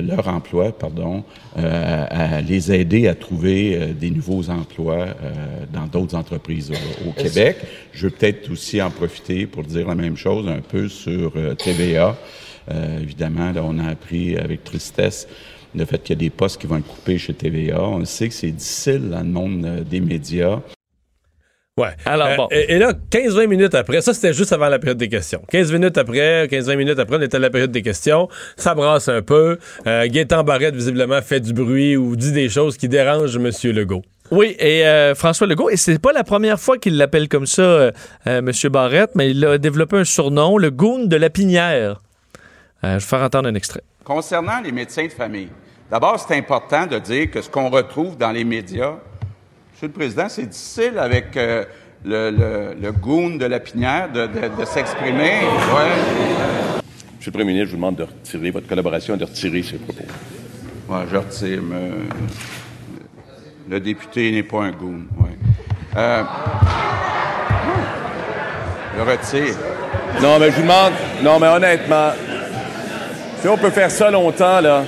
[0.00, 1.24] leur emploi, pardon,
[1.58, 5.32] euh, à les aider à trouver euh, des nouveaux emplois euh,
[5.72, 7.56] dans d'autres entreprises au, au Québec.
[7.92, 11.54] Je veux peut-être aussi en profiter pour dire la même chose un peu sur euh,
[11.54, 12.16] TVA.
[12.70, 15.28] Euh, évidemment, là, on a appris avec tristesse
[15.74, 17.82] le fait qu'il y a des postes qui vont être coupés chez TVA.
[17.82, 20.60] On sait que c'est difficile dans le monde euh, des médias.
[21.76, 21.88] Ouais.
[22.04, 22.48] Alors, Euh, bon.
[22.52, 25.42] et, et là, 15-20 minutes après, ça c'était juste avant la période des questions.
[25.50, 28.28] 15 minutes après, 15-20 minutes après, on était à la période des questions.
[28.56, 29.58] Ça brasse un peu.
[29.88, 33.50] Euh, Gaétan Barrette, visiblement, fait du bruit ou dit des choses qui dérangent M.
[33.72, 34.02] Legault.
[34.30, 37.62] Oui, et euh, François Legault, et c'est pas la première fois qu'il l'appelle comme ça,
[37.62, 37.90] euh,
[38.28, 38.52] euh, M.
[38.70, 42.00] Barrette, mais il a développé un surnom, le goon de la pinière.
[42.84, 43.82] Euh, je vais faire entendre un extrait.
[44.04, 45.48] Concernant les médecins de famille,
[45.90, 48.94] d'abord, c'est important de dire que ce qu'on retrouve dans les médias,
[49.74, 51.64] Monsieur le Président, c'est difficile avec euh,
[52.04, 55.40] le, le, le goon de la pinière de, de- de s'exprimer.
[55.40, 55.90] Ouais.
[57.18, 59.76] Monsieur le Premier ministre, je vous demande de retirer votre collaboration et de retirer ces
[59.78, 60.04] propos.
[60.88, 61.60] Ouais, je retire.
[61.62, 61.90] mais,
[63.68, 65.00] le député n'est pas un goon.
[65.18, 65.30] Ouais.
[65.96, 66.22] Euh,
[68.96, 69.56] je retire.
[70.22, 70.92] Non, mais je vous demande.
[71.22, 72.10] Non, mais honnêtement,
[73.40, 74.84] si on peut faire ça longtemps, là.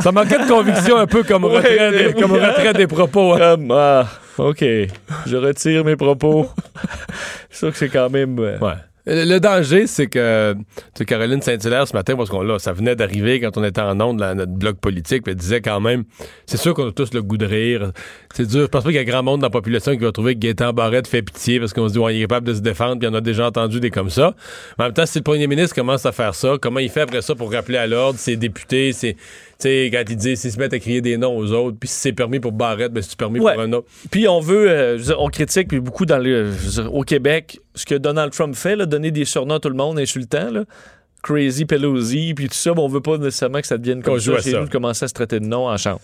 [0.00, 3.34] Ça manquait de conviction un peu comme retrait, des, comme retrait des propos.
[3.34, 3.56] hein.
[3.56, 4.06] Comme, ah,
[4.38, 4.60] OK,
[5.26, 6.48] je retire mes propos.
[7.50, 8.38] c'est sûr que c'est quand même...
[8.38, 8.74] euh, Ouais.
[9.10, 10.60] Le, le danger, c'est que tu
[10.98, 13.98] sais, Caroline Saint-Hilaire ce matin, parce qu'on l'a, ça venait d'arriver quand on était en
[14.02, 16.04] ondes, là, notre bloc politique, puis elle disait quand même,
[16.44, 17.92] c'est sûr qu'on a tous le goût de rire.
[18.34, 18.60] C'est dur.
[18.62, 20.40] Je pense pas qu'il y a grand monde dans la population qui va trouver que
[20.40, 22.98] Gaétan Barrette fait pitié parce qu'on se dit, ouais, il est capable de se défendre,
[22.98, 24.34] puis on a déjà entendu des comme ça.
[24.78, 27.00] Mais en même temps, si le premier ministre commence à faire ça, comment il fait
[27.00, 29.16] après ça pour rappeler à l'ordre ses députés, ses,
[29.58, 31.96] sais, quand il dit, s'ils se mettent à crier des noms aux autres, puis si
[31.96, 33.54] c'est permis pour Barrette, ben c'est permis Ouais.
[33.54, 33.88] pour un autre.
[34.10, 37.94] Puis on veut, euh, on critique puis beaucoup dans le, dire, au Québec ce que
[37.94, 40.64] Donald Trump fait, là, donner des surnoms à tout le monde insultants, là.
[41.22, 44.32] Crazy Pelosi, puis tout ça, mais on veut pas nécessairement que ça devienne comme joue
[44.34, 44.60] ça à chez ça.
[44.60, 46.00] nous, de commencer à se traiter de nom en chambre.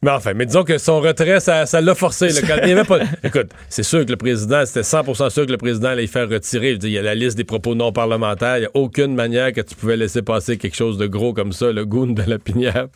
[0.00, 2.28] Mais enfin, mais disons que son retrait, ça ça l'a forcé.
[2.28, 3.00] là, quand il avait pas...
[3.24, 6.28] Écoute, c'est sûr que le président, c'était 100% sûr que le président allait y faire
[6.28, 6.76] retirer.
[6.76, 8.58] Dire, il y a la liste des propos non parlementaires.
[8.58, 11.52] Il n'y a aucune manière que tu pouvais laisser passer quelque chose de gros comme
[11.52, 12.86] ça, le goon de la pinière.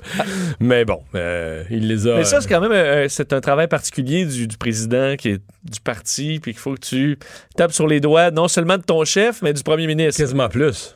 [0.61, 2.19] Mais bon, euh, il les a...
[2.19, 5.43] Mais ça, c'est quand même euh, c'est un travail particulier du, du président qui est
[5.65, 7.19] du parti, puis qu'il faut que tu
[7.57, 10.21] tapes sur les doigts non seulement de ton chef, mais du premier ministre.
[10.23, 10.95] Quasiment plus.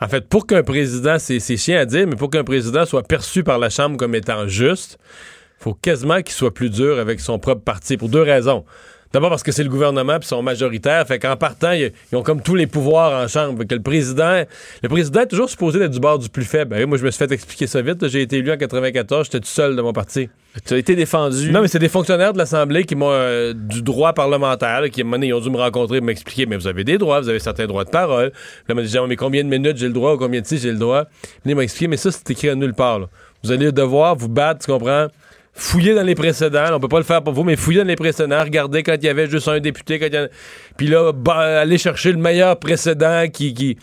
[0.00, 3.44] En fait, pour qu'un président, c'est chiant à dire, mais pour qu'un président soit perçu
[3.44, 4.98] par la Chambre comme étant juste,
[5.58, 8.64] faut quasiment qu'il soit plus dur avec son propre parti, pour deux raisons.
[9.14, 11.06] D'abord parce que c'est le gouvernement puis ils sont majoritaires.
[11.06, 13.56] Fait qu'en partant, ils, ils ont comme tous les pouvoirs en chambre.
[13.60, 14.42] Fait que le président,
[14.82, 16.74] le président est toujours supposé être du bord du plus faible.
[16.74, 18.08] Ben, moi, je me suis fait expliquer ça vite.
[18.08, 20.28] J'ai été élu en 94, j'étais tout seul de mon parti.
[20.66, 21.52] Tu as été défendu.
[21.52, 25.00] Non, mais c'est des fonctionnaires de l'Assemblée qui m'ont euh, du droit parlementaire, là, qui
[25.00, 26.98] à un moment donné, ils ont dû me rencontrer et m'expliquer, mais vous avez des
[26.98, 28.26] droits, vous avez certains droits de parole.
[28.26, 28.30] Là,
[28.68, 30.72] ils m'ont dit, mais combien de minutes j'ai le droit ou combien de si j'ai
[30.72, 31.04] le droit?
[31.44, 32.98] Ils m'ont expliqué, mais ça, c'est écrit à nulle part.
[32.98, 33.06] là.
[33.44, 35.08] Vous allez devoir vous battre, tu comprends?
[35.56, 37.86] Fouiller dans les précédents, là, on peut pas le faire pour vous, mais fouiller dans
[37.86, 40.26] les précédents, regarder quand il y avait juste un député, quand y en
[40.76, 43.78] puis là, bah, aller chercher le meilleur précédent qui, qui,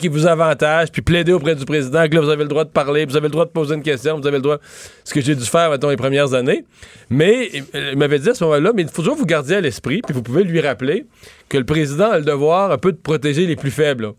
[0.00, 2.70] qui vous avantage, puis plaider auprès du président que là, vous avez le droit de
[2.70, 4.56] parler, vous avez le droit de poser une question, vous avez le droit,
[5.04, 6.64] ce que j'ai dû faire, mettons, les premières années.
[7.10, 9.60] Mais euh, il m'avait dit à ce moment-là, mais il faut toujours vous garder à
[9.60, 11.04] l'esprit, puis vous pouvez lui rappeler
[11.50, 14.14] que le président a le devoir un peu de protéger les plus faibles.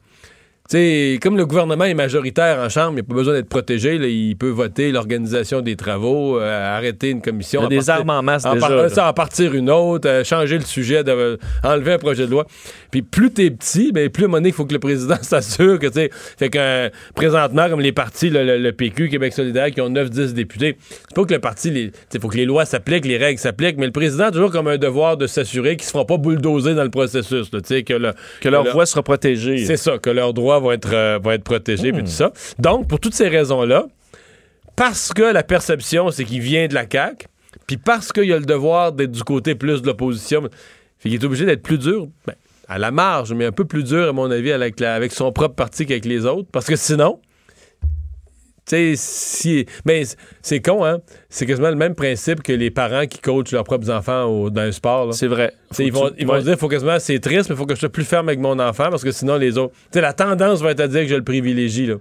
[0.71, 3.97] Sais, comme le gouvernement est majoritaire en Chambre, il n'a pas besoin d'être protégé.
[3.97, 4.07] là.
[4.07, 7.59] il peut voter l'organisation des travaux, euh, arrêter une commission.
[7.59, 8.87] Il y a des partir- armes en masse en déjà, par- là.
[8.89, 12.31] ça, en partir une autre, euh, changer le sujet, de- euh, enlever un projet de
[12.31, 12.45] loi.
[12.89, 15.17] Puis plus t'es petit, ben, plus à un moment donné, il faut que le président
[15.21, 19.09] s'assure que, tu sais, fait que euh, présentement, comme les partis, le, le- le PQ,
[19.09, 22.45] Québec solidaire, qui ont 9-10 députés, c'est pas que le parti, sais, faut que les
[22.45, 25.75] lois s'appliquent, les règles s'appliquent, mais le président a toujours comme un devoir de s'assurer
[25.75, 28.85] qu'ils se feront pas bulldozer dans le processus, là, que, le- que leur le- voix
[28.85, 29.65] sera protégée.
[29.65, 32.31] c'est ça, que leurs droits vont être, euh, vont être protégés, puis tout ça.
[32.59, 33.87] Donc, pour toutes ces raisons-là,
[34.75, 37.27] parce que la perception, c'est qu'il vient de la CAQ,
[37.67, 40.47] puis parce qu'il a le devoir d'être du côté plus de l'opposition,
[41.01, 42.35] qu'il est obligé d'être plus dur, ben,
[42.67, 45.85] à la marge, mais un peu plus dur, à mon avis, avec, son propre parti
[45.85, 47.19] qu'avec les autres, parce que sinon,
[48.75, 49.65] sais, si.
[49.85, 50.99] Mais c- c'est con, hein?
[51.29, 54.61] C'est quasiment le même principe que les parents qui coachent leurs propres enfants au- dans
[54.61, 55.13] un sport.
[55.13, 55.53] C'est vrai.
[55.79, 56.41] Ils vont, tu- ils vont ouais.
[56.43, 58.59] dire, faut quasiment, c'est triste, mais il faut que je sois plus ferme avec mon
[58.59, 59.73] enfant parce que sinon, les autres.
[59.73, 61.95] Tu sais, la tendance va être à dire que je le privilégie, là.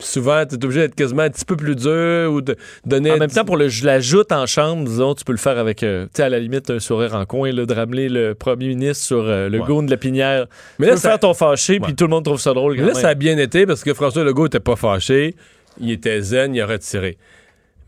[0.00, 3.12] Souvent, tu es obligé d'être quasiment un petit peu plus dur ou de donner.
[3.12, 5.84] En même temps, pour le, je l'ajoute en chambre, disons, tu peux le faire avec,
[5.84, 8.66] euh, tu sais, à la limite, un sourire en coin, là, de ramener le premier
[8.68, 9.66] ministre sur euh, le Ouais.
[9.66, 10.46] goût de la pinière.
[10.80, 12.74] Mais là, là, ça- faire ton fâché, puis tout le monde trouve ça drôle.
[12.74, 12.94] Quand là, même.
[12.96, 15.36] ça a bien été parce que François Legault était pas fâché,
[15.78, 17.18] il était zen, il a retiré.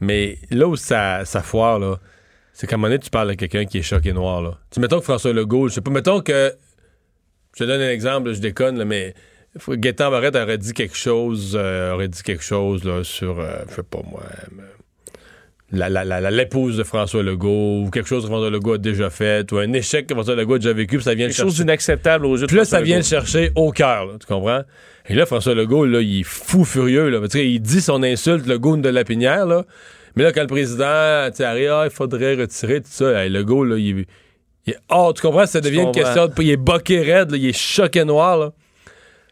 [0.01, 1.99] Mais là où ça, foire, là,
[2.53, 4.43] c'est qu'à un moment donné, tu parles à quelqu'un qui est choqué noir.
[4.43, 4.59] Là.
[4.71, 6.53] Tu mettons que François Legault, je sais pas, mettons que.
[7.57, 9.15] Je te donne un exemple, je déconne, là, mais
[9.69, 13.77] Gaétan Barrette aurait dit quelque chose, euh, aurait dit quelque chose là, sur, euh, je
[13.77, 14.25] sais pas moi,
[15.75, 18.75] euh, la, la, la- la- l'épouse de François Legault, ou quelque chose que François Legault
[18.75, 21.27] a déjà fait, ou un échec que François Legault a déjà vécu, puis ça vient
[21.27, 21.65] le Quelque chose chercher.
[21.65, 24.63] d'inacceptable aux yeux de Puis là, ça vient le chercher au cœur, tu comprends?
[25.09, 27.09] Et là, François Legault, là, il est fou furieux.
[27.11, 27.21] Là.
[27.35, 29.45] Il dit son insulte, le goon de la pinière.
[29.47, 29.65] Là.
[30.17, 33.77] Mais là, quand le président arrive, ah, il faudrait retirer tout ça, hey, Legault, là,
[33.77, 34.07] il,
[34.67, 35.13] il est hors.
[35.13, 35.45] Tu comprends?
[35.45, 36.27] Ça devient une question.
[36.29, 38.39] De, il est boqué raide, là, il est choqué noir.
[38.39, 38.53] Là.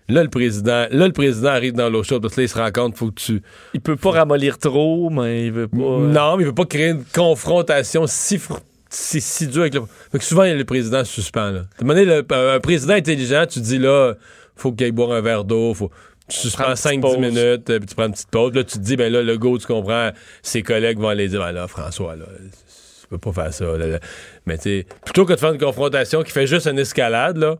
[0.08, 2.58] Là, le président, là, le président arrive dans l'eau chaude parce que là, il se
[2.58, 3.42] rend compte faut que tu.
[3.74, 5.76] Il peut pas ramollir trop, mais il veut pas.
[5.78, 8.58] euh, Non, mais il veut pas créer une confrontation si, fr-
[8.90, 9.82] si, dure avec le.
[10.10, 11.50] Fait que souvent, il y a le président suspend.
[11.50, 11.60] Là.
[11.80, 14.14] Un moment donné, le- un président intelligent, tu dis là,
[14.56, 15.90] faut qu'il aille boire un verre d'eau, faut.
[16.28, 17.18] Tu suspends Prends une petite 5-10 pause.
[17.18, 18.54] minutes, euh, puis tu prends une petite pause.
[18.54, 20.10] Là, tu te dis, ben là, le go, tu comprends,
[20.42, 22.24] ses collègues vont aller dire, ben là, François, là,
[23.02, 23.64] tu peux pas faire ça.
[23.76, 23.98] là, là.
[24.46, 27.56] Mais tu sais, plutôt que de faire une confrontation qui fait juste une escalade, là,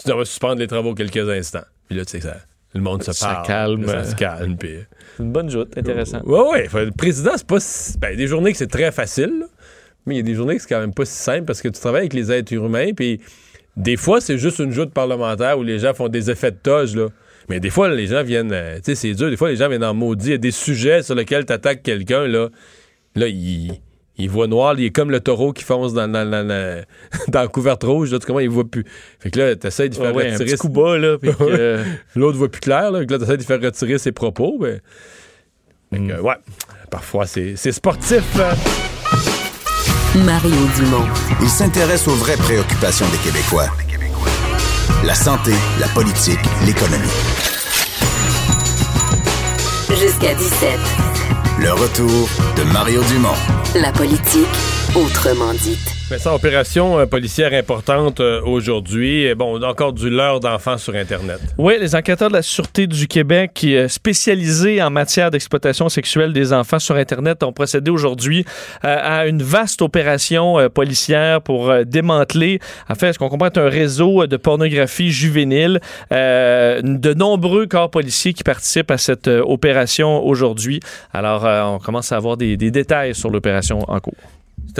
[0.00, 1.64] tu devrais suspendre les travaux quelques instants.
[1.88, 2.36] Puis là, tu sais, ça,
[2.74, 3.46] le monde se Ça parle.
[3.46, 3.82] calme.
[3.86, 4.56] Là, ça se calme.
[4.56, 4.76] Puis,
[5.16, 6.20] C'est une bonne joute, intéressant.
[6.24, 6.68] Ouais, ouais.
[6.68, 7.60] Fait, le président, c'est pas.
[7.60, 9.46] si- Ben, il y a des journées que c'est très facile, là,
[10.06, 11.68] mais il y a des journées que c'est quand même pas si simple parce que
[11.68, 13.20] tu travailles avec les êtres humains, puis
[13.76, 16.94] des fois, c'est juste une joute parlementaire où les gens font des effets de toge,
[16.96, 17.08] là.
[17.48, 18.52] Mais des fois, les gens viennent.
[18.52, 19.30] euh, tu sais, c'est dur.
[19.30, 20.28] Des fois, les gens viennent en maudit.
[20.28, 22.48] Il y a des sujets sur lesquels tu attaques quelqu'un, là.
[23.14, 23.70] Là, il.
[24.18, 26.82] Il voit noir, il est comme le taureau qui fonce dans, dans, dans, dans-
[27.28, 28.12] dans la couverte rouge.
[28.12, 28.84] Là, tu comprends, il voit plus.
[29.20, 30.50] Fait que là, t'essayes de faire Ouais, ouais, un retirer.
[30.52, 31.84] petit coup bas, là, puis que- euh,
[32.14, 33.00] L'autre voit plus clair, là.
[33.00, 34.56] Fait que là, t'essayes de faire retirer ses propos.
[34.60, 34.80] Mais...
[35.92, 36.34] Fait que, ouais,
[36.90, 38.22] parfois, c'est c'est sportif.
[38.40, 38.54] hein.
[40.24, 41.04] Mario Dumont.
[41.42, 43.66] Il s'intéresse aux vraies préoccupations des Québécois.
[45.04, 47.04] La santé, la politique, l'économie.
[49.90, 50.70] Jusqu'à 17.
[51.58, 53.28] Le retour de Mario Dumont.
[53.74, 54.46] La politique,
[54.94, 55.78] autrement dite.
[56.08, 59.34] Mais ça, opération euh, policière importante euh, aujourd'hui.
[59.34, 61.40] Bon, on a encore du leurre d'enfants sur Internet.
[61.58, 66.32] Oui, les enquêteurs de la Sûreté du Québec, qui est spécialisés en matière d'exploitation sexuelle
[66.32, 68.44] des enfants sur Internet, ont procédé aujourd'hui
[68.84, 73.50] euh, à une vaste opération euh, policière pour euh, démanteler, en fait, ce qu'on comprend
[73.56, 75.80] un réseau de pornographie juvénile.
[76.12, 80.80] Euh, de nombreux corps policiers qui participent à cette euh, opération aujourd'hui.
[81.12, 84.14] Alors, euh, on commence à avoir des détails sur l'opération en cours.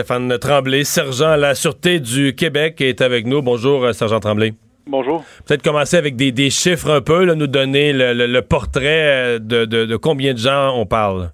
[0.00, 3.40] Stéphane Tremblay, sergent à la Sûreté du Québec, est avec nous.
[3.40, 4.52] Bonjour, euh, sergent Tremblay.
[4.86, 5.24] Bonjour.
[5.48, 9.36] Peut-être commencer avec des, des chiffres un peu, là, nous donner le, le- le portrait
[9.36, 11.30] euh, de, de- de combien de gens on parle.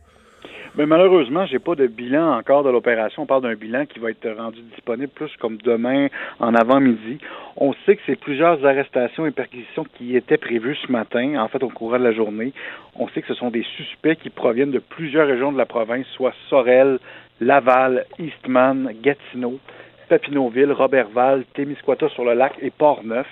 [0.79, 3.25] Mais malheureusement, j'ai pas de bilan encore de l'opération.
[3.25, 6.07] On parle d'un bilan qui va être rendu disponible plus comme demain
[6.39, 7.19] en avant-midi.
[7.59, 11.63] On sait que c'est plusieurs arrestations et perquisitions qui étaient prévues ce matin, en fait
[11.63, 12.55] au courant de la journée.
[12.97, 16.07] On sait que ce sont des suspects qui proviennent de plusieurs régions de la province,
[16.17, 16.99] soit Sorel,
[17.43, 19.59] Laval, Eastman, Gatineau,
[20.09, 23.27] Papineauville, Robertval, Témiscouata sur le lac et Port-Neuf.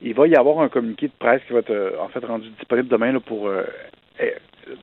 [0.00, 2.48] Il va y avoir un communiqué de presse qui va être euh, en fait rendu
[2.58, 3.62] disponible demain là, pour euh,
[4.20, 4.34] eh,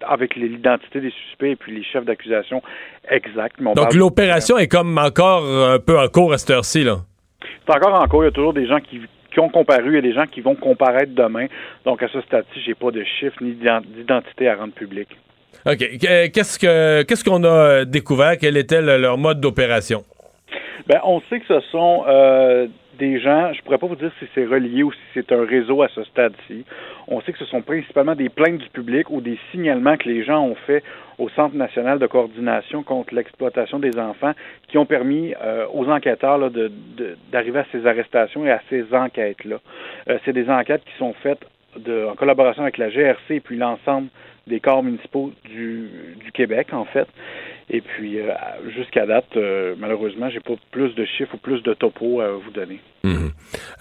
[0.02, 2.62] avec l'identité des suspects et puis les chefs d'accusation
[3.10, 3.62] exacts.
[3.62, 6.98] Donc l'opération est comme encore un peu en cours à cette heure-ci, là?
[7.66, 8.24] C'est encore en cours.
[8.24, 9.02] Il y a toujours des gens qui,
[9.32, 11.48] qui ont comparu et des gens qui vont comparaître demain.
[11.86, 15.08] Donc, à ce stade-ci, j'ai pas de chiffres ni d'ident- d'identité à rendre public.
[15.66, 15.78] OK.
[15.78, 18.38] Qu- Qu'est-ce que qu'est-ce qu'on a euh, découvert?
[18.40, 20.04] Quel était le- leur mode d'opération?
[20.88, 22.68] Ben, on sait que ce sont euh,
[22.98, 25.82] des gens, je pourrais pas vous dire si c'est relié ou si c'est un réseau
[25.84, 26.66] à ce stade-ci.
[27.08, 30.24] On sait que ce sont principalement des plaintes du public ou des signalements que les
[30.24, 30.84] gens ont fait
[31.18, 34.32] au Centre national de coordination contre l'exploitation des enfants
[34.70, 36.40] qui ont permis euh, aux enquêteurs
[37.32, 39.58] d'arriver à ces arrestations et à ces enquêtes-là.
[40.26, 41.42] C'est des enquêtes qui sont faites
[41.78, 44.10] en collaboration avec la GRC et puis l'ensemble
[44.48, 45.90] des corps municipaux du,
[46.34, 47.08] Québec, en fait.
[47.70, 48.32] Et puis, euh,
[48.76, 52.50] jusqu'à date, euh, malheureusement, j'ai pas plus de chiffres ou plus de topos à vous
[52.52, 52.80] donner.
[53.04, 53.32] Mhm.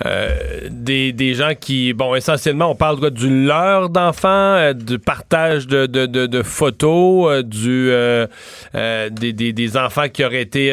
[0.04, 0.28] Euh,
[0.70, 5.66] des, des gens qui, bon, essentiellement, on parle quoi, du leurre d'enfants, euh, du partage
[5.66, 7.90] de, de, de, photos, du,
[8.74, 10.70] des, des, des enfants qui auraient été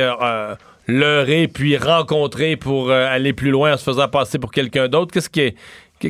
[0.88, 5.12] leurrés puis rencontrés pour aller plus loin en se faisant passer pour quelqu'un d'autre.
[5.14, 5.56] Qu'est-ce qui est-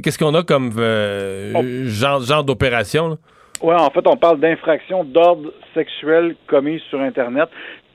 [0.01, 3.17] Qu'est-ce qu'on a comme euh, genre, genre d'opération?
[3.61, 7.49] Ouais, en fait, on parle d'infractions d'ordre sexuel commises sur Internet,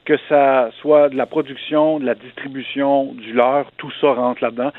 [0.05, 4.73] que ça soit de la production, de la distribution, du leurre, tout ça rentre là-dedans.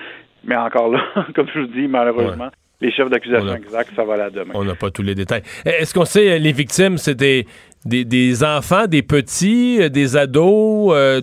[0.43, 1.01] Mais encore là,
[1.35, 2.49] comme je vous dis, malheureusement,
[2.81, 4.53] les chefs d'accusation exacts, ça va là demain.
[4.55, 5.43] On n'a pas tous les détails.
[5.65, 7.45] Est-ce qu'on sait, euh, les victimes, c'est des,
[7.85, 10.91] des, des enfants, des petits, euh, des ados?
[10.95, 11.21] euh,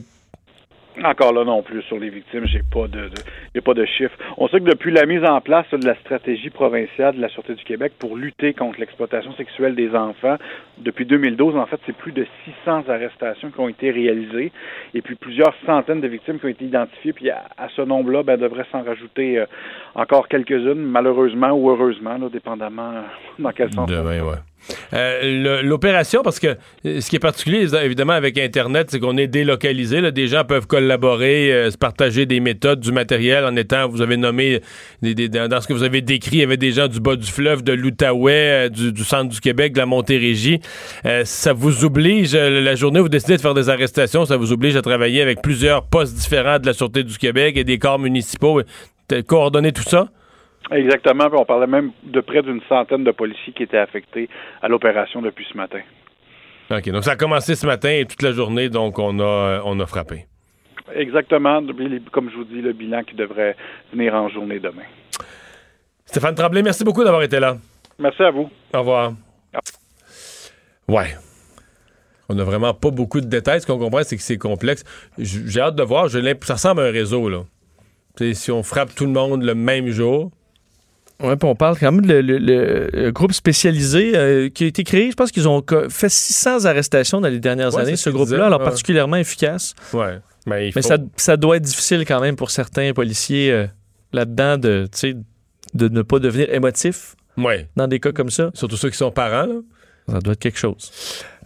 [1.05, 3.23] Encore là non plus sur les victimes, j'ai pas de, de-
[3.55, 4.17] j'ai pas de chiffres.
[4.37, 7.55] On sait que depuis la mise en place de la stratégie provinciale de la Sûreté
[7.55, 10.37] du Québec pour lutter contre l'exploitation sexuelle des enfants,
[10.79, 12.27] depuis 2012, en fait, c'est plus de
[12.65, 14.53] 600 arrestations qui ont été réalisées
[14.95, 17.13] et puis plusieurs centaines de victimes qui ont été identifiées.
[17.13, 19.47] Puis à, à ce nombre-là, ben, devrait s'en rajouter euh,
[19.95, 22.93] encore quelques-unes, malheureusement ou heureusement, là, dépendamment
[23.39, 23.89] dans quel sens.
[23.89, 24.37] Demain, ouais.
[24.95, 26.57] Euh, L'opération, parce que
[26.87, 30.13] euh, ce qui est particulier, évidemment, avec Internet, c'est qu'on est délocalisé.
[30.13, 34.17] Des gens peuvent collaborer, euh, se partager des méthodes, du matériel en étant, vous avez
[34.17, 34.61] nommé,
[35.03, 37.63] dans ce que vous avez décrit, il y avait des gens du bas du fleuve,
[37.63, 40.61] de l'Outaouais, du, centre du Québec, de la Montérégie.
[41.25, 44.77] Ça vous oblige, la journée où vous décidez de faire des arrestations, ça vous oblige
[44.77, 48.61] à travailler avec plusieurs postes différents de la Sûreté du Québec et des corps municipaux.
[49.27, 50.09] Coordonner tout ça?
[50.71, 51.29] Exactement.
[51.33, 54.29] On parlait même de près d'une centaine de policiers qui étaient affectés
[54.63, 55.81] à l'opération depuis ce matin.
[56.71, 59.61] OK, donc ça a commencé ce matin et toute la journée, donc on a, euh,
[59.65, 60.27] on a frappé.
[60.95, 61.63] Exactement.
[62.13, 63.57] Comme je vous dis, le bilan qui devrait
[63.93, 64.85] venir en journée demain.
[66.05, 67.57] Stéphane Tremblay, merci beaucoup d'avoir été là.
[67.99, 68.51] Merci à vous.
[68.75, 69.13] Au revoir.
[70.89, 71.15] Ouais.
[72.29, 73.61] On n'a vraiment pas beaucoup de détails.
[73.61, 74.85] Ce qu'on comprend, c'est que c'est complexe.
[75.19, 76.09] J'ai hâte de voir.
[76.11, 77.45] Ça ressemble à un réseau, là.
[78.33, 80.31] Si on frappe tout le monde le même jour.
[81.23, 84.85] Oui, puis on parle quand même le, le- le groupe spécialisé euh, qui a été
[84.85, 85.11] créé.
[85.11, 88.61] Je pense qu'ils ont fait 600 arrestations dans les dernières Ouais, années, ce groupe-là, alors
[88.61, 88.65] ouais.
[88.67, 89.75] particulièrement efficace.
[89.93, 90.19] Ouais.
[90.47, 93.67] Mais, ça, ça doit être difficile quand même pour certains policiers euh,
[94.13, 94.89] là-dedans de,
[95.75, 97.69] de ne pas devenir émotif Ouais.
[97.77, 98.51] dans des cas comme ça.
[98.55, 99.55] Surtout ceux qui sont parents, là.
[100.11, 100.91] Ça doit être quelque chose.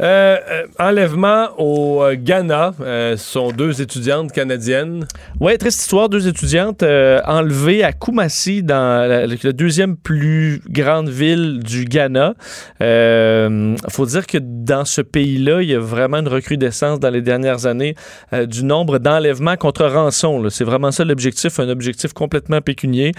[0.01, 0.39] Euh,
[0.79, 2.75] enlèvement au euh, Ghana.
[2.81, 5.07] Euh, sont deux étudiantes canadiennes.
[5.39, 6.09] Ouais, triste histoire.
[6.09, 12.35] Deux étudiantes euh, enlevées à Kumasi, dans la, la deuxième plus grande ville du Ghana.
[12.81, 17.23] Euh, faut dire que dans ce pays-là, il y a vraiment une recrudescence dans les
[17.23, 17.95] dernières années
[18.47, 20.49] du nombre d'enlèvements contre rançon.
[20.51, 23.13] C'est vraiment ça l'objectif, un objectif complètement pécunier.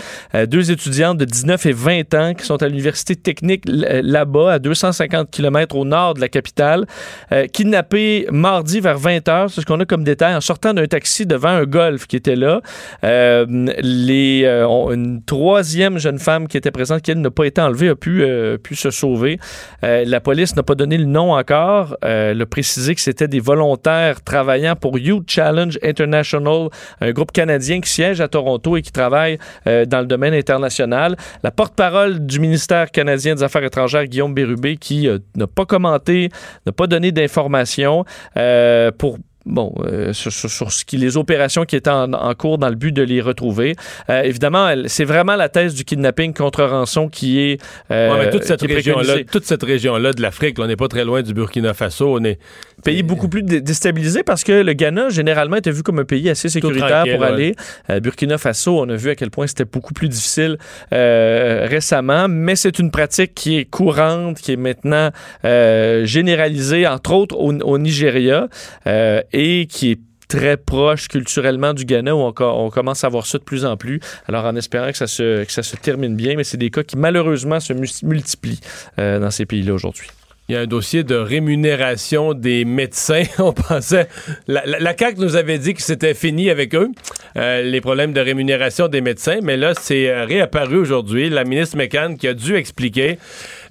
[0.47, 5.32] Deux étudiantes de 19 et 20 ans qui sont à l'université technique là-bas, à 250
[5.33, 6.85] km au nord de la capitale,
[7.31, 9.49] euh, kidnappées mardi vers 20 heures.
[9.49, 12.35] C'est ce qu'on a comme détail en sortant d'un taxi devant un golf qui était
[12.35, 12.61] là.
[13.03, 13.45] Euh,
[13.81, 17.89] les, euh, une troisième jeune femme qui était présente, qui elle n'a pas été enlevée,
[17.89, 19.39] a pu, euh, pu se sauver.
[19.83, 21.97] Euh, la police n'a pas donné le nom encore.
[22.01, 26.69] Elle a précisé que c'était des volontaires travaillant pour Youth Challenge International,
[27.01, 31.15] un groupe canadien qui siège à Toronto et qui travaille dans le domaine international.
[31.43, 36.29] La porte-parole du ministère canadien des Affaires étrangères, Guillaume Bérubé, qui euh, n'a pas commenté,
[36.65, 38.05] n'a pas donné d'informations
[38.37, 42.33] euh, pour bon, euh, sur, sur- sur ce qui, les opérations qui étaient en, en
[42.33, 43.75] cours dans le but de les retrouver.
[44.09, 48.29] Euh, évidemment, c'est vraiment la thèse du kidnapping contre rançon qui est, euh, Ouais, mais
[48.31, 51.73] toute cette région-là, toute cette région-là de l'Afrique, on n'est pas très loin du Burkina
[51.73, 52.17] Faso.
[52.17, 52.39] On est
[52.83, 56.29] Pays beaucoup plus dé- déstabilisé parce que le Ghana, généralement, était vu comme un pays
[56.29, 57.27] assez sécuritaire pour ouais.
[57.27, 57.55] aller.
[57.89, 60.57] Euh, Burkina Faso, on a vu à quel point c'était beaucoup plus difficile
[60.93, 65.09] euh, récemment, mais c'est une pratique qui est courante, qui est maintenant
[65.45, 68.47] euh, généralisée, entre autres au, au Nigeria,
[68.87, 73.25] euh, et qui est très proche culturellement du Ghana où on, on commence à voir
[73.25, 73.99] ça de plus en plus.
[74.27, 76.83] Alors en espérant que ça se, que ça se termine bien, mais c'est des cas
[76.83, 78.59] qui malheureusement se mu- multiplient
[78.99, 80.07] euh, dans ces pays-là aujourd'hui.
[80.49, 83.23] Il y a un dossier de rémunération des médecins.
[83.39, 84.09] On pensait.
[84.47, 86.89] La, la, la CAQ nous avait dit que c'était fini avec eux,
[87.37, 91.29] euh, les problèmes de rémunération des médecins, mais là, c'est euh, réapparu aujourd'hui.
[91.29, 93.19] La ministre McCann qui a dû expliquer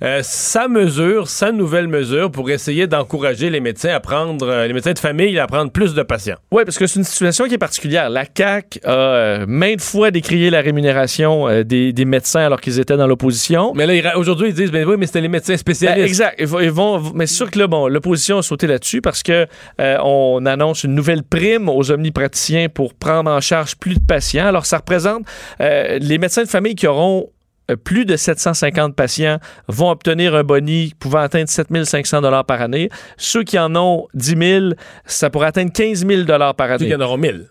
[0.02, 4.72] euh, sa mesure, sa nouvelle mesure pour essayer d'encourager les médecins à prendre, euh, les
[4.72, 6.36] médecins de famille à prendre plus de patients.
[6.52, 8.08] Oui, parce que c'est une situation qui est particulière.
[8.08, 13.06] La CAQ a maintes fois décrié la rémunération des, des médecins alors qu'ils étaient dans
[13.06, 13.74] l'opposition.
[13.74, 15.98] Mais là, aujourd'hui, ils disent, ben oui, mais c'était les médecins spécialistes.
[15.98, 16.36] Ben, exact.
[16.38, 19.22] Ils vont, ils vont- mais c'est sûr que là, bon, l'opposition a sauté là-dessus parce
[19.22, 19.46] que
[19.80, 24.46] euh, on annonce une nouvelle prime aux omnipraticiens pour prendre en charge plus de patients.
[24.46, 25.22] Alors, ça représente
[25.60, 27.30] euh, les médecins de famille qui auront
[27.70, 32.88] euh, plus de 750 patients vont obtenir un boni pouvant atteindre 7500 dollars par année.
[33.16, 34.64] Ceux qui en ont 10 000,
[35.06, 36.78] ça pourrait atteindre 15 000 dollars par année.
[36.80, 37.46] Ceux qui en auront 1000.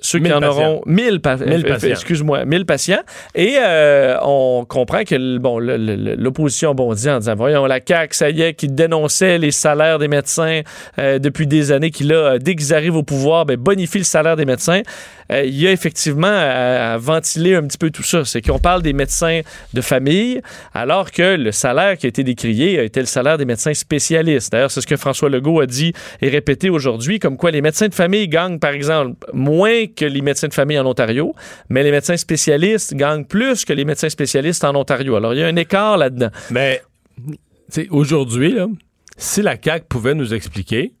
[0.00, 0.58] Ceux qui 1000 en patients.
[0.58, 1.88] auront 1000, pa- 1000 euh, patients.
[1.88, 3.00] excuse-moi, 1000 patients.
[3.34, 8.42] Et euh, on comprend que bon, l'opposition bondit en disant, voyons, la CAQ, ça y
[8.42, 10.60] est, qui dénonçait les salaires des médecins
[10.98, 14.36] euh, depuis des années, qui là, dès qu'ils arrivent au pouvoir, ben, bonifie le salaire
[14.36, 14.82] des médecins.
[15.32, 18.24] Euh, il y a effectivement à, à ventiler un petit peu tout ça.
[18.24, 19.40] C'est qu'on parle des médecins
[19.74, 20.40] de famille,
[20.74, 24.52] alors que le salaire qui a été décrié a été le salaire des médecins spécialistes.
[24.52, 25.92] D'ailleurs, c'est ce que François Legault a dit
[26.22, 30.20] et répété aujourd'hui, comme quoi les médecins de famille gagnent, par exemple, moins que les
[30.20, 31.34] médecins de famille en Ontario,
[31.68, 35.16] mais les médecins spécialistes gagnent plus que les médecins spécialistes en Ontario.
[35.16, 36.30] Alors, il y a un écart là-dedans.
[36.50, 36.82] Mais,
[37.90, 38.56] aujourd'hui,
[39.16, 40.92] si la CAQ pouvait nous expliquer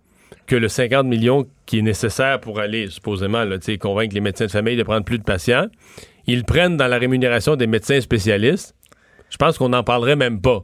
[0.46, 3.44] que le 50 millions qui est nécessaire pour aller, supposément,
[3.80, 5.66] convaincre les médecins de famille de prendre plus de patients,
[6.26, 8.74] ils prennent dans la rémunération des médecins spécialistes,
[9.30, 10.60] je pense qu'on n'en parlerait même pas.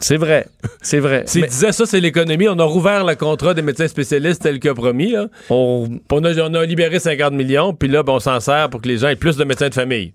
[0.00, 0.46] C'est vrai.
[0.82, 1.22] C'est vrai.
[1.26, 4.58] S'ils Mais- disaient ça, c'est l'économie, on a rouvert le contrat des médecins spécialistes tel
[4.58, 5.12] que promis.
[5.12, 5.26] là.
[5.50, 8.88] On, a, on a libéré 50 millions, puis là, ben, on s'en sert pour que
[8.88, 10.12] les gens aient plus de médecins de famille.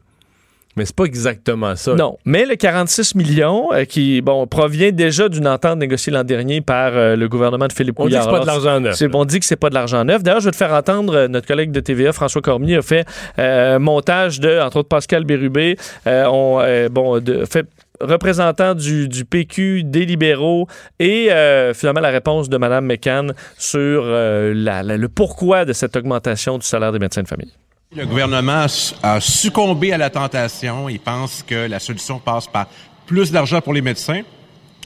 [0.76, 1.94] Mais c'est pas exactement ça.
[1.94, 6.62] Non, mais le 46 millions euh, qui bon provient déjà d'une entente négociée l'an dernier
[6.62, 8.24] par euh, le gouvernement de Philippe On dit que Couillard.
[8.24, 8.96] c'est pas de l'argent neuf.
[8.96, 10.24] c'est- On dit que c'est pas de l'argent neuf.
[10.24, 13.06] D'ailleurs, je vais te faire entendre euh, notre collègue de TVA François Cormier a fait
[13.38, 15.78] un montage de entre autres Pascal Bérubé,
[16.08, 16.60] on
[16.92, 17.68] bon de, fait
[18.06, 20.68] représentant du, du PQ, des libéraux
[21.00, 25.74] et euh, finalement la réponse de Mme McCann sur euh, la- la- le pourquoi de
[25.74, 27.52] cette augmentation du salaire des médecins de famille.
[27.96, 30.90] Le gouvernement a su- a succombé à la tentation.
[30.90, 32.68] Il pense que la solution passe par
[33.06, 34.22] plus d'argent pour les médecins,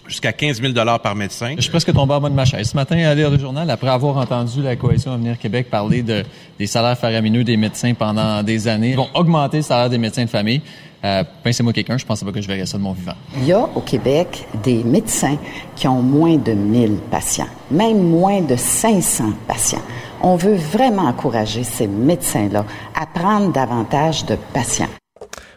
[0.07, 1.53] jusqu'à 15 000 par médecin.
[1.57, 2.69] Je suis presque tombé en bas de ma chaise.
[2.69, 6.23] Ce matin, à lire le journal, après avoir entendu la Coalition Avenir Québec parler de,
[6.57, 10.23] des salaires faramineux des médecins pendant des années, ils vont augmenter le salaire des médecins
[10.25, 10.61] de famille.
[11.05, 13.13] Euh, Pincez-moi quelqu'un, je pensais pas que je verrais ça de mon vivant.
[13.37, 15.37] Il y a au Québec des médecins
[15.75, 19.81] qui ont moins de 1000 patients, même moins de 500 patients.
[20.21, 22.65] On veut vraiment encourager ces médecins-là
[22.95, 24.89] à prendre davantage de patients.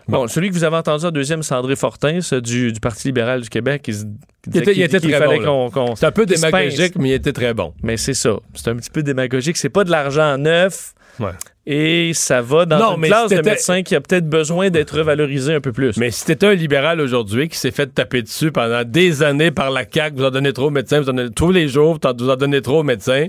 [0.09, 3.09] Bon, celui que vous avez entendu en deuxième, c'est André Fortin, ce du, du Parti
[3.09, 3.85] libéral du Québec.
[3.87, 4.09] Il disait
[4.45, 5.71] était, il qu'il- était qu'il très fallait bon.
[5.71, 7.73] qu'on- qu'on- c'est un peu démagogique, mais il était très bon.
[7.83, 8.31] Mais c'est ça.
[8.55, 9.57] C'est un petit peu démagogique.
[9.57, 10.95] C'est pas de l'argent neuf.
[11.21, 11.31] Ouais.
[11.73, 14.71] Et ça va dans Non, une mais classe de c'était- médecins qui a peut-être besoin
[14.71, 15.97] d'être revalorisé un peu plus.
[15.99, 19.71] Mais si t'étais un libéral aujourd'hui qui s'est fait taper dessus pendant des années par
[19.71, 22.29] la CAQ, vous en donnez trop aux médecins, vous en donnez tous les jours, vous
[22.29, 23.29] en donnez trop aux médecins,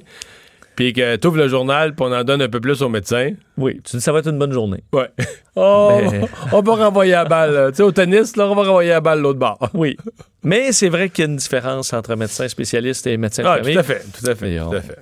[0.76, 3.30] puis que t'ouvres le journal, puis on en donne un peu plus aux médecins.
[3.58, 4.84] Oui, tu dis ça va être une bonne journée.
[4.92, 5.10] Ouais.
[5.58, 6.22] Oh, Mais-
[6.54, 7.72] on va renvoyer la balle.
[7.72, 9.60] Tu sais, au tennis, là, on va renvoyer la balle l'autre bord.
[9.74, 9.98] Oui.
[10.44, 13.58] Mais c'est vrai qu'il y a une différence entre médecins spécialistes et médecins de Ah,
[13.58, 13.74] famille.
[13.74, 14.98] tout à fait, tout à fait, tout à fait.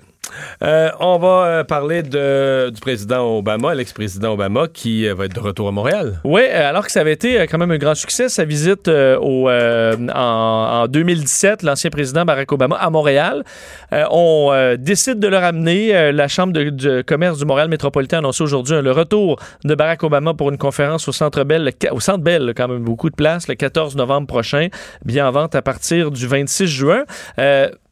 [0.61, 5.39] Euh, on va euh, parler du président Obama, l'ex-président Obama, qui euh, va être de
[5.39, 6.19] retour à Montréal.
[6.23, 10.87] Oui, alors que ça avait été quand même un grand succès, sa visite en, en
[10.87, 13.43] 2017, l'ancien président Barack Obama à Montréal.
[13.91, 16.11] On décide de le ramener.
[16.11, 20.33] La Chambre de, commerce du Montréal métropolitain a annoncé aujourd'hui le retour de Barack Obama
[20.33, 24.27] pour une conférence au Centre Bell, au quand même beaucoup de place, le 14 novembre
[24.27, 24.67] prochain,
[25.05, 27.03] bien en vente à partir du 26 juin.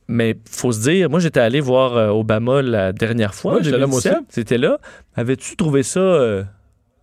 [0.07, 3.55] Mais faut se dire, moi j'étais allé voir euh, Obama la dernière fois.
[3.55, 4.13] En j'étais là, moi 2017.
[4.13, 4.25] aussi.
[4.29, 4.79] C'était là.
[5.15, 5.99] Avais-tu trouvé ça...
[5.99, 6.43] euh,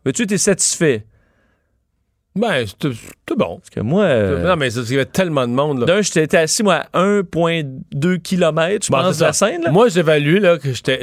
[0.05, 1.05] Avais-tu été satisfait?
[2.37, 2.89] Ben, c'était
[3.37, 3.59] bon.
[3.59, 4.05] Parce que moi.
[4.05, 5.85] euh, Non, mais qu'il y avait tellement de monde.
[5.85, 9.63] D'un, j'étais assis, moi, à 1,2 km, je Bon, pense, de la scène.
[9.63, 9.71] là.
[9.71, 10.99] Moi, j'évalue là, que j'étais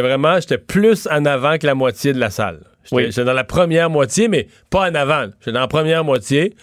[0.00, 2.60] vraiment j'étais plus en avant que la moitié de la salle.
[2.82, 3.04] J'étais Oui.
[3.06, 5.26] j'étais dans la première moitié, mais pas en avant.
[5.38, 6.54] J'étais dans la première moitié.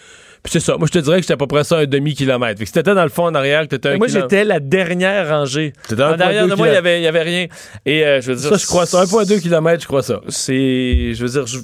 [0.42, 0.76] Puis c'est ça.
[0.78, 2.58] Moi, je te dirais que j'étais à peu près ça un demi-kilomètre.
[2.58, 4.58] Fait que si t'étais dans le fond en arrière, que t'étais un moi, j'étais la
[4.60, 5.72] dernière rangée.
[5.88, 7.46] T'étais En derrière 1,2 de moi, il y avait, il y avait rien.
[7.86, 8.48] Et euh, je veux dire.
[8.50, 9.04] Ça, je crois ça.
[9.04, 10.20] 1,2 km, je crois ça.
[10.28, 11.12] C'est.
[11.14, 11.58] Je veux dire, je-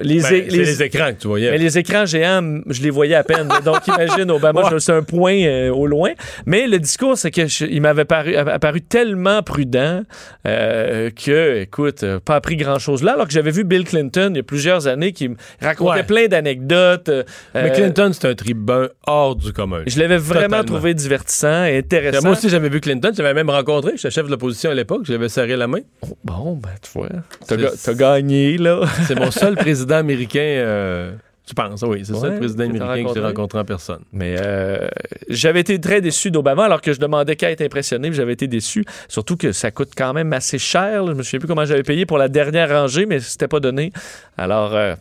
[0.00, 1.50] les, Ben, é- c'est les écrans que tu voyais.
[1.50, 3.48] Mais les écrans géants, je les voyais à peine.
[3.64, 4.78] Donc, imagine, Obama, Ouais.
[4.80, 6.10] c'est un point euh, au loin.
[6.46, 10.02] Mais le discours, c'est que je- il m'avait paru, apparu tellement prudent
[10.46, 13.12] euh, que, écoute, pas appris grand-chose là.
[13.14, 16.02] Alors que j'avais vu Bill Clinton il y a plusieurs années qui me racontait Ouais.
[16.04, 17.10] plein d'anecdotes.
[17.54, 19.82] Mais Clinton, c'est un tribun hors du commun.
[19.86, 20.64] Je l'avais vraiment Totalement.
[20.64, 22.22] trouvé divertissant et intéressant.
[22.22, 23.10] Moi aussi, j'avais vu Clinton.
[23.16, 23.92] J'avais même rencontré.
[23.96, 25.02] J'étais chef de l'opposition à l'époque.
[25.04, 25.80] J'avais serré la main.
[26.22, 27.08] Bon, ben, tu vois.
[27.48, 28.82] T'as, gagné, là.
[29.08, 30.38] C'est mon seul président américain.
[30.40, 31.12] euh,
[31.44, 32.02] tu penses, oui.
[32.04, 33.20] C'est ça, Ouais, le président américain que j'ai rencontré.
[33.22, 34.00] rencontré en personne.
[34.12, 34.86] Mais euh,
[35.28, 38.84] j'avais été très déçu d'Obama, alors que je demandais qu'à être impressionné, j'avais été déçu.
[39.08, 41.02] Surtout que ça coûte quand même assez cher.
[41.02, 41.10] là.
[41.12, 43.92] Je me souviens plus comment j'avais payé pour la dernière rangée, mais c'était pas donné.
[44.38, 44.94] Alors, euh,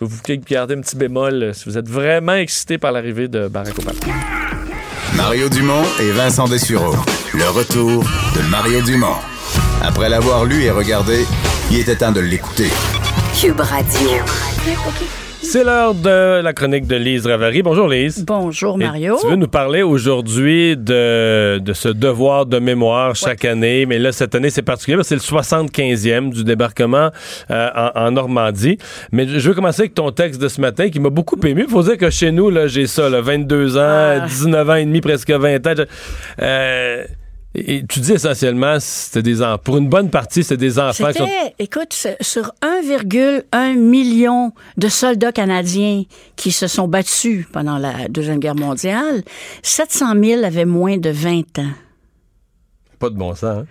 [0.00, 3.48] peux vous garder un petit bémol euh, si vous êtes vraiment excité par l'arrivée de
[3.48, 3.98] Barack Obama.
[5.14, 6.94] Mario Dumont et Vincent Dessureau.
[7.34, 9.18] Le retour de Mario Dumont.
[9.82, 11.26] Après l'avoir lu et regardé,
[11.70, 12.68] il était temps de l'écouter.
[13.38, 14.10] Cube Radio.
[15.42, 17.62] C'est l'heure de la chronique de Lise Ravary.
[17.62, 18.24] Bonjour Lise.
[18.24, 19.16] Bonjour Et Mario.
[19.20, 24.12] tu veux nous parler aujourd'hui de, de ce devoir de mémoire chaque année, mais là,
[24.12, 27.10] cette année, c'est particulier, parce que c'est le 75e du débarquement
[27.50, 28.78] euh, en, en Normandie.
[29.12, 31.64] Mais je veux commencer avec ton texte de ce matin qui m'a beaucoup ému.
[31.66, 34.20] Il faut dire que chez nous, là, j'ai ça, là, 22 ans, Ah.
[34.26, 35.74] 19 ans et demi, presque 20 ans.
[36.42, 37.04] Euh,
[37.54, 39.58] et tu dis essentiellement, c'était des enfants.
[39.58, 44.88] Pour une bonne partie, c'est des enfants qui sont C'était, écoute, sur 1,1 million de
[44.88, 46.04] soldats canadiens
[46.36, 49.22] qui se sont battus pendant la Deuxième Guerre mondiale,
[49.62, 51.72] 700 000 avaient moins de 20 ans.
[53.00, 53.44] Pas de bon sens.
[53.44, 53.64] hein.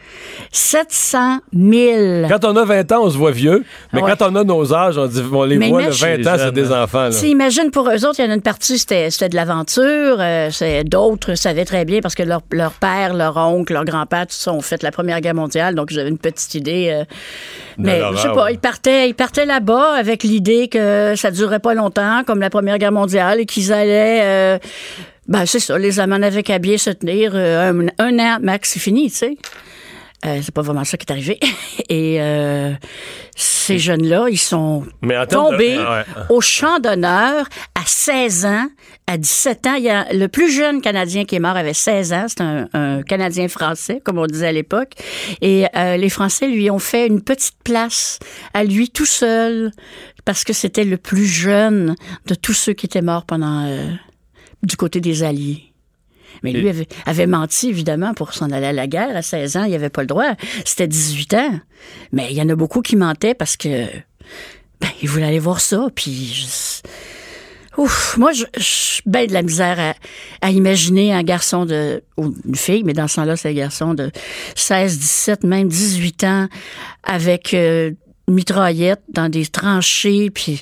[0.52, 2.28] 700 000.
[2.28, 4.12] Quand on a 20 ans, on se voit vieux, mais Ouais.
[4.18, 6.36] quand on a nos âges, on, dit, on les Mais voit, le imagine- 20 ans,
[6.38, 7.10] c'est des enfants.
[7.10, 7.20] là.
[7.24, 10.18] Imagine pour eux autres, il y en a une partie, c'était c'était de l'aventure.
[10.20, 14.26] euh, c'est- D'autres savaient très bien parce que leur, leur père, leur oncle, leur grand-père,
[14.28, 15.76] tout ça, ont fait la Première Guerre mondiale.
[15.76, 16.90] Donc, j'avais une petite idée.
[16.92, 17.04] euh,
[17.78, 18.54] mais je sais pas, ouais.
[18.56, 22.78] ils partaient, ils partaient là-bas avec l'idée que ça durerait pas longtemps, comme la Première
[22.80, 24.22] Guerre mondiale, et qu'ils allaient.
[24.24, 24.58] euh,
[25.30, 27.32] ben, c'est ça, les Allemands n'avaient qu'à bien se tenir.
[27.36, 29.38] euh, un, un an, max, c'est fini, tu sais.
[30.26, 31.40] Euh, c'est pas vraiment ça qui est arrivé.
[31.90, 32.74] Et euh,
[33.38, 36.04] ces jeunes-là, ils sont Mais tombés Ouais.
[36.30, 38.68] au champ d'honneur à 16 ans,
[39.08, 39.76] à 17 ans.
[39.76, 42.26] Il y a le plus jeune Canadien qui est mort avait 16 ans.
[42.28, 44.92] C'est un, un Canadien français, comme on disait à l'époque.
[45.42, 48.20] Et euh, les Français lui ont fait une petite place
[48.54, 49.72] à lui tout seul
[50.26, 51.96] parce que c'était le plus jeune
[52.28, 53.86] de tous ceux qui étaient morts pendant euh,
[54.64, 55.64] du côté des Alliés.
[56.44, 59.16] Mais lui avait, avait menti, évidemment, pour s'en aller à la guerre.
[59.16, 60.36] À 16 ans, il n'avait pas le droit.
[60.64, 61.60] C'était 18 ans.
[62.12, 63.86] Mais il y en a beaucoup qui mentaient parce que
[64.80, 65.88] ben, ils voulaient aller voir ça.
[65.94, 66.90] Puis, je-
[67.82, 69.94] Ouf, moi, je je suis bien de la misère à,
[70.46, 72.04] à imaginer un garçon de.
[72.18, 74.12] ou une fille, mais dans ce temps-là, c'est un garçon de
[74.56, 76.48] 16, 17, même 18 ans,
[77.04, 77.92] avec euh,
[78.28, 80.30] une mitraillette dans des tranchées.
[80.30, 80.62] Puis.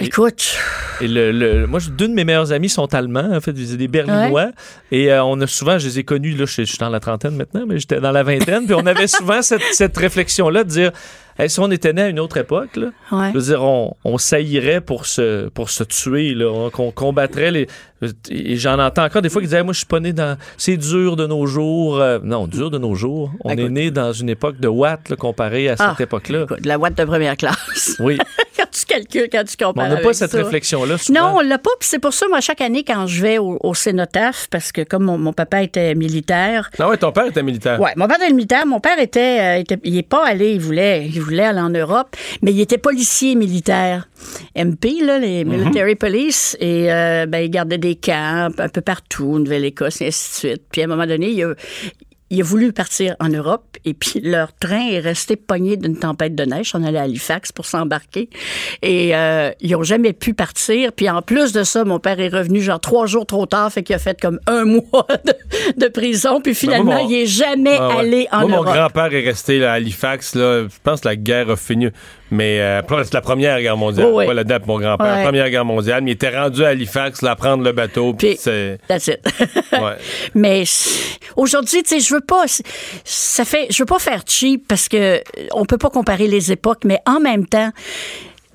[0.00, 0.56] Écoute.
[1.00, 3.88] Et le, le- moi, deux de mes meilleurs amis sont allemands, en fait, des, des
[3.88, 4.50] Berlinois.
[4.90, 7.00] Et euh, on a souvent, je les ai connus, là, je, je suis dans la
[7.00, 8.66] trentaine maintenant, mais j'étais dans la vingtaine.
[8.66, 10.92] puis on avait souvent cette, cette réflexion-là de dire,
[11.36, 13.30] Hey, si on était né à une autre époque, là, Ouais.
[13.34, 17.50] je veux dire, on, on saillirait pour se, pour se tuer, là, on, qu'on combattrait
[17.50, 17.66] les.
[18.30, 20.36] Et j'en entends encore des fois qui disent, Hey, moi, je suis pas né dans.
[20.58, 22.00] C'est dur de nos jours.
[22.00, 23.32] Euh, non, dur de nos jours.
[23.44, 23.64] On Écoute.
[23.64, 26.44] est né dans une époque de Watt, là, comparé à cette Ah, époque-là.
[26.44, 27.96] écoute, de la boîte de première classe.
[27.98, 28.16] Oui.
[29.32, 29.86] quand tu quand compares.
[29.86, 30.96] on n'a pas cette réflexion-là.
[31.10, 31.70] Non, on l'a pas.
[31.80, 34.82] Puis c'est pour ça, moi, chaque année, quand je vais au, au cénotaphe, parce que
[34.82, 36.70] comme mon, mon papa était militaire.
[36.78, 37.80] Ah ouais, ton père était militaire.
[37.80, 38.66] Ouais, mon père était militaire.
[38.66, 41.70] Mon père était, euh, était- il est pas allé, il voulait, il voulait aller en
[41.70, 44.08] Europe, mais il était policier militaire.
[44.56, 45.56] MP, là, les Mhm.
[45.58, 50.30] military police, et euh, ben, il gardait des camps un peu partout, Nouvelle-Écosse, et ainsi
[50.30, 50.62] de suite.
[50.70, 51.54] Puis à un moment donné, il a,
[52.30, 56.34] il a voulu partir en Europe et puis leur train est resté pogné d'une tempête
[56.34, 56.72] de neige.
[56.74, 58.28] On allait à Halifax pour s'embarquer
[58.82, 60.92] et euh, ils ont jamais pu partir.
[60.92, 63.82] Puis en plus de ça, mon père est revenu genre trois jours trop tard, fait
[63.82, 65.32] qu'il a fait comme un mois de,
[65.84, 66.40] de prison.
[66.40, 67.96] Puis finalement, Ben, moi, mon- il est jamais Ah ouais.
[67.98, 68.66] allé en Moi, Europe.
[68.66, 70.34] mon grand-père est resté là, à Halifax.
[70.34, 70.62] Là.
[70.64, 71.88] Je pense que la guerre a fini.
[72.30, 74.08] Mais euh, c'est la première guerre mondiale.
[74.10, 74.26] Oh, ouais.
[74.26, 75.16] Pas la date, mon grand-père.
[75.18, 75.22] Ouais.
[75.24, 76.02] Première guerre mondiale.
[76.02, 78.14] Mais il était rendu à Halifax, là, prendre le bateau.
[78.14, 78.78] Puis c'est.
[78.88, 79.20] That's it.
[79.72, 79.96] Ouais.
[80.34, 80.62] Mais
[81.36, 82.44] aujourd'hui, tu sais, je veux pas,
[83.04, 85.20] ça fait, je veux pas faire cheap parce que
[85.52, 87.70] on peut pas comparer les époques, mais en même temps,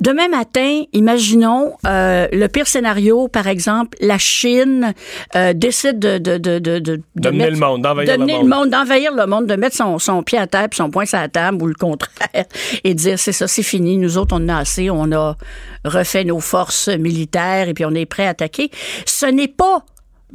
[0.01, 4.93] Demain matin, imaginons euh, le pire scénario, par exemple, la Chine
[5.35, 8.43] euh, décide de, de, de, de, de, de D'amener mettre- le monde, d'envahir le d'amener
[8.43, 8.69] monde.
[8.69, 11.27] d'envahir le monde, de mettre son, son pied à terre, puis son poing sur la
[11.27, 12.45] table ou le contraire,
[12.83, 13.97] et dire c'est ça, c'est fini.
[13.97, 15.35] Nous autres, on en a assez, on a
[15.83, 18.69] refait nos forces militaires et puis on est prêt à attaquer.
[19.05, 19.83] Ce n'est pas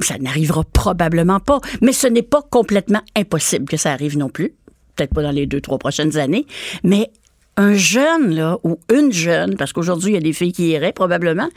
[0.01, 4.53] ça n'arrivera probablement pas, mais ce n'est pas complètement impossible que ça arrive non plus.
[4.95, 6.45] Peut-être pas dans les deux, trois prochaines années,
[6.83, 7.09] mais
[7.57, 10.91] un jeune, là, ou une jeune, parce qu'aujourd'hui, il y a des filles qui iraient
[10.93, 11.49] probablement,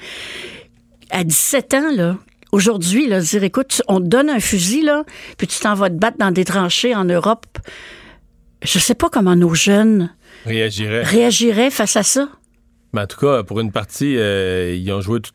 [1.11, 2.17] à 17 ans, là,
[2.53, 5.05] aujourd'hui, là, dire, écoute, on te donne un fusil, là,
[5.37, 7.47] puis tu t'en vas te battre dans des tranchées en Europe.
[8.63, 10.11] Je sais pas comment nos jeunes
[10.47, 11.03] Réagirait.
[11.03, 12.29] réagiraient face à ça.
[12.93, 15.31] Mais en tout cas, pour une partie, euh, ils ont joué tout.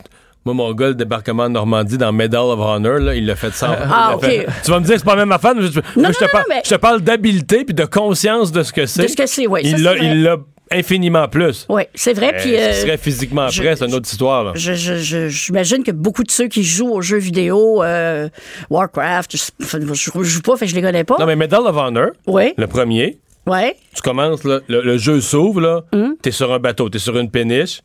[0.45, 3.53] Moi, mon gars, le débarquement de Normandie dans Medal of Honor, là, il l'a fait
[3.53, 3.67] sans.
[3.69, 4.53] Ah, fait- ok.
[4.65, 6.23] Tu vas me dire que c'est pas la même affaire, mais je, moi, je te
[6.25, 9.03] non, mais- je te parle d'habileté puis de conscience de ce que c'est.
[9.03, 10.37] De ce que c'est, oui, il l'a
[10.71, 11.65] infiniment plus.
[11.69, 12.33] Oui, c'est vrai.
[12.33, 14.53] Euh, Puis, ce euh, serait physiquement je- prêt, c'est une autre histoire.
[14.55, 18.29] J'imagine que beaucoup de ceux qui jouent aux jeux vidéo, euh,
[18.69, 21.15] Warcraft, je, je joue pas, fait que je les connais pas.
[21.19, 23.75] Non, mais Medal of Honor, le premier, Ouais.
[23.95, 26.15] tu commences, là, le, le jeu s'ouvre, là, Hum.
[26.21, 27.81] t'es sur un bateau, t'es sur une péniche,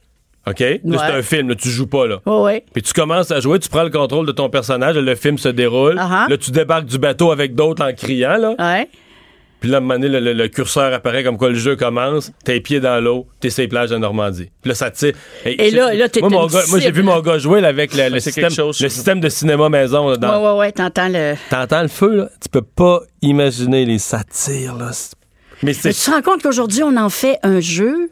[0.47, 0.61] OK?
[0.61, 1.03] Là, c'est Ouais.
[1.19, 2.19] un film, là, tu joues pas, là.
[2.27, 2.65] Ouais, ouais.
[2.73, 5.49] Puis tu commences à jouer, tu prends le contrôle de ton personnage, le film se
[5.49, 5.97] déroule.
[5.99, 6.27] Ah.
[6.31, 8.55] Là, tu débarques du bateau avec d'autres en criant, là.
[8.59, 8.89] Ouais.
[9.60, 11.74] Puis là, à un moment donné, le, le- le curseur apparaît comme quoi le jeu
[11.76, 14.51] commence, t'as les pieds dans l'eau, t'es sur les plages de Normandie.
[14.62, 15.14] Puis là, ça tire.
[15.44, 18.20] Et là- là, t'es moi, gars- moi, j'ai vu mon gars jouer là, avec le,
[18.20, 20.09] système, chose, le système de cinéma maison.
[20.10, 21.35] là, dans- Ouais, ouais, ouais, t'entends le.
[21.51, 22.28] T'entends le feu, là?
[22.40, 24.90] Tu peux pas imaginer les satires, là.
[24.93, 25.14] C'est-
[25.62, 25.93] Mais Mais c'est.
[25.93, 28.10] tu te rends compte qu'aujourd'hui, on en fait un jeu?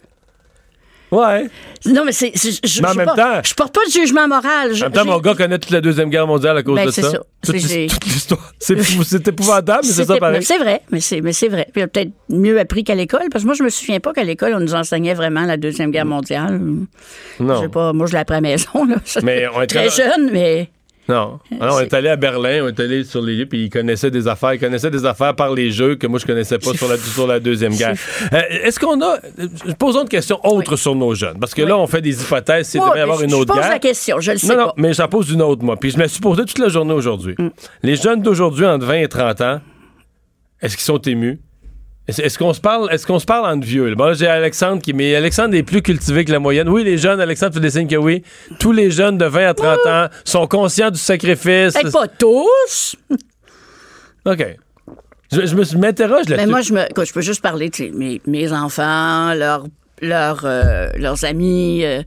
[1.12, 1.49] Ouais.
[1.87, 2.33] Non, mais c'est.
[2.35, 4.74] Je, Mais en je- même pas- temps- Je porte pas de jugement moral.
[4.74, 6.87] Je- En même temps, mon gars connaît toute la Deuxième Guerre mondiale à cause Ben,
[6.87, 7.11] de ça.
[7.11, 7.19] ça.
[7.43, 7.55] Toute,
[8.05, 8.53] l'histoire.
[8.59, 10.43] C'est épouvantable, mais c'est ça pareil.
[10.43, 11.69] C'est vrai, mais c'est, mais c'est vrai.
[11.73, 14.12] Puis il a peut-être mieux appris qu'à l'école, parce que moi, je me souviens pas
[14.12, 16.61] qu'à l'école, on nous enseignait vraiment la Deuxième Guerre mondiale.
[17.39, 17.55] Non.
[17.57, 18.97] Je sais pas, moi, je l'ai appris à la maison, là.
[19.23, 20.70] Mais on était- Très jeune, mais.
[21.09, 21.39] Non.
[21.61, 24.11] Alors, on est allé à Berlin, on est allé sur les lieux, puis ils connaissaient
[24.11, 24.55] des affaires.
[24.55, 27.27] Ils connaissaient des affaires par les jeux que moi, je connaissais pas sur la, sur
[27.27, 27.95] la Deuxième Guerre.
[28.33, 29.19] Euh, Est-ce qu'on a.
[29.78, 31.39] Posons une question autre sur nos jeunes.
[31.39, 33.53] Parce que là, on fait des hypothèses s'il devait y avoir je- une je autre
[33.53, 33.70] pose guerre.
[33.70, 34.62] la question, je le sais non, pas.
[34.62, 34.66] Mm.
[34.66, 35.77] Non, mais j'en pose une autre, moi.
[35.77, 37.37] Puis je me suis posée toute la journée aujourd'hui.
[37.83, 39.61] Les jeunes d'aujourd'hui, entre 20 et 30 ans,
[40.61, 41.39] est-ce qu'ils sont émus?
[42.09, 43.93] Est-ce qu'on se parle, est-ce qu'on se parle entre vieux?
[43.97, 46.69] Bon, j'ai Alexandre qui, mais Alexandre est plus cultivé que la moyenne.
[46.69, 48.23] Oui, les jeunes, Alexandre fait des signes que oui.
[48.61, 51.74] Tous les jeunes de 20 à 30 ans sont conscients du sacrifice.
[51.74, 52.97] Peut-être pas tous,
[54.24, 54.47] OK.
[55.33, 56.37] Je, je me je m'interroge là-dessus.
[56.37, 59.66] mais moi, je, me, écoute, je peux juste parler de mes, mes enfants, leurs
[60.01, 61.85] leurs, euh, leurs amis.
[61.85, 62.03] euh,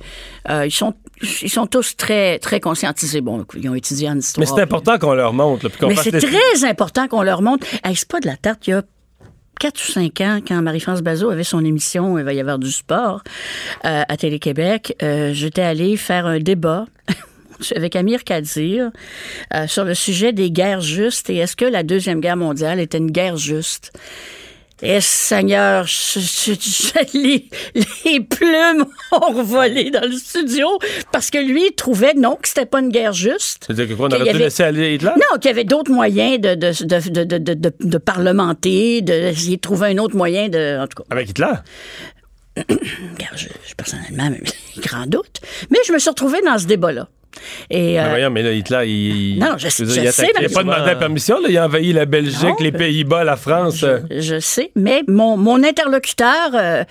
[0.49, 0.93] euh, ils, sont,
[1.41, 3.19] ils sont tous très, très conscientisés.
[3.21, 4.47] Bon, ils ont étudié en histoire.
[4.47, 5.65] Mais c'est important qu'on leur montre.
[5.65, 7.65] là, puis qu'on Mais c'est très important qu'on leur montre.
[7.83, 8.65] Hey, c'est pas de la tarte.
[8.67, 8.83] Il y a
[9.59, 12.71] 4 ou 5 ans, quand Marie-France Bazot avait son émission Il va y avoir du
[12.71, 13.21] sport
[13.85, 16.85] euh, à Télé-Québec, euh, j'étais allée faire un débat
[17.75, 18.91] avec Amir Kadir
[19.53, 22.97] euh, sur le sujet des guerres justes et est-ce que la Deuxième Guerre mondiale était
[22.97, 23.91] une guerre juste?
[24.81, 27.49] Et Seigneur, je- je- je- les,
[28.05, 30.67] les plumes ont revolé dans le studio
[31.11, 33.65] parce que lui, il trouvait non, que c'était pas une guerre juste.
[33.67, 35.11] C'est-à-dire que quoi, on qu'il y aurait dû avait- laisser aller Hitler?
[35.17, 39.01] Non, qu'il y avait d'autres moyens de, de, de, de, de, de, de- de parlementer,
[39.01, 40.79] d'essayer de trouver un autre moyen de.
[40.81, 41.07] En tout cas.
[41.09, 41.53] Avec Hitler?
[43.35, 43.47] Je-
[43.77, 44.29] personnellement,
[44.77, 45.39] grand doute.
[45.69, 47.07] Mais je me suis retrouvée dans ce débat-là.
[47.69, 49.39] Et, Mais euh, voyons, mais là, Hitler, il.
[49.39, 51.47] Non, je- veux dire, je il sais, mais Il n'a pas demandé la permission, là.
[51.49, 53.85] Il a envahi la Belgique, Non, les Pays-Bas, la France.
[54.09, 56.83] je sais, mais mon, mon interlocuteur euh,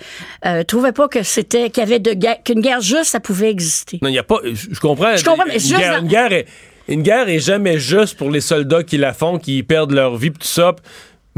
[0.45, 3.49] euh, trouvait pas que c'était qu'il y avait de guerre- qu'une guerre juste, ça pouvait
[3.51, 3.99] exister.
[4.01, 4.39] Non, il n'y a pas.
[4.43, 5.15] Je je comprends.
[5.15, 6.45] Je comprends, mais une, juste guerre, dans- une, guerre est,
[6.87, 10.31] une guerre est jamais juste pour les soldats qui la font, qui perdent leur vie,
[10.31, 10.75] pis tout ça.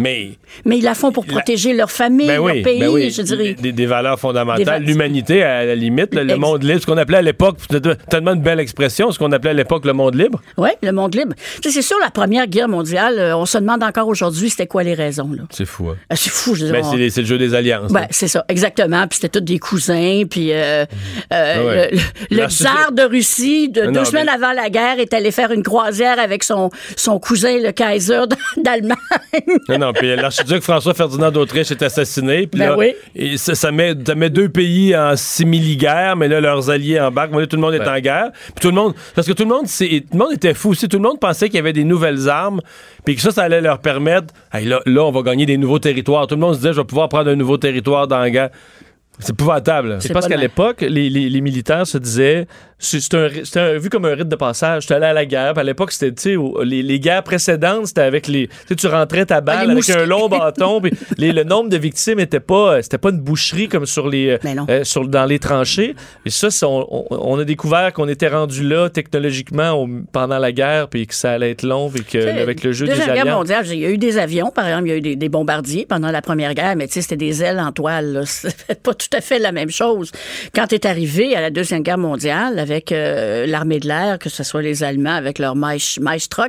[0.02, 0.32] Mais.
[0.66, 3.12] Mais ils la font pour protéger leur famille, Ben oui, leur pays, ben oui.
[3.12, 3.54] je dirais.
[3.54, 4.84] Des, des valeurs fondamentales.
[4.84, 7.58] L'humanité, à la limite, le monde libre, ce qu'on appelait à l'époque,
[8.10, 10.42] tellement une belle expression, ce qu'on appelait à l'époque le monde libre.
[10.58, 11.34] Oui, le monde libre.
[11.62, 14.94] C'est sûr, la Première Guerre mondiale, euh, on se demande encore aujourd'hui c'était quoi les
[14.94, 15.30] raisons.
[15.52, 15.98] C'est fou, hein.
[16.10, 17.92] Ah, C'est fou, je Ben, c'est on- les- c'est le jeu des alliances.
[17.92, 19.08] Ben, c'est ça, exactement.
[19.08, 20.24] Puis c'était tous des cousins.
[20.30, 20.86] Puis euh, euh,
[21.32, 21.92] Ah ouais.
[22.30, 25.52] le, tsar de Russie, de, Ah deux semaines mais- avant la guerre, est allé faire
[25.52, 28.22] une croisière avec son, son cousin, le Kaiser
[28.58, 28.98] d'Allemagne.
[29.70, 32.48] Non, non, puis l'archiduc François-Ferdinand d'Autriche est assassiné.
[32.48, 32.94] Puis Ben là, oui.
[33.16, 37.36] et ça, ça met, ça met deux pays en simili-guerre, mais là, leurs alliés embarquent.
[37.36, 38.32] Là, tout le monde est en guerre.
[38.34, 40.88] Puis tout le monde, parce que tout le monde, tout le monde était fou aussi.
[40.88, 42.62] Tout le monde pensait qu'il y avait des nouvelles armes,
[43.06, 44.34] puis que ça, ça allait leur permettre.
[44.54, 46.28] Hey, là, là, on va gagner des nouveaux territoires.
[46.28, 48.50] Tout le monde se disait, je vais pouvoir prendre un nouveau territoire dans la guerre.
[49.20, 49.98] C'est épouvantable.
[50.00, 52.48] C'est parce qu'à l'époque, les, les- les militaires se disaient
[52.84, 54.84] C'est un, un- vu comme un rite de passage.
[54.84, 55.54] J'étais allé à la guerre.
[55.54, 58.50] puis à l'époque, c'était, tu sais, les, les guerres précédentes, c'était avec les.
[58.68, 60.82] Tu tu rentrais ta balle Ah, avec un long bâton.
[60.82, 62.74] puis les- le nombre de victimes était pas.
[62.78, 64.38] euh, C'était pas une boucherie comme sur les.
[64.70, 65.96] euh, sur, dans les tranchées.
[66.26, 70.52] Et ça, on, on- on a découvert qu'on était rendu là technologiquement au- pendant la
[70.52, 73.26] guerre, puis que ça allait être long, puis que, avec le jeu des Deuxième Guerre
[73.38, 75.30] mondiale, il y a eu des avions, par exemple, il y a eu des, des
[75.30, 78.24] bombardiers pendant la Première Guerre, mais tu sais, c'était des ailes en toile.
[78.26, 80.12] C'était pas tout à fait la même chose.
[80.56, 84.30] Quand tu es arrivé à la Deuxième Guerre mondiale avec euh, l'armée de l'air, que
[84.30, 86.44] ce soit les Allemands avec leur Maestro,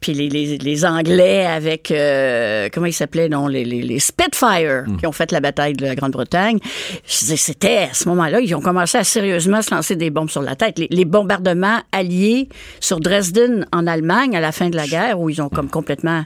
[0.00, 4.84] puis les, les, les Anglais avec, euh, comment ils s'appelaient, non, les, les, les Spitfire,
[4.98, 6.58] qui ont fait la bataille de la Grande-Bretagne.
[7.04, 10.56] C'était à ce moment-là, ils ont commencé à sérieusement se lancer des bombes sur la
[10.56, 10.78] tête.
[10.78, 12.48] Les, les bombardements alliés
[12.80, 16.24] sur Dresden en Allemagne à la fin de la guerre, où ils ont comme complètement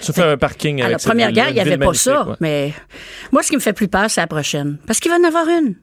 [0.00, 2.26] Ça fait un parking à avec la cette première guerre, il n'y avait pas ça.
[2.26, 2.34] ouais.
[2.40, 2.72] Mais
[3.32, 4.78] moi, ce qui me fait plus peur, c'est la prochaine.
[4.86, 5.74] Parce qu'il va en avoir une.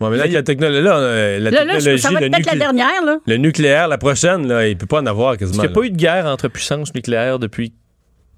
[0.00, 2.32] Ouais, mais là, la technologie, là, euh, la Là, là, technologie, ça va le, être
[2.32, 3.18] peut-être la dernière, là.
[3.26, 5.62] le nucléaire, la prochaine, là, il peut pas en avoir Parce quasiment.
[5.62, 7.72] qu'il n'y a pas eu de guerre entre puissances nucléaires depuis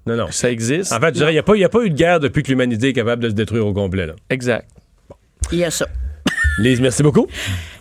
[0.05, 0.27] non, non.
[0.29, 0.93] ça existe.
[0.93, 2.19] En fait, je dirais, il n'y a, pas- il y a pas eu de guerre
[2.19, 4.05] depuis que l'humanité est capable de se détruire au complet.
[4.05, 4.13] Là.
[4.29, 4.69] Exact.
[5.51, 5.87] Il y a ça.
[6.59, 7.27] Lise, merci beaucoup.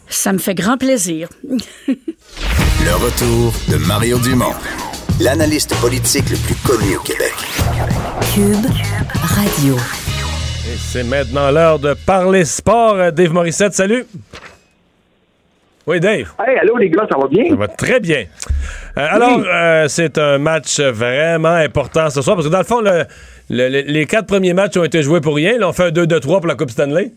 [0.08, 1.28] Ça me fait grand plaisir.
[1.48, 4.54] Le retour de Mario Dumont,
[5.20, 7.34] l'analyste politique le plus connu au Québec.
[8.34, 8.66] Cube
[9.22, 9.76] Radio.
[10.78, 12.94] C'est maintenant l'heure de parler sport.
[12.94, 14.04] Euh, Dave Morissette, salut.
[15.86, 16.32] Oui, Dave.
[16.44, 17.48] Hey, allô les gars, ça va bien?
[17.48, 18.24] Ça va très bien.
[18.98, 22.80] Euh, alors, euh, c'est un match vraiment important ce soir parce que dans le fond,
[22.80, 23.04] le-
[23.50, 25.58] le- le- les quatre premiers matchs ont été joués pour rien.
[25.58, 27.12] Là, on fait un 2-2-3 pour la Coupe Stanley.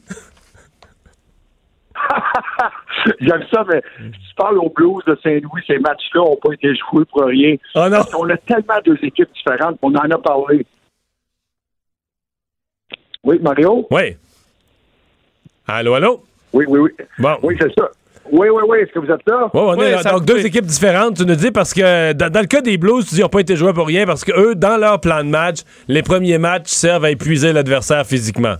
[3.22, 6.73] J'aime ça, mais si tu parles aux Blues de Saint-Louis, ces matchs-là n'ont pas été
[6.76, 7.56] joués pour rien.
[7.76, 7.90] Oh non!
[7.91, 10.65] Parce qu'on a tellement deux équipes différentes qu'on en a parlé.
[13.24, 13.88] Oui, Mario?
[13.91, 14.16] Oui.
[15.68, 16.24] Allô, allô?
[16.54, 16.91] Oui, oui, oui.
[17.18, 17.38] Bon.
[17.44, 17.90] Oui, c'est ça.
[18.32, 18.78] Oui, oui, oui.
[18.80, 19.50] Est-ce que vous êtes là?
[19.54, 22.48] Ouais, on est donc deux équipes différentes, tu nous dis, parce que dans, dans le
[22.48, 24.56] cas des Blues, tu dis qu'ils n'ont pas été joués pour rien, parce que eux,
[24.56, 28.56] dans leur plan de match, les premiers matchs servent à épuiser l'adversaire physiquement.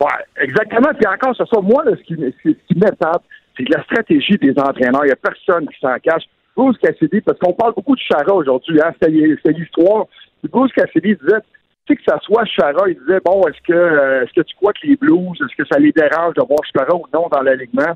[0.00, 0.88] Oui, exactement.
[0.94, 1.60] Puis encore, c'est ça.
[1.60, 3.22] Moi, là, ce qui, ce qui m'étape,
[3.56, 5.04] c'est que la stratégie des entraîneurs.
[5.04, 6.24] Il n'y a personne qui s'en cache.
[6.56, 10.06] Bruce Cassidy, parce qu'on parle beaucoup de Chara aujourd'hui, hein, c'était c'était l'histoire.
[10.50, 11.40] Bruce Cassidy disait,
[11.86, 14.56] tu sais que ça soit Chara, il disait, bon, est-ce que euh, est-ce que tu
[14.56, 17.42] crois que les Blues, est-ce que ça les dérange de voir Chara ou non dans
[17.42, 17.94] l'alignement?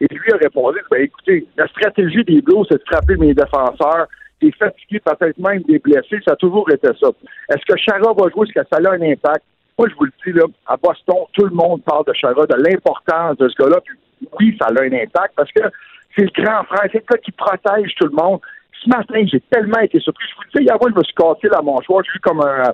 [0.00, 4.06] Et lui a répondu, ben écoutez, la stratégie des Blues, c'est de frapper mes défenseurs.
[4.40, 7.08] Des fatigués, peut-être même des blessés, ça a toujours été ça.
[7.50, 8.46] Est-ce que Chara va jouer?
[8.48, 9.44] Est-ce que ça a un impact?
[9.78, 12.56] Moi, je vous le dis, là, à Boston, tout le monde parle de Chara, de
[12.56, 13.78] l'importance de ce gars-là.
[14.40, 15.62] Oui, ça a un impact parce que
[16.16, 18.40] c'est le grand frère, c'est le gars qui protège tout le monde.
[18.82, 20.26] Ce matin, j'ai tellement été surpris.
[20.28, 22.02] Je vous le dis, hier, moi, je me suis cassé la mâchoire.
[22.04, 22.72] J'ai eu comme un,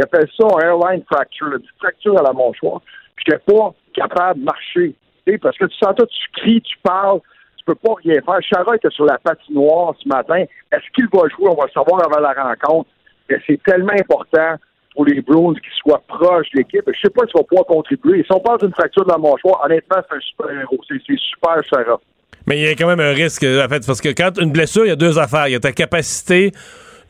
[0.00, 2.80] ils appellent ça un airline fracture, une fracture à la mâchoire.
[3.16, 4.94] Puis j'étais pas capable de marcher.
[5.42, 7.20] Parce que tu sens toi, tu cries, tu parles,
[7.56, 8.38] tu peux pas rien faire.
[8.40, 10.44] Chara était sur la patinoire ce matin.
[10.72, 11.48] Est-ce qu'il va jouer?
[11.50, 12.88] On va le savoir avant la rencontre.
[13.28, 14.56] Mais c'est tellement important
[14.94, 16.82] pour les Browns qu'ils soient proches de l'équipe.
[16.86, 18.24] Je sais pas s'ils vont pouvoir contribuer.
[18.24, 20.80] Si on parle d'une fracture de la mâchoire, honnêtement, c'est un super héros.
[20.88, 22.00] C'est super, Chara.
[22.46, 24.86] Mais il y a quand même un risque, en fait, parce que quand une blessure,
[24.86, 25.46] il y a deux affaires.
[25.46, 26.52] Il y a ta capacité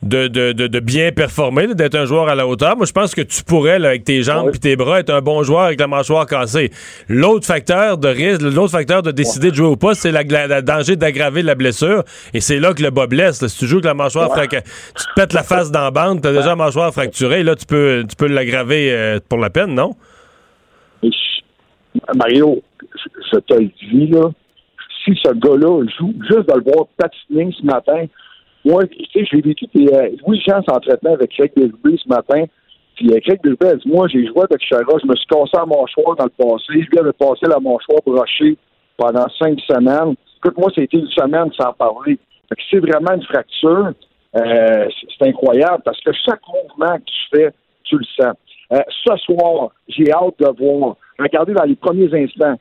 [0.02, 2.74] de, de, de, de bien performer, d'être un joueur à la hauteur.
[2.76, 5.20] Moi, je pense que tu pourrais, là, avec tes jambes et tes bras, être un
[5.20, 6.70] bon joueur avec la mâchoire cassée.
[7.08, 10.96] L'autre facteur de risque, l'autre facteur de décider de jouer ou pas, c'est le danger
[10.96, 12.02] d'aggraver la blessure.
[12.32, 13.42] Et c'est là que le bas blesse.
[13.42, 13.48] là.
[13.48, 16.22] Si tu joues avec la mâchoire fraca- tu te pètes la face dans la bande,
[16.22, 19.74] t'as déjà la mâchoire fracturée, là, tu peux, tu peux l'aggraver euh, pour la peine,
[19.74, 19.94] non?
[22.14, 22.62] Mario,
[23.32, 24.30] je te le dis, là,
[25.04, 28.04] si ce gars-là joue, juste de le voir patiner ce matin,
[28.64, 32.44] moi, tu sais, j'ai vécu, puis euh, Louis-Jean s'entretenait avec Craig Bisbee ce matin,
[32.96, 35.50] puis euh, Craig Bisbee a dit, moi, j'ai joué avec Chara, je me suis cassé
[35.54, 38.56] la mâchoire dans le passé, je lui avais passé la mâchoire brochée
[38.96, 40.14] pendant cinq semaines.
[40.38, 42.18] Écoute, moi, c'était une semaine sans parler.
[42.48, 43.92] Fait c'est vraiment une fracture.
[44.36, 47.50] Euh, c'est- c'est incroyable parce que chaque mouvement que tu fais,
[47.84, 48.34] tu le sens.
[48.72, 50.96] Euh, ce soir, j'ai hâte de voir.
[51.18, 52.54] Regardez dans les premiers instants.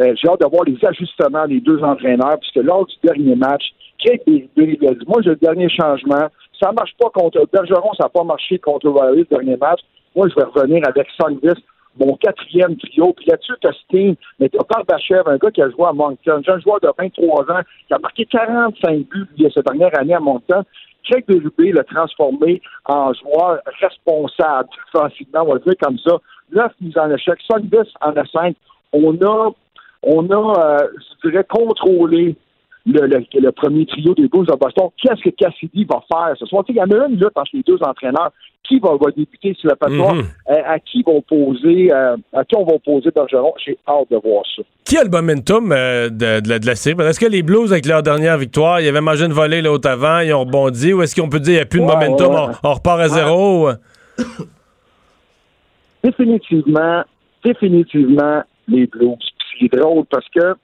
[0.00, 3.62] euh, j'ai hâte de voir les ajustements des deux entraîneurs, puisque lors du dernier match,
[4.04, 4.22] Craig
[4.56, 6.28] Berube a dit Moi, j'ai le dernier changement.
[6.60, 9.80] Ça ne marche pas contre Bergeron, ça n'a pas marché contre Riley le dernier match.
[10.14, 11.60] Moi, je vais revenir avec Songvis,
[11.98, 13.12] mon quatrième trio.
[13.14, 15.92] Puis là-dessus, tu as Steen, mais tu as Barbachev, un gars qui a joué à
[15.92, 20.14] Moncton, un jeune joueur de 23 ans, qui a marqué 45 buts cette dernière année
[20.14, 20.62] à Moncton.
[21.04, 26.18] Craig Berube l'a transformé en joueur responsable, offensivement, on va le dire comme ça.
[26.52, 28.56] Neuf mises en échec, Songvis en a cinq.
[28.92, 29.50] On a,
[30.02, 30.88] on a, euh,
[31.22, 32.36] je dirais, contrôlé
[32.86, 34.88] le, le, le premier trio des Blues de Boston.
[35.00, 36.64] Qu'est-ce que Cassidy va faire ce soir?
[36.68, 38.32] Il y en a une lutte entre les deux entraîneurs.
[38.68, 40.14] Qui va, va débuter sur la patinoire?
[40.14, 40.22] Mhm.
[40.50, 43.52] Euh, à qui vont poser, euh, à qui on va poser Bergeron?
[43.62, 44.62] J'ai hâte de voir ça.
[44.84, 46.96] Qui a le momentum euh, de, de la, de la série?
[47.02, 50.20] Est-ce que les Blues, avec leur dernière victoire, ils avaient mangé une volée l'autre avant,
[50.20, 52.34] ils ont rebondi, ou est-ce qu'on peut dire qu'il n'y a plus de Ouais, momentum,
[52.34, 52.54] ouais.
[52.62, 53.70] on, on repart à zéro?
[56.04, 57.02] définitivement,
[57.44, 59.16] définitivement les Blues.
[59.58, 60.54] C'est drôle parce que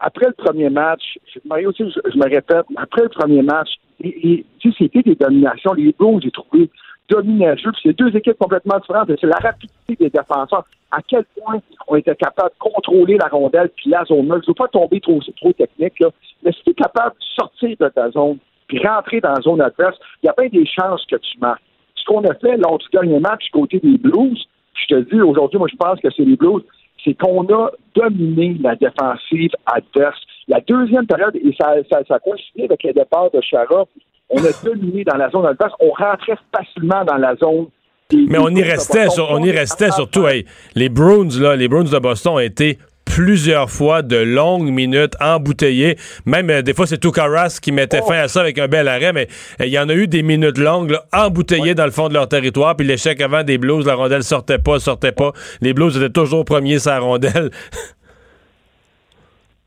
[0.00, 3.68] après le premier match, Mario, je, me répète, après le premier match,
[4.00, 5.74] sais, c'était des dominations.
[5.74, 6.70] Les Blues, j'ai trouvé.
[7.08, 9.10] Puis c'est deux équipes complètement différentes.
[9.10, 10.64] Et C'est la rapidité des défenseurs.
[10.92, 14.42] À quel point on était capable de contrôler la rondelle puis la zone neutre.
[14.46, 15.20] Je ne veux pas tomber trop,
[15.52, 16.02] technique,
[16.42, 19.60] mais si tu es capable de sortir de ta zone puis rentrer dans la zone
[19.60, 21.62] adverse, il y a bien des chances que tu marques.
[21.96, 25.20] Ce qu'on a fait lors du dernier match du côté des Blues, je te dis
[25.20, 26.62] aujourd'hui, moi je pense que c'est les Blues,
[27.04, 30.18] c'est qu'on a dominé la défensive adverse.
[30.48, 33.84] La deuxième période, et ça, ça, ça a coïncidé avec le départ de Chara,
[34.28, 35.72] on a dominé dans la zone adverse.
[35.80, 37.66] On rentrait facilement dans la zone.
[38.12, 40.26] Mais on y restait, sur- on y restait surtout.
[40.26, 40.44] hey,
[40.74, 42.78] les Bruins, là, les Bruins de Boston ont été
[43.20, 45.96] plusieurs fois de longues minutes embouteillés.
[46.24, 49.12] Même euh, des fois, c'est Tukaras qui mettait fin à ça avec un bel arrêt,
[49.12, 49.28] mais
[49.60, 52.14] euh, il y en a eu des minutes longues là, embouteillées dans le fond de
[52.14, 52.76] leur territoire.
[52.76, 55.32] Puis l'échec avant des Blues, la rondelle sortait pas, sortait pas.
[55.60, 57.50] Les Blues étaient toujours premiers sur la rondelle.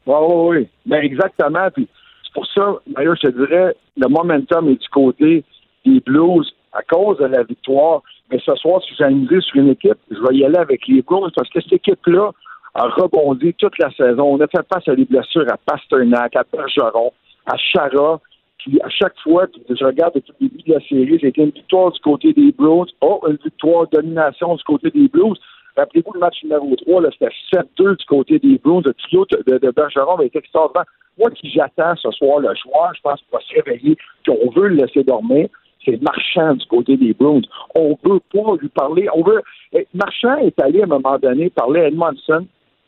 [0.08, 0.68] Oui, oui, oui.
[0.88, 1.70] Ben, exactement.
[1.76, 1.88] Puis
[2.24, 5.44] c'est pour ça, d'ailleurs, je te dirais, le momentum est du côté
[5.86, 8.02] des Blues à cause de la victoire.
[8.32, 11.04] Mais ce soir, si j'ai misé sur une équipe, je vais y aller avec les
[11.04, 12.32] Blues parce que cette équipe-là
[12.76, 14.36] a rebondi toute la saison.
[14.36, 17.12] On a fait face à des blessures à Pasternak, à Bergeron,
[17.46, 18.20] à Chara.
[18.58, 21.92] Puis à chaque fois, je regarde depuis le début de la série, c'était une victoire
[21.92, 22.90] du côté des Blues.
[23.02, 25.38] Oh, une victoire domination du côté des Blues.
[25.76, 27.34] Rappelez-vous le match numéro 3, là, c'était
[27.78, 28.84] 7-2 du côté des Blues.
[28.86, 30.86] Le trio de, de, Bergeron été extraordinaire.
[31.20, 34.70] Moi qui j'attends ce soir le joueur, je pense qu'il va se réveiller, qu'on veut
[34.70, 35.48] le laisser dormir.
[35.86, 37.42] C'est Marchand du côté des Bruins.
[37.76, 39.08] On veut pas lui parler.
[39.14, 39.42] On veut.
[39.74, 42.48] eh, Marchand est allé à un moment donné parler à Edmondson.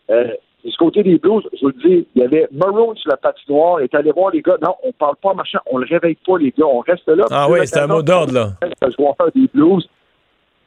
[0.09, 0.33] Euh,
[0.63, 3.81] du côté des Blues, je vous le dis, il y avait Maroon sur la patinoire,
[3.81, 4.57] il est allé voir les gars.
[4.61, 7.25] Non, on parle pas Marchand, on le réveille pas, les gars, on reste là.
[7.29, 8.49] Ah oui, c'est un mot d'ordre, là.
[8.81, 9.87] Le joueur des Blues.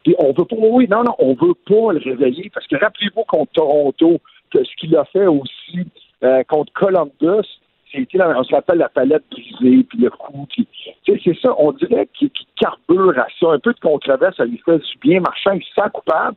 [0.05, 3.25] Puis on veut pas, oui, non, non, on veut pas le réveiller parce que rappelez-vous
[3.25, 4.21] contre Toronto,
[4.53, 5.87] que ce qu'il a fait aussi
[6.23, 7.47] euh, contre Columbus,
[7.93, 10.67] c'était, on se rappelle la palette brisée, puis le coup, puis,
[11.05, 14.37] tu sais, c'est ça, on dirait qu'il qu'il carbure à ça, un peu de controverse,
[14.37, 16.37] ça lui fait du bien, marchand, il se sent coupable,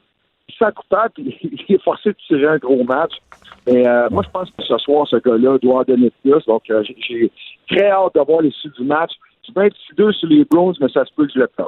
[0.71, 1.37] coupable, puis
[1.69, 3.13] il est forcé de tirer un gros match.
[3.67, 6.63] Mais euh, moi, je pense que ce soir, ce gars-là doit en donner plus, donc
[6.69, 7.31] euh, j'ai-
[7.69, 9.11] très hâte de voir les suites du match.
[9.43, 11.67] Tu peux être 2 sur les Browns, mais ça se peut que je le fasse.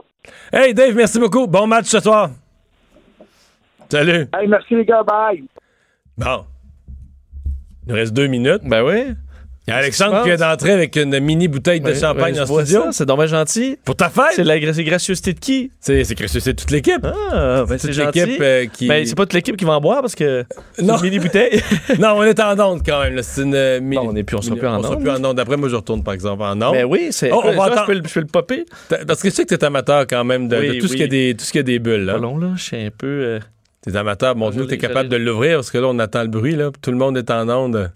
[0.51, 1.47] Hey Dave, merci beaucoup.
[1.47, 2.29] Bon match ce soir.
[3.89, 4.25] Salut.
[4.33, 5.43] Hey, merci les gars, bye.
[6.17, 6.45] Bon.
[7.85, 8.61] Il nous reste deux minutes.
[8.63, 9.13] Ben oui.
[9.65, 12.41] Il y a Alexandre qui vient d'entrer avec une mini bouteille de Ouais, champagne ouais,
[12.41, 12.83] en studio.
[12.91, 13.77] C'est dommage gentil.
[13.85, 14.33] Pour ta fête?
[14.35, 15.71] C'est la gracieuseté de qui?
[15.79, 17.05] C'est gracieuseté de toute l'équipe.
[17.31, 18.87] Ah, ben c'est l'équipe euh, qui.
[18.89, 20.43] Ben, c'est pas toute l'équipe qui va en boire parce que
[20.81, 20.97] Non.
[20.97, 21.61] une mini bouteille.
[21.99, 23.21] non, on est en onde quand même.
[23.21, 23.95] C'est une euh, mini.
[23.95, 25.01] Bon, on est plus- on sera plus en On sera onde.
[25.01, 25.39] plus en onde.
[25.39, 26.73] Après, moi, je retourne par exemple en onde.
[26.73, 27.31] Ben oui, c'est.
[27.31, 28.65] Oh, on va ça, je, peux, le- je peux le popper.
[29.07, 31.03] Parce que je sais que t'es amateur quand même de, de Oui, tout, ce qui
[31.03, 32.03] a des, tout ce qui a des bulles.
[32.03, 32.15] Là.
[32.15, 32.51] Pas long, là.
[32.57, 33.07] Je suis un peu.
[33.07, 33.39] euh,
[33.81, 34.35] T'es amateur.
[34.35, 36.57] Montre-nous que t'es capable de l'ouvrir parce que là, on attend le bruit.
[36.57, 36.69] Là.
[36.81, 37.89] Tout le monde est en onde.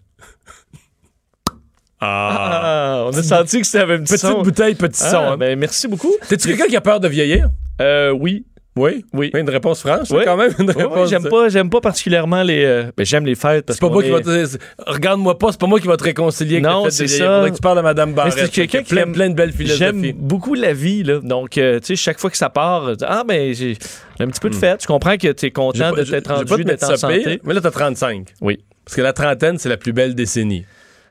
[2.00, 2.38] Ah.
[2.40, 4.42] Ah, on a senti que c'était avec un petit Petite son.
[4.44, 5.18] bouteille, petit Ah, son.
[5.18, 5.38] hein.
[5.38, 6.14] Ben, merci beaucoup.
[6.30, 7.50] T'es-tu quelqu'un qui a peur de vieillir?
[7.82, 8.46] Euh, oui.
[8.76, 9.04] Oui?
[9.12, 9.32] Oui.
[9.34, 10.22] Une réponse franche, Oui.
[10.24, 10.52] quand même.
[10.60, 12.64] Une réponse, j'aime pas, j'aime pas particulièrement les.
[12.64, 14.48] euh, ben, j'aime les fêtes C'est pas moi qui va te...
[14.86, 17.26] Regarde-moi pas, c'est pas moi qui va te avec Non, c'est ça.
[17.26, 18.34] Faudrait que tu parles à Mme Mais Barrette.
[18.38, 19.80] c'est quelqu'un qui plein, aime- plein de belles philosophies.
[19.80, 21.20] J'aime beaucoup la vie, là.
[21.24, 23.76] Donc, euh, tu sais, chaque fois que ça part, euh, ah, ben, j'ai
[24.20, 24.84] un petit peu de fête.
[24.84, 27.42] Je comprends que tu es J'ai content de t'être rendu, te d'être en ça santé.
[27.44, 28.28] Mais là, t'as 35.
[28.42, 28.60] Oui.
[28.86, 30.66] Parce que la trentaine, c'est la plus belle décennie.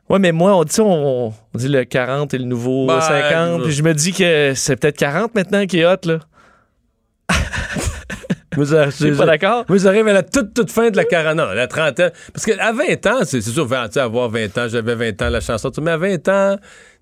[0.08, 3.60] Ouais, mais moi, on dit, on, on dit le 40 et le nouveau Ben, 50.
[3.60, 6.18] euh, Puis je me dis que c'est peut-être 40 maintenant qui est hot, là.
[8.56, 9.64] Je- je- pas d'accord?
[9.68, 12.10] Moi, j'arrive à la toute, toute fin de la quarantaine, la trentaine.
[12.32, 15.40] Parce qu'à 20 ans, c'est sûr, tu sais, avoir 20 ans, j'avais 20 ans, la
[15.42, 16.56] chanson, mais à 20 ans,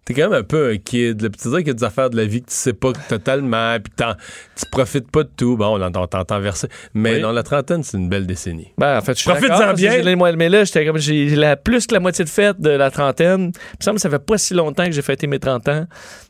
[0.05, 1.23] t'es quand même un peu un kid.
[1.23, 1.29] là.
[1.31, 3.93] Tu qu'il y a des affaires de la vie que tu sais pas totalement, puis
[3.97, 4.15] t'en-
[4.57, 5.57] tu profites pas de tout.
[5.57, 6.69] Bon, on entend t'entend verser.
[6.95, 7.21] Mais Oui.
[7.21, 8.73] non, la trentaine, c'est une belle décennie.
[8.79, 10.35] Ben, en fait, je suis Profites-en bien.
[10.37, 13.53] Mais là, j'étais comme, j'ai la, plus que la moitié de fête de la trentaine.
[13.55, 15.87] Il me semble que ça fait pas si longtemps que j'ai fêté mes 30 ans.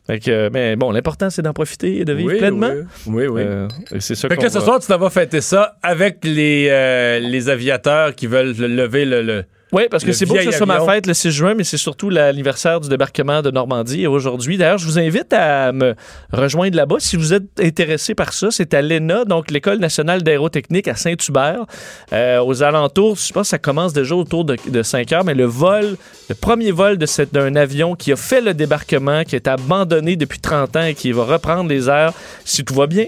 [0.07, 2.69] Fait que, euh, mais bon, l'important, c'est d'en profiter et de vivre Oui, pleinement.
[3.07, 3.27] Oui, oui.
[3.27, 3.41] oui.
[3.43, 3.67] Euh,
[3.99, 7.19] c'est ça Fait que ce va- soir, tu t'en vas fêter ça avec les, euh,
[7.19, 9.45] les aviateurs qui veulent le- lever le, le,
[9.75, 11.75] Oui, parce que c'est beau que ce soit ma fête le 6 juin, mais c'est
[11.75, 14.57] surtout l'anniversaire du débarquement de Normandie aujourd'hui.
[14.57, 15.95] D'ailleurs, je vous invite à me
[16.31, 18.51] rejoindre là-bas si vous êtes intéressé par ça.
[18.51, 21.65] C'est à l'ENA, donc l'École nationale d'aérotechnique à Saint-Hubert.
[22.13, 25.33] Euh, aux alentours, je pense que ça commence déjà autour de, de 5 heures, mais
[25.33, 25.97] le vol,
[26.29, 30.75] le premier vol d'un avion qui a fait le débarquement, qui est abandonné depuis 30
[30.77, 32.13] ans et qui va reprendre les airs,
[32.45, 33.07] si tout va bien.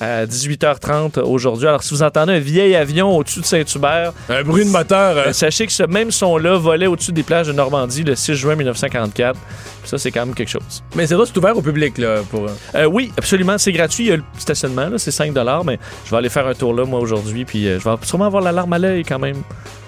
[0.00, 1.66] À 18h30 aujourd'hui.
[1.68, 5.16] Alors, si vous entendez un vieil avion au-dessus de Saint-Hubert, Un bruit de moteur.
[5.16, 8.34] euh, euh, sachez que ce même son-là volait au-dessus des plages de Normandie le 6
[8.34, 9.38] juin 1954.
[9.38, 10.82] Puis ça, c'est quand même quelque chose.
[10.94, 12.46] Mais c'est vrai, c'est ouvert au public, là, pour...
[12.74, 13.58] Euh, oui, absolument.
[13.58, 14.04] C'est gratuit.
[14.04, 15.32] Il y a le stationnement, là, c'est 5
[15.64, 17.44] mais je vais aller faire un tour là, moi, aujourd'hui.
[17.44, 19.36] Puis euh, je vais sûrement avoir l'alarme à l'œil quand même.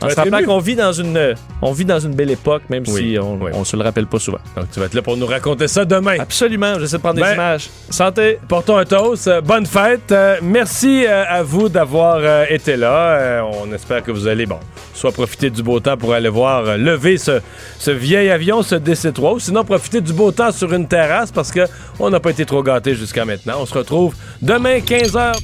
[0.02, 2.82] En se rappelant qu'on vit dans une, euh, on vit dans une belle époque, même
[2.88, 3.52] Oui, si on, oui.
[3.54, 4.38] on se le rappelle pas souvent.
[4.56, 6.16] Donc, tu vas être là pour nous raconter ça demain.
[6.18, 6.78] Absolument.
[6.80, 7.70] J'essaie de prendre des Ben, images.
[7.88, 8.38] Santé.
[8.48, 9.28] Portons un toast.
[9.28, 10.01] Euh, bonne fête.
[10.10, 13.44] Euh, merci euh, à vous d'avoir euh, été là.
[13.44, 14.58] On espère que vous allez, bon,
[14.94, 17.40] soit profiter du beau temps pour aller voir lever ce,
[17.78, 21.50] ce vieil avion, ce DC-3, ou sinon profiter du beau temps sur une terrasse parce
[21.50, 21.66] que
[21.98, 23.54] on n'a pas été trop gâtés jusqu'à maintenant.
[23.60, 25.34] On se retrouve demain 15h.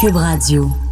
[0.00, 0.83] Cube Radio.